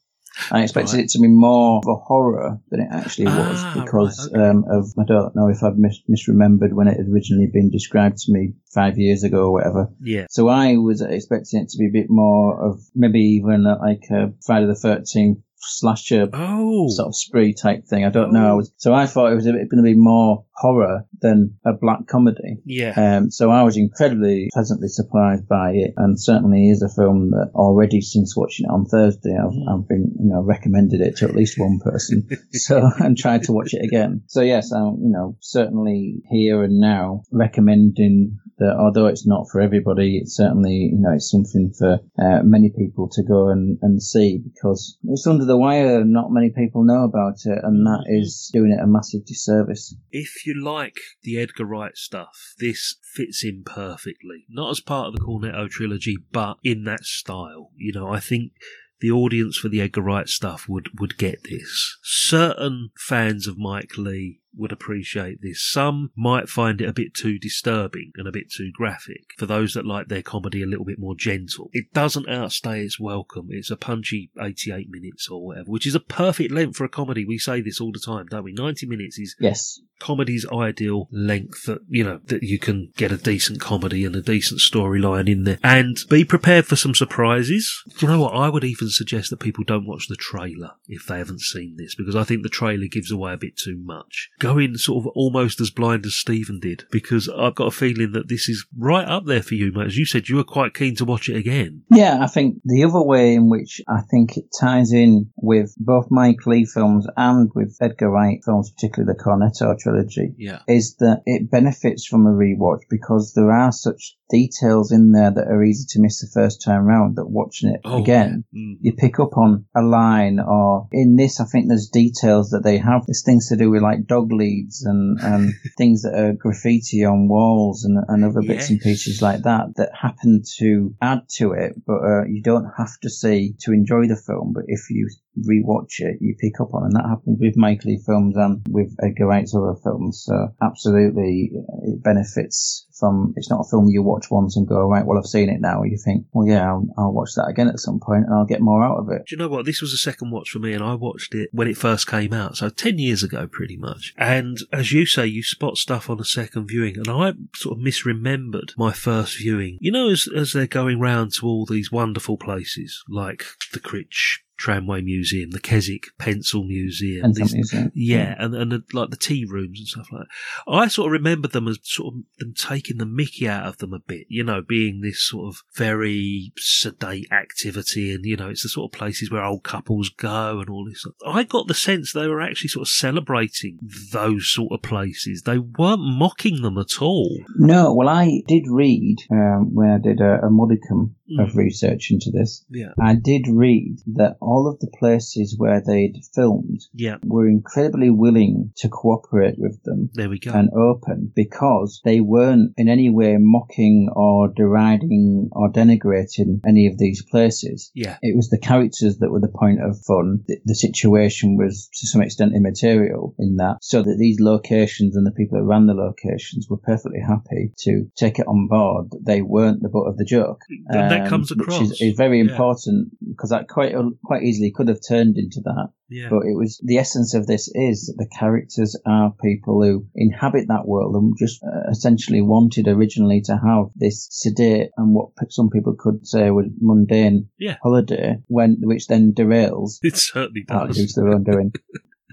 I 0.51 0.63
expected 0.65 0.97
Right. 0.97 1.05
it 1.05 1.11
to 1.11 1.19
be 1.21 1.29
more 1.29 1.79
of 1.79 1.85
a 1.89 1.95
horror 1.95 2.61
than 2.71 2.81
it 2.81 2.89
actually 2.91 3.25
was 3.25 3.57
Ah, 3.59 3.73
because 3.83 4.31
right, 4.35 4.51
um, 4.51 4.65
of 4.69 4.93
I 4.99 5.05
don't 5.07 5.35
know 5.35 5.49
if 5.49 5.63
I've 5.63 5.79
mis- 5.79 6.03
misremembered 6.11 6.75
when 6.75 6.89
it 6.89 6.99
had 6.99 7.09
originally 7.09 7.47
been 7.51 7.71
described 7.71 8.19
to 8.19 8.33
me 8.33 8.53
five 8.75 8.99
years 8.99 9.23
ago 9.23 9.47
or 9.47 9.53
whatever. 9.53 9.89
Yeah. 10.03 10.27
So 10.29 10.49
I 10.49 10.77
was 10.77 11.01
expecting 11.01 11.63
it 11.63 11.71
to 11.71 11.79
be 11.79 11.87
a 11.87 11.91
bit 12.03 12.11
more 12.11 12.63
of 12.63 12.81
maybe 12.95 13.21
even 13.21 13.65
like 13.65 14.03
a 14.11 14.35
Friday 14.45 14.67
the 14.67 14.75
Thirteenth 14.75 15.39
slasher 15.59 16.29
Oh. 16.33 16.89
sort 16.89 17.09
of 17.09 17.17
spree 17.17 17.53
type 17.55 17.87
thing. 17.87 18.05
I 18.05 18.11
don't 18.11 18.33
know. 18.33 18.51
I 18.51 18.55
was, 18.55 18.73
so 18.77 18.95
I 18.95 19.07
thought 19.07 19.33
it 19.33 19.37
was 19.37 19.45
going 19.45 19.69
to 19.69 19.83
be 19.83 19.95
more 19.95 20.46
horror 20.57 21.07
than 21.21 21.57
a 21.65 21.73
black 21.73 22.07
comedy. 22.07 22.59
Yeah. 22.65 22.95
Um, 22.97 23.31
so 23.31 23.51
I 23.51 23.63
was 23.63 23.77
incredibly 23.77 24.49
pleasantly 24.53 24.89
surprised 24.89 25.49
by 25.49 25.73
it, 25.73 25.95
and 25.97 26.21
certainly 26.21 26.71
is 26.71 26.83
a 26.83 26.89
film 26.89 27.31
that 27.31 27.51
already 27.55 28.01
since 28.01 28.37
watching 28.37 28.67
it 28.67 28.73
on 28.73 28.87
Thursday, 28.87 29.37
I've, 29.37 29.57
I've 29.69 29.89
been 29.89 30.13
you 30.19 30.31
know 30.31 30.43
recommended 30.43 31.01
it 31.01 31.17
to 31.19 31.27
at 31.27 31.35
least 31.35 31.59
one 31.59 31.79
person. 31.79 32.29
so 32.53 32.91
and 32.99 33.17
tried 33.17 33.45
to 33.45 33.53
watch 33.53 33.75
it 33.75 33.85
again. 33.85 34.23
So 34.27 34.41
yes, 34.41 34.73
I'm 34.73 34.99
you 35.01 35.11
know 35.11 35.37
certainly 35.41 36.23
here 36.31 36.63
and 36.63 36.79
now 36.79 37.23
recommending 37.33 38.39
that 38.59 38.77
although 38.79 39.07
it's 39.07 39.27
not 39.27 39.47
for 39.51 39.61
everybody, 39.61 40.19
it's 40.19 40.37
certainly 40.37 40.91
you 40.93 40.99
know 40.99 41.13
it's 41.13 41.31
something 41.31 41.73
for 41.79 41.99
uh, 42.19 42.43
many 42.43 42.71
people 42.77 43.09
to 43.13 43.23
go 43.23 43.49
and, 43.49 43.79
and 43.83 44.03
see 44.03 44.39
because 44.39 44.99
it's 45.05 45.27
under 45.27 45.45
the 45.45 45.57
wire. 45.57 46.01
and 46.01 46.13
Not 46.13 46.33
many 46.33 46.51
people 46.51 46.85
know 46.85 47.05
about 47.05 47.37
it, 47.45 47.59
and 47.63 47.85
that 47.87 48.05
is 48.09 48.51
doing 48.53 48.73
it 48.73 48.83
a 48.83 48.87
massive 48.87 49.27
disservice. 49.27 49.95
If 50.11 50.46
you 50.47 50.55
like 50.63 50.97
the 51.23 51.39
Edgar 51.39 51.65
Wright 51.65 51.97
stuff, 51.97 52.55
this 52.59 52.97
fits 53.15 53.45
in 53.45 53.63
perfectly. 53.65 54.47
Not 54.49 54.71
as 54.71 54.81
part 54.81 55.09
of 55.09 55.15
the 55.15 55.21
Cornetto 55.21 55.69
trilogy, 55.69 56.17
but 56.33 56.59
in 56.63 56.85
that 56.85 57.05
style. 57.05 57.71
You 57.77 57.93
know, 57.93 58.09
I 58.09 58.21
think 58.21 58.53
the 59.01 59.11
audience 59.11 59.59
for 59.59 59.69
the 59.69 59.81
Edgar 59.81 60.03
Wright 60.03 60.29
stuff 60.29 60.69
would, 60.69 60.89
would 60.99 61.19
get 61.19 61.45
this. 61.45 61.99
Certain 62.03 62.91
fans 62.97 63.47
of 63.47 63.59
Mike 63.59 63.99
Lee 63.99 64.41
would 64.57 64.73
appreciate 64.73 65.43
this. 65.43 65.63
Some 65.63 66.11
might 66.17 66.49
find 66.49 66.81
it 66.81 66.89
a 66.89 66.93
bit 66.93 67.15
too 67.15 67.39
disturbing 67.39 68.13
and 68.17 68.27
a 68.27 68.33
bit 68.33 68.51
too 68.51 68.71
graphic. 68.73 69.33
For 69.39 69.47
those 69.47 69.75
that 69.75 69.87
like 69.87 70.09
their 70.09 70.23
comedy 70.23 70.63
a 70.63 70.67
little 70.67 70.85
bit 70.85 70.99
more 70.99 71.15
gentle, 71.15 71.71
it 71.73 71.93
doesn't 71.93 72.29
outstay 72.29 72.83
its 72.83 72.99
welcome. 73.01 73.49
It's 73.51 73.71
a 73.71 73.77
punchy 73.77 74.31
88 74.41 74.89
minutes 74.91 75.29
or 75.29 75.45
whatever, 75.45 75.71
which 75.71 75.87
is 75.87 75.95
a 75.95 76.01
perfect 76.01 76.53
length 76.53 76.77
for 76.77 76.85
a 76.85 76.89
comedy. 76.89 77.25
We 77.25 77.39
say 77.39 77.61
this 77.61 77.81
all 77.81 77.93
the 77.93 77.99
time, 78.05 78.27
don't 78.27 78.45
we? 78.45 78.53
90 78.53 78.87
minutes 78.87 79.19
is 79.19 79.35
Yes. 79.39 79.81
comedy's 79.99 80.47
ideal 80.53 81.09
length 81.11 81.65
that 81.65 81.79
you 81.89 82.05
know 82.05 82.21
that 82.27 82.43
you 82.43 82.59
can 82.59 82.93
get 82.97 83.11
a 83.13 83.17
decent 83.17 83.59
comedy 83.61 84.05
and 84.05 84.15
a 84.15 84.21
decent 84.21 84.61
storyline 84.61 85.27
in 85.27 85.45
there 85.45 85.59
and 85.65 85.97
be 86.11 86.23
prepared 86.23 86.67
for 86.67 86.77
some 86.77 86.95
surprises 86.95 87.83
Do 87.99 88.05
you 88.07 88.13
know 88.13 88.21
what 88.21 88.35
i 88.35 88.49
would 88.51 88.63
even 88.65 88.91
suggest 88.91 89.31
that 89.31 89.41
people 89.41 89.65
don't 89.65 89.87
watch 89.87 90.07
the 90.09 90.17
trailer 90.17 90.73
if 90.87 91.07
they 91.07 91.17
haven't 91.19 91.41
seen 91.41 91.77
this 91.79 91.95
because 91.95 92.15
i 92.15 92.25
think 92.25 92.43
the 92.43 92.51
trailer 92.51 92.87
gives 92.87 93.11
away 93.11 93.33
a 93.33 93.37
bit 93.39 93.57
too 93.57 93.79
much 93.83 94.29
go 94.47 94.59
in 94.59 94.77
sort 94.77 95.03
of 95.05 95.07
almost 95.15 95.61
as 95.61 95.71
blind 95.71 96.05
as 96.07 96.15
stephen 96.15 96.59
did 96.61 96.85
because 96.91 97.29
i've 97.39 97.55
got 97.55 97.67
a 97.69 97.71
feeling 97.71 98.13
that 98.13 98.29
this 98.29 98.49
is 98.49 98.67
right 98.79 99.07
up 99.09 99.25
there 99.27 99.43
for 99.43 99.55
you 99.55 99.73
mate 99.73 99.87
as 99.87 99.97
you 99.97 100.07
said 100.07 100.29
you 100.29 100.37
were 100.37 100.45
quite 100.45 100.75
keen 100.75 100.95
to 100.97 101.05
watch 101.05 101.29
it 101.29 101.37
again 101.37 101.83
Yeah, 101.91 102.19
I 102.23 102.27
think 102.27 102.59
the 102.65 102.85
other 102.85 103.03
way 103.03 103.35
in 103.35 103.49
which 103.49 103.81
I 103.89 104.01
think 104.11 104.37
it 104.37 104.47
ties 104.61 104.93
in 104.93 105.31
with 105.37 105.75
both 105.79 106.07
Mike 106.11 106.47
Lee 106.47 106.65
films 106.67 107.07
and 107.17 107.51
with 107.55 107.77
Edgar 107.81 108.11
Wright 108.11 108.41
films, 108.45 108.71
particularly 108.71 109.13
the 109.13 109.23
Cornetto 109.23 109.79
trilogy, 109.79 110.35
yeah 110.37 110.61
is 110.69 110.97
that 110.97 111.23
it 111.27 111.51
benefits 111.51 112.07
from 112.07 112.27
a 112.27 112.31
rewatch 112.31 112.83
because 112.91 113.33
there 113.35 113.51
are 113.53 113.73
such 113.73 114.17
details 114.31 114.91
in 114.93 115.13
there 115.13 115.31
that 115.31 115.47
are 115.49 115.63
easy 115.65 115.85
to 115.89 116.01
miss 116.03 116.21
the 116.21 116.27
first 116.35 116.63
time 116.63 116.85
round 116.85 117.17
that 117.17 117.27
watching 117.29 117.71
it 117.71 117.81
Oh, 117.85 118.03
again. 118.03 118.45
Mm. 118.55 118.77
you 118.81 118.93
pick 118.93 119.19
up 119.21 119.37
on 119.37 119.67
a 119.75 119.83
line 119.83 120.41
or 120.41 120.89
in 120.93 121.17
this 121.17 121.41
I 121.41 121.45
think 121.45 121.69
there's 121.69 121.89
details 121.89 122.51
that 122.51 122.65
they 122.65 122.79
have 122.79 123.07
there's 123.07 123.23
things 123.25 123.49
to 123.49 123.57
do 123.57 123.71
with 123.71 123.83
like 123.83 124.07
dog 124.07 124.33
leads 124.37 124.85
and, 124.85 125.19
and 125.21 125.53
things 125.79 126.03
that 126.03 126.15
are 126.15 126.33
graffiti 126.33 127.05
on 127.05 127.29
walls 127.29 127.85
and, 127.85 127.99
and 128.09 128.25
other 128.25 128.43
bits 128.43 128.71
and 128.71 128.81
pieces 128.81 129.23
like 129.23 129.43
that 129.43 129.75
that 129.77 129.91
happen 129.95 130.43
to 130.59 130.95
add 131.01 131.23
to 131.29 131.53
it 131.53 131.75
but 131.87 132.03
uh, 132.03 132.25
you 132.25 132.43
don't 132.43 132.71
have 132.77 132.99
to 133.01 133.11
see 133.11 133.55
to 133.61 133.73
enjoy 133.73 134.07
the 134.07 134.17
film 134.17 134.53
but 134.53 134.65
if 134.67 134.91
you 134.91 135.09
rewatch 135.45 136.01
it 136.01 136.17
you 136.21 136.35
pick 136.39 136.61
up 136.61 136.75
on 136.75 136.85
and 136.85 136.95
that 136.95 137.09
happens 137.09 137.39
with 137.41 137.57
Mike 137.57 137.85
Leigh 137.85 138.01
films 138.05 138.37
and 138.37 138.63
with 138.71 138.95
Edgar 139.03 139.27
Wright's 139.27 139.55
other 139.55 139.75
films 139.83 140.23
so 140.27 140.49
absolutely 140.63 141.53
uh, 141.55 141.93
it 141.93 142.03
benefits 142.03 142.87
from 142.99 143.35
it's 143.37 143.51
not 143.51 143.61
a 143.61 143.69
film 143.69 143.89
you 143.89 144.03
watch 144.03 144.27
once 144.31 144.57
and 144.57 144.67
go 144.67 144.89
right 144.89 145.05
well 145.05 145.19
I've 145.19 145.27
seen 145.27 145.51
it 145.51 145.61
now 145.61 145.83
you 145.83 145.99
think 146.03 146.27
well 146.33 146.47
yeah 146.47 146.69
I'll, 146.69 146.87
I'll 146.97 147.13
watch 147.13 147.31
that 147.37 147.49
again 147.49 147.69
at 147.69 147.79
some 147.81 148.01
point 148.01 148.25
and 148.25 148.35
I'll 148.35 148.47
get 148.47 148.61
more 148.61 148.85
out 148.85 148.99
of 148.99 149.11
it 149.11 149.27
Do 149.27 149.35
you 149.35 149.39
know 149.39 149.49
what? 149.49 149.67
This 149.67 149.83
was 149.83 149.93
a 149.93 149.99
second 149.99 150.31
watch 150.31 150.51
for 150.51 150.59
me, 150.59 150.73
and 150.73 150.83
I 150.83 150.95
watched 150.95 151.35
it 151.35 151.51
when 151.53 151.69
it 151.69 151.77
first 151.77 152.07
came 152.07 152.33
out, 152.33 152.57
so 152.57 152.69
10 152.69 152.99
years 152.99 153.23
ago, 153.23 153.47
pretty 153.47 153.77
much. 153.77 154.15
And 154.17 154.59
as 154.73 154.93
you 154.93 155.07
say, 155.07 155.27
you 155.27 155.43
spot 155.43 155.77
stuff 155.77 156.09
on 156.09 156.21
a 156.21 156.25
second 156.25 156.69
viewing, 156.69 156.97
and 156.97 157.09
I 157.09 157.33
sort 157.55 157.79
of 157.79 157.85
misremembered 157.85 158.77
my 158.77 158.93
first 158.93 159.39
viewing. 159.39 159.79
You 159.81 159.93
know, 159.93 160.11
as, 160.11 160.29
as 160.35 160.53
they're 160.53 160.67
going 160.67 161.01
round 161.01 161.33
to 161.35 161.47
all 161.47 161.67
these 161.67 161.91
wonderful 161.91 162.37
places, 162.37 163.03
like 163.09 163.45
the 163.73 163.81
Crich 163.81 164.39
Tramway 164.57 165.03
Museum, 165.03 165.51
the 165.51 165.61
Keswick 165.61 166.05
Pencil 166.19 166.65
Museum. 166.65 167.23
Pencil 167.23 167.45
these- 167.47 167.55
Museum. 167.55 167.93
Yeah, 167.95 168.35
and, 168.39 168.55
and 168.55 168.73
the, 168.73 168.83
like 168.93 169.11
the 169.11 169.17
tea 169.17 169.45
rooms 169.49 169.79
and 169.81 169.87
stuff 169.89 170.07
like 170.13 170.23
that. 170.23 170.73
I 170.73 170.89
sort 170.89 171.07
of 171.09 171.13
remembered 171.13 171.53
them 171.53 171.69
as 171.69 171.79
sort 171.83 172.15
of 172.15 172.21
them 172.39 172.55
taking 172.55 172.99
the 172.99 173.07
mickey 173.07 173.49
out 173.49 173.67
of 173.67 173.79
them 173.79 173.93
a 173.93 173.99
bit, 173.99 174.27
you 174.29 174.43
know, 174.45 174.63
being 174.67 175.01
this 175.01 175.23
sort 175.23 175.49
of 175.55 175.63
very 175.75 176.53
sedate 176.59 177.31
activity 177.33 178.13
and, 178.13 178.25
you 178.25 178.37
know, 178.37 178.49
it's 178.49 178.63
the 178.63 178.69
sort 178.69 178.93
of 178.93 178.99
places 178.99 179.31
where 179.31 179.45
old 179.45 179.63
couples 179.63 180.09
go 180.09 180.61
and 180.61 180.69
all 180.71 180.85
this. 180.85 181.01
stuff. 181.01 181.15
I 181.27 181.43
got 181.45 181.69
the 181.69 181.75
sense 181.75 182.13
they 182.13 182.27
were 182.29 182.41
actually 182.41 182.69
sort 182.69 182.83
of 182.83 182.89
celebrating 182.89 183.79
those 184.13 184.51
sort 184.51 184.73
of 184.73 184.83
places. 184.83 185.43
They 185.43 185.59
weren't 185.59 186.01
mocking 186.01 186.63
them 186.63 186.79
at 186.79 187.01
all. 187.03 187.37
No, 187.57 187.93
well, 187.95 188.09
I 188.09 188.43
did 188.49 188.65
read 188.69 189.17
um, 189.31 189.75
when 189.75 189.91
I 189.91 189.99
did 189.99 190.21
a, 190.21 190.45
a 190.47 190.51
modicum 190.51 191.15
Mm. 191.29 191.43
of 191.45 191.57
research 191.57 192.13
into 192.13 192.31
this. 192.31 192.65
Yeah. 192.71 192.93
I 193.03 193.17
did 193.17 193.47
read 193.49 193.99
that 194.15 194.37
all 194.47 194.69
of 194.69 194.79
the 194.81 194.91
places 194.99 195.55
where 195.59 195.83
they'd 195.87 196.21
filmed 196.35 196.81
Yeah. 196.95 197.17
were 197.25 197.49
incredibly 197.49 198.11
willing 198.11 198.73
to 198.77 198.89
cooperate 198.89 199.57
with 199.59 199.83
them 199.83 200.11
There 200.15 200.29
we 200.31 200.39
go. 200.39 200.53
and 200.53 200.71
open 200.73 201.33
because 201.35 202.01
they 202.05 202.21
weren't 202.21 202.73
in 202.77 202.89
any 202.89 203.11
way 203.11 203.37
mocking 203.39 204.09
or 204.15 204.49
deriding 204.49 205.49
or 205.53 205.71
denigrating 205.73 206.61
any 206.67 206.87
of 206.87 206.99
these 206.99 207.23
places. 207.23 207.91
yeah. 207.95 208.17
It 208.23 208.37
was 208.37 208.49
the 208.51 208.59
characters 208.59 209.19
that 209.19 209.31
were 209.31 209.41
the 209.41 209.49
point 209.63 209.81
of 209.83 209.99
fun. 210.05 210.45
The, 210.47 210.59
the 210.65 210.75
situation 210.75 211.57
was 211.57 211.89
to 211.95 212.07
some 212.07 212.23
extent 212.23 212.55
immaterial 212.55 213.35
in 213.39 213.57
that, 213.57 213.79
so 213.83 214.03
that 214.03 214.17
these 214.19 214.39
locations 214.41 215.17
and 215.17 215.27
the 215.27 215.31
people 215.33 215.59
that 215.59 215.65
ran 215.65 215.87
the 215.87 215.95
locations 215.95 216.69
were 216.69 216.77
perfectly 216.77 217.21
happy 217.21 217.73
to 217.79 218.07
take 218.17 218.39
it 218.39 218.47
on 218.47 218.69
board. 218.69 219.11
that 219.11 219.25
They 219.25 219.43
weren't 219.43 219.83
the 219.83 219.89
butt 219.89 220.07
of 220.09 220.17
the 220.17 220.25
joke. 220.25 220.61
And 220.89 221.11
that 221.11 221.23
um, 221.23 221.29
comes 221.29 221.51
which 221.51 221.61
across. 221.61 221.81
is, 221.93 222.01
is 222.01 222.17
very 222.17 222.39
Yeah. 222.41 222.51
important 222.51 223.13
because 223.27 223.51
that 223.51 223.69
quite 223.69 223.95
quite 224.25 224.36
easily 224.43 224.73
could 224.75 224.89
have 224.89 225.01
turned 225.07 225.37
into 225.39 225.61
that. 225.65 225.89
Yeah. 226.09 226.29
But 226.31 226.47
it 226.47 226.57
was 226.57 226.81
the 226.85 226.99
essence 226.99 227.35
of 227.35 227.47
this 227.47 227.69
is 227.75 228.07
that 228.07 228.17
the 228.17 228.29
characters 228.39 228.97
are 229.07 229.35
people 229.43 229.83
who 229.83 230.07
inhabit 230.15 230.69
that 230.69 230.87
world 230.87 231.15
and 231.17 231.35
just 231.39 231.61
uh, 231.65 231.91
essentially 231.91 232.43
wanted 232.43 232.87
originally 232.89 233.41
to 233.47 233.53
have 233.53 233.87
this 233.97 234.29
sedate 234.31 234.91
and 234.97 235.15
what 235.15 235.31
some 235.51 235.69
people 235.69 235.97
could 235.99 236.27
say 236.27 236.51
was 236.51 236.67
mundane 236.81 237.49
Yeah. 237.59 237.77
holiday, 237.83 238.37
when 238.47 238.77
which 238.83 239.09
then 239.09 239.33
derails 239.35 239.99
It 240.03 240.17
certainly 240.17 240.65
does. 240.67 240.97
to 241.15 241.21
their 241.21 241.31
own 241.33 241.43
doing. 241.45 241.73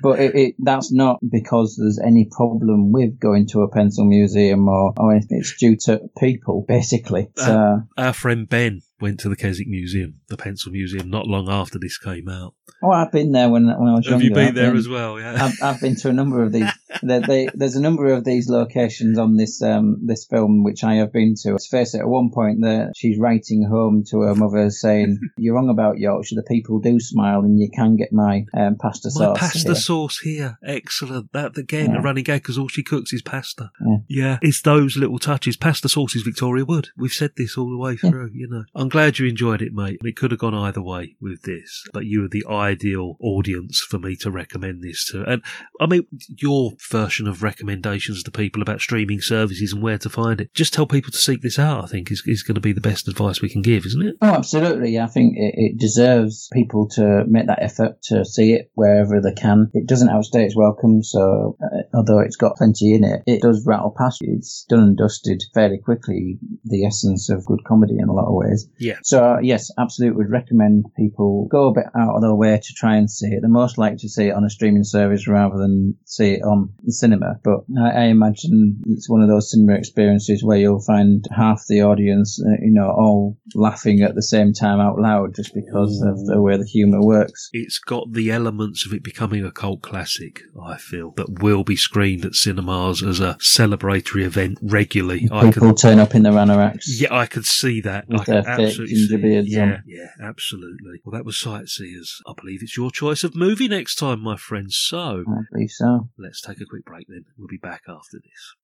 But 0.02 0.20
it, 0.20 0.36
it, 0.36 0.56
that's 0.60 0.92
not 0.92 1.20
because 1.32 1.78
there's 1.80 1.98
any 2.06 2.28
problem 2.30 2.92
with 2.92 3.18
going 3.20 3.48
to 3.50 3.62
a 3.62 3.70
pencil 3.72 4.04
museum 4.06 4.68
or, 4.68 4.92
or 4.98 5.14
anything. 5.14 5.38
It's 5.40 5.56
due 5.58 5.78
to 5.86 6.02
people, 6.20 6.66
basically. 6.68 7.30
So, 7.38 7.84
Our 7.98 8.12
friend 8.12 8.50
Ben 8.50 8.82
went 9.04 9.20
to 9.20 9.28
the 9.28 9.36
Keswick 9.36 9.68
Museum, 9.68 10.22
the 10.30 10.38
Pencil 10.38 10.72
Museum, 10.72 11.10
not 11.10 11.28
long 11.28 11.50
after 11.50 11.78
this 11.78 11.98
came 11.98 12.30
out. 12.30 12.54
Oh, 12.82 12.92
I've 12.92 13.12
been 13.12 13.32
there 13.32 13.50
when, 13.50 13.66
when 13.68 13.90
I 13.90 13.96
was 13.96 14.06
Have 14.08 14.22
younger. 14.22 14.26
you 14.26 14.34
been 14.34 14.48
I've 14.50 14.56
there 14.56 14.76
as 14.76 14.88
well? 14.88 15.20
Yeah. 15.20 15.46
I've, 15.46 15.62
I've 15.62 15.82
been 15.82 15.96
to 15.98 16.10
a 16.10 16.14
number 16.14 16.44
of 16.44 16.52
these. 16.52 16.70
There, 17.02 17.22
they, 17.22 17.50
there's 17.56 17.76
a 17.76 17.82
number 17.82 18.14
of 18.14 18.24
these 18.24 18.48
locations 18.48 19.18
on 19.18 19.36
this 19.36 19.64
um, 19.64 19.98
this 20.06 20.26
film 20.26 20.64
which 20.64 20.84
I 20.84 20.94
have 20.98 21.12
been 21.12 21.34
to. 21.42 21.52
Let's 21.54 21.68
face 21.68 21.96
it. 21.96 22.02
At 22.02 22.08
one 22.08 22.30
point, 22.32 22.62
that 22.62 22.94
she's 22.96 23.18
writing 23.18 23.68
home 23.68 24.04
to 24.12 24.22
her 24.22 24.36
mother 24.36 24.70
saying, 24.70 25.20
"You're 25.38 25.56
wrong 25.56 25.70
about 25.70 25.98
Yorkshire. 25.98 26.36
The 26.36 26.44
people 26.44 26.80
do 26.80 27.00
smile, 27.00 27.40
and 27.40 27.60
you 27.60 27.68
can 27.76 27.96
get 27.96 28.14
my 28.14 28.46
um, 28.56 28.78
pasta 28.78 29.08
My 29.08 29.26
sauce." 29.26 29.40
pasta 29.40 29.60
here." 29.70 29.76
sauce 29.76 30.20
here, 30.20 30.60
excellent. 30.64 31.34
That 31.34 31.58
again, 31.58 31.96
a 31.96 32.02
running 32.02 32.24
gag 32.26 32.44
because 32.44 32.60
all 32.60 32.68
she 32.68 32.84
cooks 32.84 33.12
is 33.12 33.24
pasta. 33.24 33.72
Yeah. 33.82 33.98
Yeah, 34.08 34.38
it's 34.44 34.62
those 34.62 34.96
little 34.96 35.18
touches. 35.18 35.58
Pasta 35.58 35.90
sauce 35.90 36.16
is 36.16 36.22
Victoria 36.22 36.64
Wood. 36.64 36.90
We've 36.96 37.12
said 37.12 37.32
this 37.36 37.58
all 37.58 37.72
the 37.72 37.78
way 37.78 37.98
Yeah. 38.04 38.12
through. 38.12 38.30
You 38.36 38.48
know, 38.50 38.66
I'm 38.76 38.88
glad 38.90 39.18
you 39.18 39.26
enjoyed 39.28 39.64
it, 39.64 39.74
mate. 39.74 39.98
It 40.04 40.16
could 40.16 40.30
have 40.30 40.40
gone 40.40 40.54
either 40.54 40.82
way 40.82 41.16
with 41.20 41.42
this, 41.42 41.84
but 41.92 42.06
you 42.06 42.22
were 42.22 42.30
the 42.30 42.46
ideal 42.54 43.18
audience 43.20 43.80
for 43.90 44.00
me 44.00 44.16
to 44.18 44.32
recommend 44.32 44.84
this 44.84 45.06
to. 45.12 45.24
And 45.24 45.44
I 45.80 45.86
mean, 45.86 46.08
your 46.28 46.74
version 46.90 47.28
of 47.28 47.44
recommendations 47.44 48.24
to 48.24 48.32
people 48.32 48.62
about 48.62 48.82
streaming 48.82 49.22
services 49.22 49.74
and 49.74 49.82
where 49.82 49.98
to 49.98 50.10
find 50.10 50.42
it. 50.42 50.54
Just 50.54 50.74
tell 50.74 50.88
people 50.88 51.12
to 51.12 51.18
seek 51.18 51.42
this 51.42 51.60
out. 51.60 51.84
I 51.84 51.88
think 51.88 52.12
is 52.12 52.24
is 52.26 52.44
going 52.44 52.56
to 52.56 52.62
be 52.62 52.74
the 52.74 52.82
best 52.82 53.08
advice 53.08 53.42
we 53.42 53.50
can 53.50 53.62
give, 53.62 53.86
isn't 53.86 54.06
it? 54.08 54.16
Oh, 54.22 54.34
absolutely. 54.34 55.00
I 55.00 55.08
think 55.08 55.36
it, 55.38 55.54
it 55.56 55.78
deserves 55.78 56.50
people 56.54 56.88
to 56.90 57.24
make 57.28 57.48
that 57.48 57.62
effort 57.62 58.02
to 58.04 58.26
see 58.26 58.54
it 58.54 58.72
wherever 58.76 59.22
they 59.22 59.34
can. 59.34 59.70
It 59.74 59.88
doesn't 59.88 60.10
outstay 60.10 60.46
its 60.46 60.56
welcome, 60.56 61.04
so 61.04 61.58
uh, 61.64 61.84
although 61.94 62.20
it's 62.20 62.36
got 62.36 62.56
plenty 62.58 62.94
in 62.94 63.04
it, 63.04 63.24
it 63.26 63.42
does 63.42 63.66
rattle 63.66 63.94
past 63.98 64.22
you. 64.22 64.36
It's 64.38 64.66
done 64.70 64.80
and 64.80 64.98
dusted 64.98 65.44
fairly 65.54 65.78
quickly, 65.78 66.40
the 66.66 66.86
essence 66.86 67.30
of 67.30 67.46
good 67.46 67.64
comedy 67.66 67.98
in 68.00 68.10
a 68.10 68.14
lot 68.14 68.28
of 68.28 68.34
ways. 68.34 68.68
Yeah. 68.80 68.98
So, 69.04 69.24
uh, 69.24 69.40
yes, 69.42 69.72
absolutely 69.78 70.18
would 70.18 70.32
recommend 70.32 70.86
people 70.98 71.48
go 71.50 71.70
a 71.70 71.74
bit 71.74 71.86
out 71.98 72.16
of 72.16 72.22
their 72.22 72.36
way 72.36 72.43
to 72.52 72.74
try 72.76 72.96
and 72.96 73.10
see 73.10 73.28
it. 73.28 73.40
They're 73.42 73.50
most 73.50 73.78
likely 73.78 73.98
to 74.00 74.10
see 74.10 74.28
it 74.28 74.36
on 74.36 74.44
a 74.44 74.50
streaming 74.50 74.84
service 74.84 75.28
rather 75.28 75.58
than 75.58 75.96
see 76.06 76.34
it 76.34 76.42
on 76.44 76.70
the 76.84 76.92
cinema. 76.92 77.40
But 77.44 77.62
I, 77.80 77.90
I 77.90 78.04
imagine 78.06 78.82
it's 78.88 79.10
one 79.10 79.22
of 79.22 79.30
those 79.30 79.52
cinema 79.52 79.74
experiences 79.74 80.44
where 80.44 80.58
you'll 80.58 80.82
find 80.82 81.26
half 81.36 81.64
the 81.68 81.82
audience, 81.82 82.42
uh, 82.46 82.58
you 82.62 82.72
know, 82.72 82.90
all 82.90 83.38
laughing 83.56 84.02
at 84.02 84.16
the 84.16 84.22
same 84.22 84.54
time 84.54 84.80
out 84.80 85.00
loud 85.00 85.36
just 85.36 85.54
because 85.54 86.02
of 86.06 86.26
the 86.26 86.42
way 86.42 86.58
the 86.58 86.66
humour 86.66 87.02
works. 87.02 87.50
It's 87.54 87.80
got 87.80 88.12
the 88.14 88.32
elements 88.32 88.86
of 88.86 88.94
it 88.94 89.04
becoming 89.04 89.44
a 89.46 89.52
cult 89.52 89.82
classic, 89.82 90.42
I 90.62 90.78
feel, 90.78 91.12
that 91.18 91.42
will 91.42 91.64
be 91.64 91.76
screened 91.76 92.26
at 92.26 92.34
cinemas 92.36 93.04
as 93.04 93.20
a 93.20 93.38
celebratory 93.42 94.24
event 94.24 94.58
regularly. 94.62 95.28
I 95.32 95.52
People 95.52 95.70
can, 95.70 95.76
turn 95.76 96.00
up 96.00 96.16
in 96.16 96.24
their 96.24 96.34
anoraks. 96.34 96.86
yeah, 96.88 97.14
I 97.14 97.26
could 97.26 97.46
see 97.46 97.82
that. 97.82 98.08
With 98.08 98.22
I 98.22 98.24
their 98.26 98.44
fake 98.44 98.60
absolutely 98.68 98.96
ginger 98.96 99.18
beards 99.18 99.48
Yeah, 99.50 99.64
on. 99.64 99.84
yeah, 99.86 100.08
absolutely. 100.22 101.02
Well, 101.04 101.18
that 101.18 101.26
was 101.26 101.38
Sightseers. 101.38 102.22
I 102.36 102.42
believe 102.42 102.64
it's 102.64 102.78
your 102.78 102.90
choice 102.90 103.24
of 103.24 103.36
movie 103.36 103.68
next 103.68 103.96
time, 103.96 104.22
my 104.22 104.38
friend. 104.38 104.72
So 104.72 105.24
I 105.28 105.42
believe 105.52 105.72
so. 105.72 106.10
let's 106.18 106.42
take 106.42 106.60
a 106.62 106.66
quick 106.66 106.86
break 106.86 107.08
then. 107.08 107.26
We'll 107.38 107.48
be 107.48 107.58
back 107.58 107.84
after 107.88 108.20
this. 108.20 108.56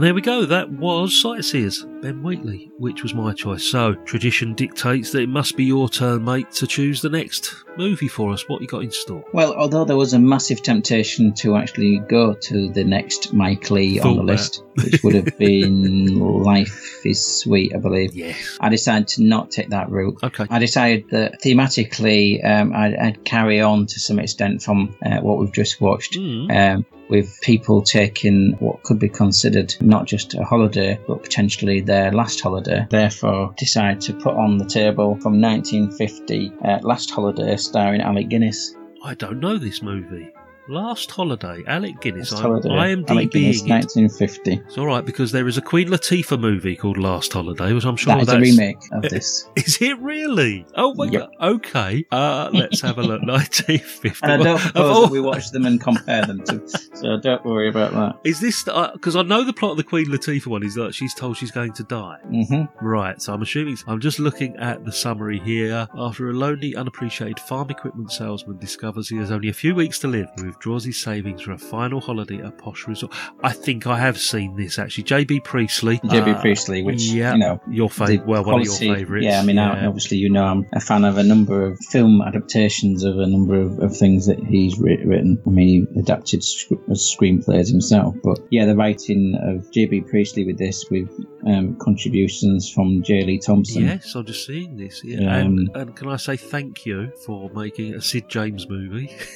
And 0.00 0.06
there 0.06 0.14
we 0.14 0.22
go. 0.22 0.46
That 0.46 0.72
was 0.72 1.14
Sightseers, 1.14 1.84
Ben 2.00 2.22
Wheatley, 2.22 2.70
which 2.78 3.02
was 3.02 3.12
my 3.12 3.34
choice. 3.34 3.62
So 3.62 3.92
tradition 4.06 4.54
dictates 4.54 5.12
that 5.12 5.20
it 5.20 5.28
must 5.28 5.58
be 5.58 5.64
your 5.64 5.90
turn, 5.90 6.24
mate, 6.24 6.50
to 6.52 6.66
choose 6.66 7.02
the 7.02 7.10
next 7.10 7.54
movie 7.76 8.08
for 8.08 8.32
us. 8.32 8.48
What 8.48 8.62
you 8.62 8.66
got 8.66 8.82
in 8.82 8.92
store? 8.92 9.22
Well, 9.34 9.52
although 9.52 9.84
there 9.84 9.98
was 9.98 10.14
a 10.14 10.18
massive 10.18 10.62
temptation 10.62 11.34
to 11.34 11.56
actually 11.56 11.98
go 11.98 12.32
to 12.32 12.70
the 12.70 12.82
next 12.82 13.34
Mike 13.34 13.70
Leigh 13.70 14.00
on 14.00 14.16
the 14.16 14.22
that. 14.22 14.32
list, 14.32 14.62
which 14.82 15.02
would 15.02 15.16
have 15.16 15.36
been 15.36 16.18
Life 16.44 17.04
is 17.04 17.22
Sweet, 17.22 17.74
I 17.74 17.78
believe. 17.78 18.14
Yes. 18.14 18.56
I 18.58 18.70
decided 18.70 19.06
to 19.08 19.22
not 19.22 19.50
take 19.50 19.68
that 19.68 19.90
route. 19.90 20.16
Okay. 20.22 20.46
I 20.48 20.58
decided 20.58 21.10
that 21.10 21.42
thematically, 21.42 22.42
um, 22.42 22.72
I'd, 22.72 22.96
I'd 22.96 23.24
carry 23.26 23.60
on 23.60 23.84
to 23.84 24.00
some 24.00 24.18
extent 24.18 24.62
from 24.62 24.96
uh, 25.04 25.20
what 25.20 25.36
we've 25.36 25.52
just 25.52 25.78
watched. 25.78 26.14
Hmm. 26.14 26.50
Um, 26.50 26.86
with 27.10 27.40
people 27.42 27.82
taking 27.82 28.52
what 28.60 28.82
could 28.84 28.98
be 28.98 29.08
considered 29.08 29.74
not 29.80 30.06
just 30.06 30.34
a 30.34 30.44
holiday, 30.44 30.98
but 31.06 31.22
potentially 31.22 31.80
their 31.80 32.12
last 32.12 32.40
holiday. 32.40 32.86
Therefore, 32.88 33.52
decided 33.58 34.00
to 34.02 34.14
put 34.14 34.34
on 34.34 34.56
the 34.56 34.64
table 34.64 35.16
from 35.16 35.40
1950, 35.40 36.52
uh, 36.64 36.78
Last 36.82 37.10
Holiday, 37.10 37.56
starring 37.56 38.00
Alec 38.00 38.28
Guinness. 38.28 38.74
I 39.02 39.14
don't 39.14 39.40
know 39.40 39.58
this 39.58 39.82
movie. 39.82 40.32
Last 40.74 41.10
Holiday, 41.10 41.64
Alec 41.66 42.00
Guinness. 42.00 42.30
Last 42.30 42.42
holiday, 42.42 42.68
I'm 42.68 43.02
Holiday, 43.04 43.12
Alec 43.12 43.30
Guinness, 43.32 43.62
IMDBing 43.62 43.66
it. 43.66 43.70
1950. 44.06 44.52
It's 44.68 44.78
all 44.78 44.86
right 44.86 45.04
because 45.04 45.32
there 45.32 45.48
is 45.48 45.58
a 45.58 45.60
Queen 45.60 45.88
Latifah 45.88 46.38
movie 46.38 46.76
called 46.76 46.96
Last 46.96 47.32
Holiday, 47.32 47.72
which 47.72 47.84
I'm 47.84 47.96
sure 47.96 48.14
That 48.14 48.20
is 48.20 48.26
that's 48.28 48.36
a 48.38 48.40
remake 48.40 48.78
of 48.92 49.02
this. 49.10 49.48
Is 49.56 49.82
it 49.82 49.98
really? 49.98 50.64
Oh 50.76 50.94
my 50.94 51.06
Yep. 51.06 51.30
god. 51.40 51.48
Okay. 51.54 52.06
Uh, 52.12 52.50
let's 52.52 52.80
have 52.82 52.98
a 52.98 53.02
look. 53.02 53.20
1950. 53.26 54.12
And 54.22 54.32
I 54.32 54.44
don't 54.44 54.54
Of 54.54 54.60
propose 54.72 54.96
all- 54.96 55.08
we 55.10 55.20
watch 55.32 55.50
them 55.50 55.66
and 55.66 55.80
compare 55.80 56.24
them 56.24 56.44
to, 56.44 56.62
so 56.94 57.18
don't 57.20 57.44
worry 57.44 57.68
about 57.68 57.90
that. 57.94 58.20
Is 58.22 58.38
this 58.38 58.62
because 58.62 59.16
I 59.16 59.22
know 59.22 59.42
the 59.42 59.52
plot 59.52 59.72
of 59.72 59.76
the 59.76 59.82
Queen 59.82 60.06
Latifah 60.06 60.46
one 60.46 60.62
is 60.62 60.76
that 60.76 60.94
she's 60.94 61.14
told 61.14 61.36
she's 61.36 61.50
going 61.50 61.72
to 61.72 61.82
die. 61.82 62.18
hmm 62.30 62.62
Right, 62.80 63.20
so 63.20 63.34
I'm 63.34 63.42
assuming 63.42 63.76
I'm 63.88 63.98
just 64.00 64.20
looking 64.20 64.54
at 64.58 64.84
the 64.84 64.92
summary 64.92 65.40
here. 65.40 65.88
After 65.96 66.30
a 66.30 66.32
lonely, 66.32 66.76
unappreciated 66.76 67.40
farm 67.40 67.70
equipment 67.70 68.12
salesman 68.12 68.58
discovers 68.58 69.08
he 69.08 69.16
has 69.16 69.32
only 69.32 69.48
a 69.48 69.52
few 69.52 69.74
weeks 69.74 69.98
to 70.00 70.06
live, 70.06 70.28
he 70.36 70.44
withdraws 70.60 70.84
his 70.84 71.00
savings 71.00 71.40
for 71.40 71.52
a 71.52 71.58
final 71.58 72.02
holiday 72.02 72.36
at 72.36 72.44
a 72.44 72.50
posh 72.50 72.86
resort. 72.86 73.10
I 73.42 73.50
think 73.52 73.86
I 73.86 73.98
have 73.98 74.18
seen 74.18 74.56
this 74.56 74.78
actually. 74.78 75.04
JB 75.04 75.42
Priestley. 75.42 75.96
JB 76.00 76.36
uh, 76.36 76.40
Priestley, 76.42 76.82
which, 76.82 77.00
yeah, 77.04 77.32
you 77.32 77.38
know, 77.38 77.62
your 77.70 77.88
favorite. 77.88 78.26
Well, 78.26 78.44
one 78.44 78.60
of 78.60 78.66
your 78.66 78.76
favourites. 78.76 79.24
Yeah, 79.24 79.40
I 79.40 79.44
mean, 79.44 79.58
I- 79.58 79.86
obviously, 79.86 80.18
you 80.18 80.28
know, 80.28 80.44
I'm 80.44 80.66
a 80.74 80.80
fan 80.80 81.04
of 81.06 81.16
a 81.16 81.22
number 81.22 81.64
of 81.64 81.78
film 81.78 82.20
adaptations 82.20 83.04
of 83.04 83.18
a 83.18 83.26
number 83.26 83.58
of, 83.58 83.78
of 83.78 83.96
things 83.96 84.26
that 84.26 84.38
he's 84.38 84.78
writ- 84.78 85.06
written. 85.06 85.42
I 85.46 85.50
mean, 85.50 85.86
he 85.94 86.00
adapted 86.00 86.44
sc- 86.44 86.68
screenplays 86.90 87.70
himself, 87.70 88.14
but 88.22 88.38
yeah, 88.50 88.66
the 88.66 88.76
writing 88.76 89.38
of 89.42 89.70
J.B. 89.72 90.02
Priestley 90.02 90.44
with 90.44 90.58
this, 90.58 90.84
with 90.90 91.08
um, 91.46 91.74
contributions 91.78 92.70
from 92.70 93.02
J. 93.02 93.24
Lee 93.24 93.38
Thompson. 93.38 93.84
Yes, 93.86 94.14
I'm 94.14 94.26
just 94.26 94.46
seeing 94.46 94.76
this. 94.76 95.02
Yeah. 95.02 95.20
Um, 95.38 95.56
and, 95.56 95.70
and 95.76 95.96
can 95.96 96.08
I 96.08 96.16
say 96.16 96.36
thank 96.36 96.84
you 96.84 97.12
for 97.24 97.48
making 97.54 97.94
a 97.94 98.02
Sid 98.02 98.28
James 98.28 98.68
movie? 98.68 99.16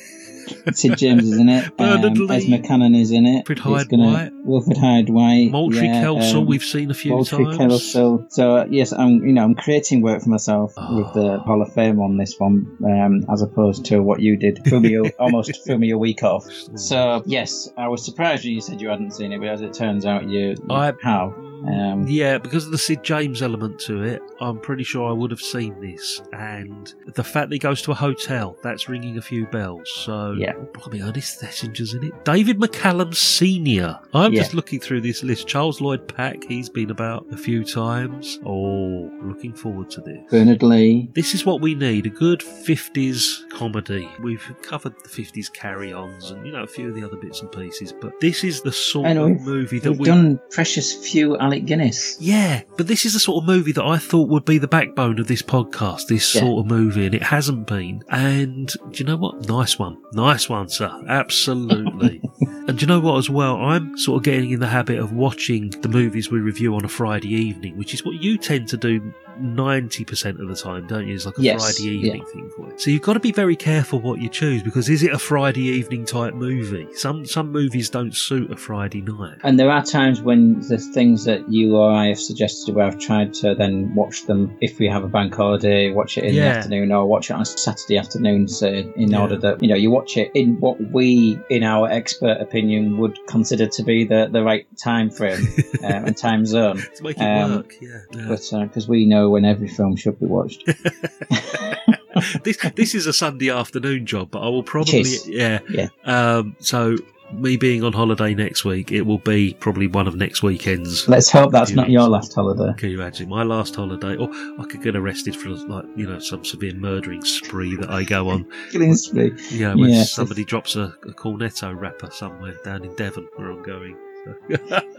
Sid 0.73 0.97
James 0.99 1.25
is 1.25 1.39
in 1.39 1.49
it. 1.49 1.77
Bernard 1.79 2.05
um, 2.05 2.27
Lee. 2.27 2.47
Esma 2.47 2.65
Cannon 2.67 2.95
is 2.95 3.11
in 3.11 3.27
it. 3.27 3.49
Wilfred 3.49 3.59
Hyde 3.59 3.89
gonna- 3.89 4.05
White. 4.13 4.33
Wilfred 4.45 4.77
Hyde 4.79 5.09
White. 5.11 5.49
Moultrie 5.51 5.87
yeah, 5.87 6.03
Kelsall, 6.05 6.41
um, 6.41 6.47
we've 6.47 6.63
seen 6.63 6.91
a 6.91 6.95
few 6.95 7.13
Moultrie 7.13 7.45
times. 7.45 7.59
Kelsall. 7.59 8.27
So 8.33 8.57
uh, 8.57 8.67
yes, 8.71 8.93
I'm 8.93 9.25
you 9.25 9.33
know 9.33 9.43
I'm 9.45 9.55
creating 9.55 10.03
work 10.03 10.23
for 10.23 10.29
myself 10.31 10.73
Oh. 10.77 10.97
with 10.97 11.13
the 11.15 11.39
Hall 11.39 11.63
of 11.63 11.73
Fame 11.73 12.01
on 12.01 12.17
this 12.17 12.35
one, 12.39 12.77
um, 12.85 13.25
as 13.33 13.43
opposed 13.43 13.85
to 13.87 14.01
what 14.03 14.21
you 14.21 14.37
did. 14.37 14.65
Threw 14.65 14.81
me 14.81 14.95
a, 14.97 15.03
almost 15.19 15.65
threw 15.65 15.79
me 15.79 15.91
a 15.91 15.99
week 15.99 16.23
off. 16.23 16.45
So 16.77 17.23
yes, 17.27 17.71
I 17.77 17.89
was 17.89 18.05
surprised 18.05 18.45
when 18.45 18.53
you 18.55 18.61
said 18.61 18.81
you 18.81 18.89
hadn't 18.89 19.13
seen 19.13 19.33
it, 19.33 19.39
but 19.41 19.49
as 19.49 19.63
it 19.63 19.73
turns 19.73 20.05
out, 20.07 20.29
you, 20.29 20.49
you 20.51 20.57
I- 20.71 20.93
have. 21.03 21.35
Um, 21.67 22.07
Yeah, 22.07 22.39
because 22.39 22.67
of 22.67 22.73
the 22.73 22.79
Sid 22.79 23.03
James 23.03 23.41
element 23.43 23.79
to 23.81 24.03
it, 24.03 24.21
I'm 24.41 24.59
pretty 24.61 24.85
sure 24.85 25.09
I 25.09 25.13
would 25.13 25.31
have 25.31 25.41
seen 25.41 25.81
this. 25.81 26.21
And 26.33 26.93
the 27.15 27.25
fact 27.25 27.49
that 27.49 27.55
he 27.55 27.59
goes 27.59 27.81
to 27.83 27.93
a 27.93 27.95
hotel, 27.95 28.57
that's 28.63 28.89
ringing 28.89 29.17
a 29.17 29.23
few 29.23 29.47
bells. 29.47 29.89
So, 30.05 30.33
Yeah. 30.39 30.53
blimey, 30.75 31.03
Ernest 31.03 31.41
Thesiger's 31.41 31.95
in 31.95 32.05
it. 32.05 32.25
David 32.25 32.59
McCallum 32.59 33.15
Sr. 33.15 33.99
I'm 34.13 34.33
Yeah. 34.33 34.41
just 34.43 34.55
looking 34.55 34.81
through 34.81 35.01
this 35.03 35.23
list. 35.23 35.47
Charles 35.47 35.81
Lloyd 35.81 36.07
Pack, 36.09 36.45
he's 36.45 36.69
been 36.69 36.91
about 36.91 37.27
a 37.33 37.37
few 37.37 37.65
times. 37.65 38.39
Oh, 38.45 39.11
looking 39.23 39.53
forward 39.55 39.91
to 39.91 40.01
this. 40.01 40.19
Bernard 40.31 40.63
Lee. 40.63 41.09
This 41.15 41.35
is 41.35 41.47
what 41.47 41.61
we 41.61 41.75
need 41.75 42.07
a 42.07 42.11
good 42.11 42.43
50s 42.43 43.45
comedy. 43.51 44.09
We've 44.23 44.43
covered 44.63 44.95
the 45.03 45.09
50s 45.09 45.49
carry 45.49 45.93
ons 45.93 46.31
and, 46.31 46.45
you 46.47 46.53
know, 46.53 46.63
a 46.63 46.67
few 46.67 46.89
of 46.89 46.95
the 46.95 47.05
other 47.05 47.17
bits 47.17 47.41
and 47.41 47.51
pieces, 47.53 47.93
but 47.93 48.19
this 48.21 48.45
is 48.45 48.61
the 48.63 48.73
sort 48.73 49.07
And 49.07 49.19
of 49.19 49.41
movie 49.43 49.79
that 49.81 49.91
we've 49.93 50.01
we. 50.01 50.07
done 50.07 50.41
precious 50.51 50.93
few 50.95 51.37
Alec 51.55 51.67
Guinness. 51.67 52.17
Yeah, 52.21 52.63
but 52.77 52.89
this 52.89 53.05
is 53.05 53.13
the 53.13 53.21
sort 53.21 53.43
of 53.43 53.47
movie 53.47 53.71
that 53.73 53.85
I 53.85 53.97
thought 53.97 54.29
would 54.29 54.45
be 54.45 54.59
the 54.59 54.67
backbone 54.67 55.21
of 55.21 55.29
this 55.29 55.41
podcast, 55.43 56.09
this 56.09 56.35
Yeah. 56.35 56.41
sort 56.41 56.65
of 56.65 56.71
movie, 56.71 57.07
and 57.07 57.15
it 57.15 57.23
hasn't 57.23 57.69
been. 57.69 58.03
And 58.11 58.67
do 58.91 58.99
you 58.99 59.05
know 59.05 59.17
what? 59.17 59.49
Nice 59.49 59.79
one. 59.79 59.97
Nice 60.13 60.49
one, 60.49 60.69
sir. 60.69 60.91
Absolutely. 61.09 62.21
and 62.67 62.77
do 62.77 62.83
you 62.83 62.87
know 62.89 62.99
what, 62.99 63.19
as 63.19 63.31
well? 63.31 63.57
I'm 63.57 63.97
sort 63.99 64.17
of 64.19 64.25
getting 64.25 64.51
in 64.51 64.59
the 64.59 64.67
habit 64.67 64.99
of 64.99 65.13
watching 65.13 65.71
the 65.81 65.89
movies 65.89 66.29
we 66.31 66.41
review 66.41 66.75
on 66.75 66.85
a 66.85 66.89
Friday 66.89 67.33
evening, 67.33 67.77
which 67.79 67.95
is 67.95 68.05
what 68.05 68.17
you 68.21 68.37
tend 68.37 68.69
to 68.71 68.77
do 68.77 69.15
90% 69.41 70.41
of 70.41 70.49
the 70.49 70.55
time, 70.57 70.87
don't 70.87 71.07
you? 71.07 71.15
It's 71.15 71.27
like 71.27 71.39
a 71.39 71.43
Yes, 71.43 71.63
Friday 71.79 71.97
yeah. 71.97 72.07
evening 72.07 72.25
thing 72.27 72.51
for 72.57 72.67
you. 72.69 72.79
So 72.79 72.91
you've 72.91 73.03
got 73.03 73.15
to 73.15 73.21
be 73.21 73.33
very 73.33 73.57
careful 73.57 73.99
what 74.01 74.21
you 74.21 74.29
choose 74.29 74.63
because 74.63 74.89
is 74.89 75.03
it 75.03 75.13
a 75.13 75.19
Friday 75.19 75.63
evening 75.63 76.05
type 76.05 76.35
movie? 76.35 76.87
Some 76.95 77.27
some 77.27 77.51
movies 77.53 77.91
don't 77.91 78.15
suit 78.15 78.51
a 78.51 78.57
Friday 78.57 79.01
night. 79.03 79.39
And 79.43 79.59
there 79.59 79.71
are 79.71 79.83
times 79.85 80.21
when 80.23 80.61
the 80.61 80.79
things 80.79 81.25
that 81.25 81.49
you 81.51 81.77
or 81.77 81.91
I 81.91 82.07
have 82.09 82.19
suggested 82.21 82.75
where 82.75 82.87
I've 82.87 82.99
tried 82.99 83.35
to 83.35 83.55
then 83.55 83.95
watch 83.95 84.27
them 84.27 84.57
if 84.61 84.79
we 84.79 84.89
have 84.89 85.05
a 85.05 85.09
bank 85.09 85.35
holiday, 85.35 85.91
watch 85.91 86.19
it 86.19 86.25
in 86.25 86.35
Yeah. 86.35 86.53
the 86.53 86.59
afternoon 86.59 86.93
or 86.93 87.07
watch 87.07 87.31
it 87.31 87.35
on 87.35 87.43
a 87.43 87.45
Saturday 87.47 87.99
afternoon, 87.99 88.49
say, 88.49 88.87
in 88.97 89.11
Yeah. 89.11 89.21
order 89.21 89.37
that, 89.39 89.63
you 89.63 89.69
know, 89.69 89.75
you 89.77 89.91
watch 89.91 90.17
it 90.17 90.31
in 90.35 90.59
what 90.61 90.81
we, 90.93 91.39
in 91.51 91.63
our 91.63 91.89
expert 91.91 92.39
opinion, 92.41 92.99
would 92.99 93.19
consider 93.27 93.67
to 93.67 93.83
be 93.83 94.05
the, 94.05 94.29
the 94.31 94.43
right 94.43 94.67
time 94.79 95.11
frame 95.11 95.47
um, 95.85 96.05
and 96.07 96.17
time 96.17 96.47
zone. 96.47 96.79
To 96.97 97.03
make 97.03 97.17
it 97.19 97.23
Um, 97.23 97.57
work, 97.57 97.75
yeah. 97.81 97.99
yeah. 98.15 98.27
But 98.29 98.41
because 98.69 98.89
we 98.89 99.05
know 99.07 99.24
when 99.31 99.45
every 99.45 99.69
film 99.69 99.97
should 99.97 100.19
be 100.21 100.27
watched. 100.27 100.65
this 102.45 102.57
this 102.77 102.95
is 102.95 103.07
a 103.07 103.13
Sunday 103.13 103.51
afternoon 103.51 104.07
job, 104.07 104.31
but 104.31 104.41
I 104.41 104.49
will 104.49 104.63
probably 104.63 105.05
yeah 105.27 105.61
Yeah. 105.69 105.89
Um, 106.05 106.57
so 106.61 106.97
me 107.33 107.57
being 107.57 107.83
on 107.83 107.93
holiday 107.93 108.35
next 108.35 108.65
week, 108.65 108.93
it 108.93 109.03
will 109.03 109.19
be 109.19 109.55
probably 109.59 109.87
one 109.89 110.07
of 110.07 110.15
next 110.15 110.43
weekend's. 110.43 111.09
Let's 111.09 111.31
hope 111.31 111.51
that's 111.53 111.73
not 111.73 111.91
your 111.91 112.07
last 112.09 112.33
holiday. 112.35 112.73
Can 112.77 112.91
you 112.91 113.01
imagine 113.01 113.29
my 113.29 113.43
last 113.43 113.75
holiday? 113.75 114.15
Or 114.17 114.29
I 114.61 114.65
could 114.69 114.83
get 114.83 114.95
arrested 114.95 115.35
for 115.35 115.49
like 115.49 115.87
you 115.97 116.07
know 116.07 116.19
some 116.21 116.45
severe 116.45 116.75
murdering 116.75 117.25
spree 117.25 117.77
that 117.77 117.91
I 117.91 118.05
go 118.05 118.29
on. 118.29 118.47
Killing 118.71 118.95
spree. 118.95 119.33
Yeah, 119.51 119.75
when 119.75 119.91
Yeah. 119.91 120.05
somebody 120.05 120.45
drops 120.45 120.77
a, 120.77 120.95
a 121.03 121.13
cornetto 121.13 121.79
wrapper 121.79 122.11
somewhere 122.11 122.55
down 122.65 122.85
in 122.85 122.95
Devon 122.95 123.27
where 123.37 123.51
I'm 123.51 123.63
going. 123.63 123.97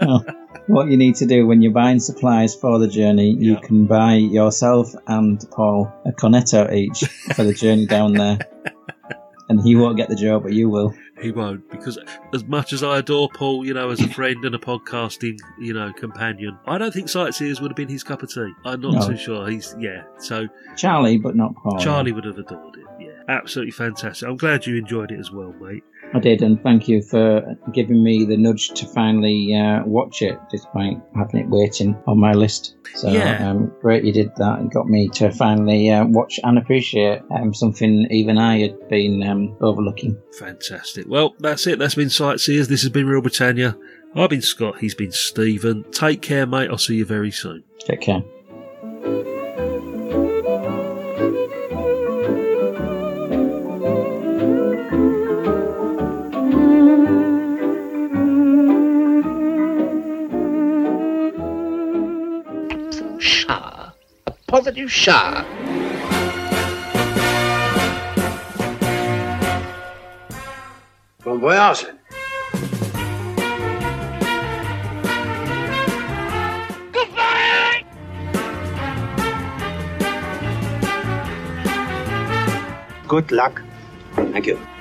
Oh, 0.02 0.24
what 0.68 0.90
you 0.90 0.98
need 0.98 1.16
to 1.16 1.26
do 1.26 1.46
when 1.48 1.62
you're 1.62 1.72
buying 1.72 2.00
supplies 2.00 2.56
for 2.56 2.80
the 2.80 2.88
journey, 2.88 3.32
you 3.32 3.54
Yeah. 3.54 3.60
can 3.62 3.86
buy 3.86 4.16
yourself 4.16 4.94
and 5.08 5.40
Paul 5.52 5.92
a 6.06 6.12
cornetto 6.12 6.72
each 6.74 7.06
for 7.36 7.44
the 7.44 7.54
journey 7.54 7.86
down 7.86 8.14
there. 8.14 8.40
And 9.48 9.62
he 9.62 9.76
won't 9.76 9.96
get 9.96 10.10
the 10.10 10.16
job, 10.16 10.42
but 10.42 10.54
you 10.54 10.72
will. 10.72 10.92
He 11.22 11.30
won't 11.32 11.70
because 11.70 12.00
as 12.34 12.44
much 12.46 12.74
as 12.74 12.82
I 12.82 12.98
adore 12.98 13.30
Paul, 13.32 13.64
you 13.64 13.76
know, 13.76 13.92
as 13.92 14.02
a 14.02 14.08
friend 14.08 14.44
and 14.44 14.56
a 14.56 14.58
podcasting, 14.58 15.38
you 15.60 15.72
know, 15.72 15.94
companion, 15.94 16.58
I 16.66 16.80
don't 16.80 16.92
think 16.92 17.10
Sightseers 17.10 17.62
would 17.62 17.70
have 17.70 17.76
been 17.76 17.88
his 17.88 18.04
cup 18.04 18.24
of 18.24 18.34
tea. 18.34 18.52
I'm 18.66 18.82
not 18.82 18.94
No. 18.94 19.08
too 19.10 19.18
sure. 19.18 19.48
He's 19.48 19.76
yeah. 19.80 20.02
So 20.18 20.48
Charlie, 20.76 21.20
but 21.20 21.36
not 21.36 21.54
Paul. 21.58 21.78
Charlie 21.78 22.12
would 22.12 22.26
have 22.26 22.40
adored 22.40 22.76
it. 22.76 22.86
Yeah, 23.00 23.12
absolutely 23.30 23.70
fantastic. 23.74 24.28
I'm 24.28 24.36
glad 24.38 24.66
you 24.66 24.78
enjoyed 24.78 25.12
it 25.12 25.20
as 25.20 25.32
well, 25.32 25.54
mate. 25.62 25.84
I 26.16 26.20
did, 26.20 26.42
and 26.42 26.62
thank 26.64 26.88
you 26.88 27.02
for 27.02 27.56
giving 27.74 28.02
me 28.02 28.24
the 28.26 28.38
nudge 28.38 28.70
to 28.70 28.86
finally 28.88 29.54
uh, 29.54 29.84
watch 29.86 30.22
it, 30.22 30.40
despite 30.50 30.98
having 31.16 31.42
it 31.42 31.50
waiting 31.50 31.96
on 32.08 32.20
my 32.20 32.32
list. 32.32 32.78
So, 32.96 33.12
Yeah. 33.12 33.50
um, 33.50 33.72
great 33.82 34.06
you 34.06 34.14
did 34.14 34.32
that. 34.38 34.62
It 34.62 34.72
got 34.74 34.88
me 34.88 35.10
to 35.10 35.30
finally 35.32 35.92
uh, 35.92 36.06
watch 36.06 36.40
and 36.44 36.58
appreciate 36.58 37.22
um, 37.36 37.54
something 37.54 38.08
even 38.12 38.38
I 38.38 38.60
had 38.60 38.88
been 38.90 39.22
um, 39.24 39.58
overlooking. 39.60 40.18
Fantastic. 40.40 41.06
Well, 41.08 41.36
that's 41.40 41.68
it. 41.68 41.80
That's 41.80 41.96
been 41.96 42.10
Sightseers. 42.10 42.70
This 42.70 42.82
has 42.84 42.90
been 42.92 43.08
Real 43.08 43.22
Britannia. 43.22 43.78
I've 44.16 44.30
been 44.30 44.42
Scott. 44.42 44.80
He's 44.80 44.96
been 44.96 45.12
Stephen. 45.12 45.84
Take 45.92 46.22
care, 46.22 46.46
mate. 46.46 46.70
I'll 46.70 46.78
see 46.78 46.96
you 46.96 47.06
very 47.06 47.32
soon. 47.32 47.64
Take 47.80 48.00
care. 48.02 48.24
positive 64.56 64.90
shower. 64.90 65.44
Bon 71.26 71.38
voyage. 71.40 71.88
Goodbye. 76.94 77.84
Good 83.10 83.32
luck. 83.34 83.62
Thank 84.16 84.46
you. 84.46 84.75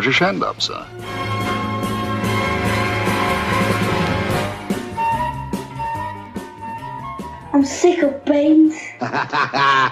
British 0.00 0.22
up. 0.22 0.56
I'm 7.52 7.66
sick 7.66 8.02
of 8.02 8.24
beans. 8.24 8.74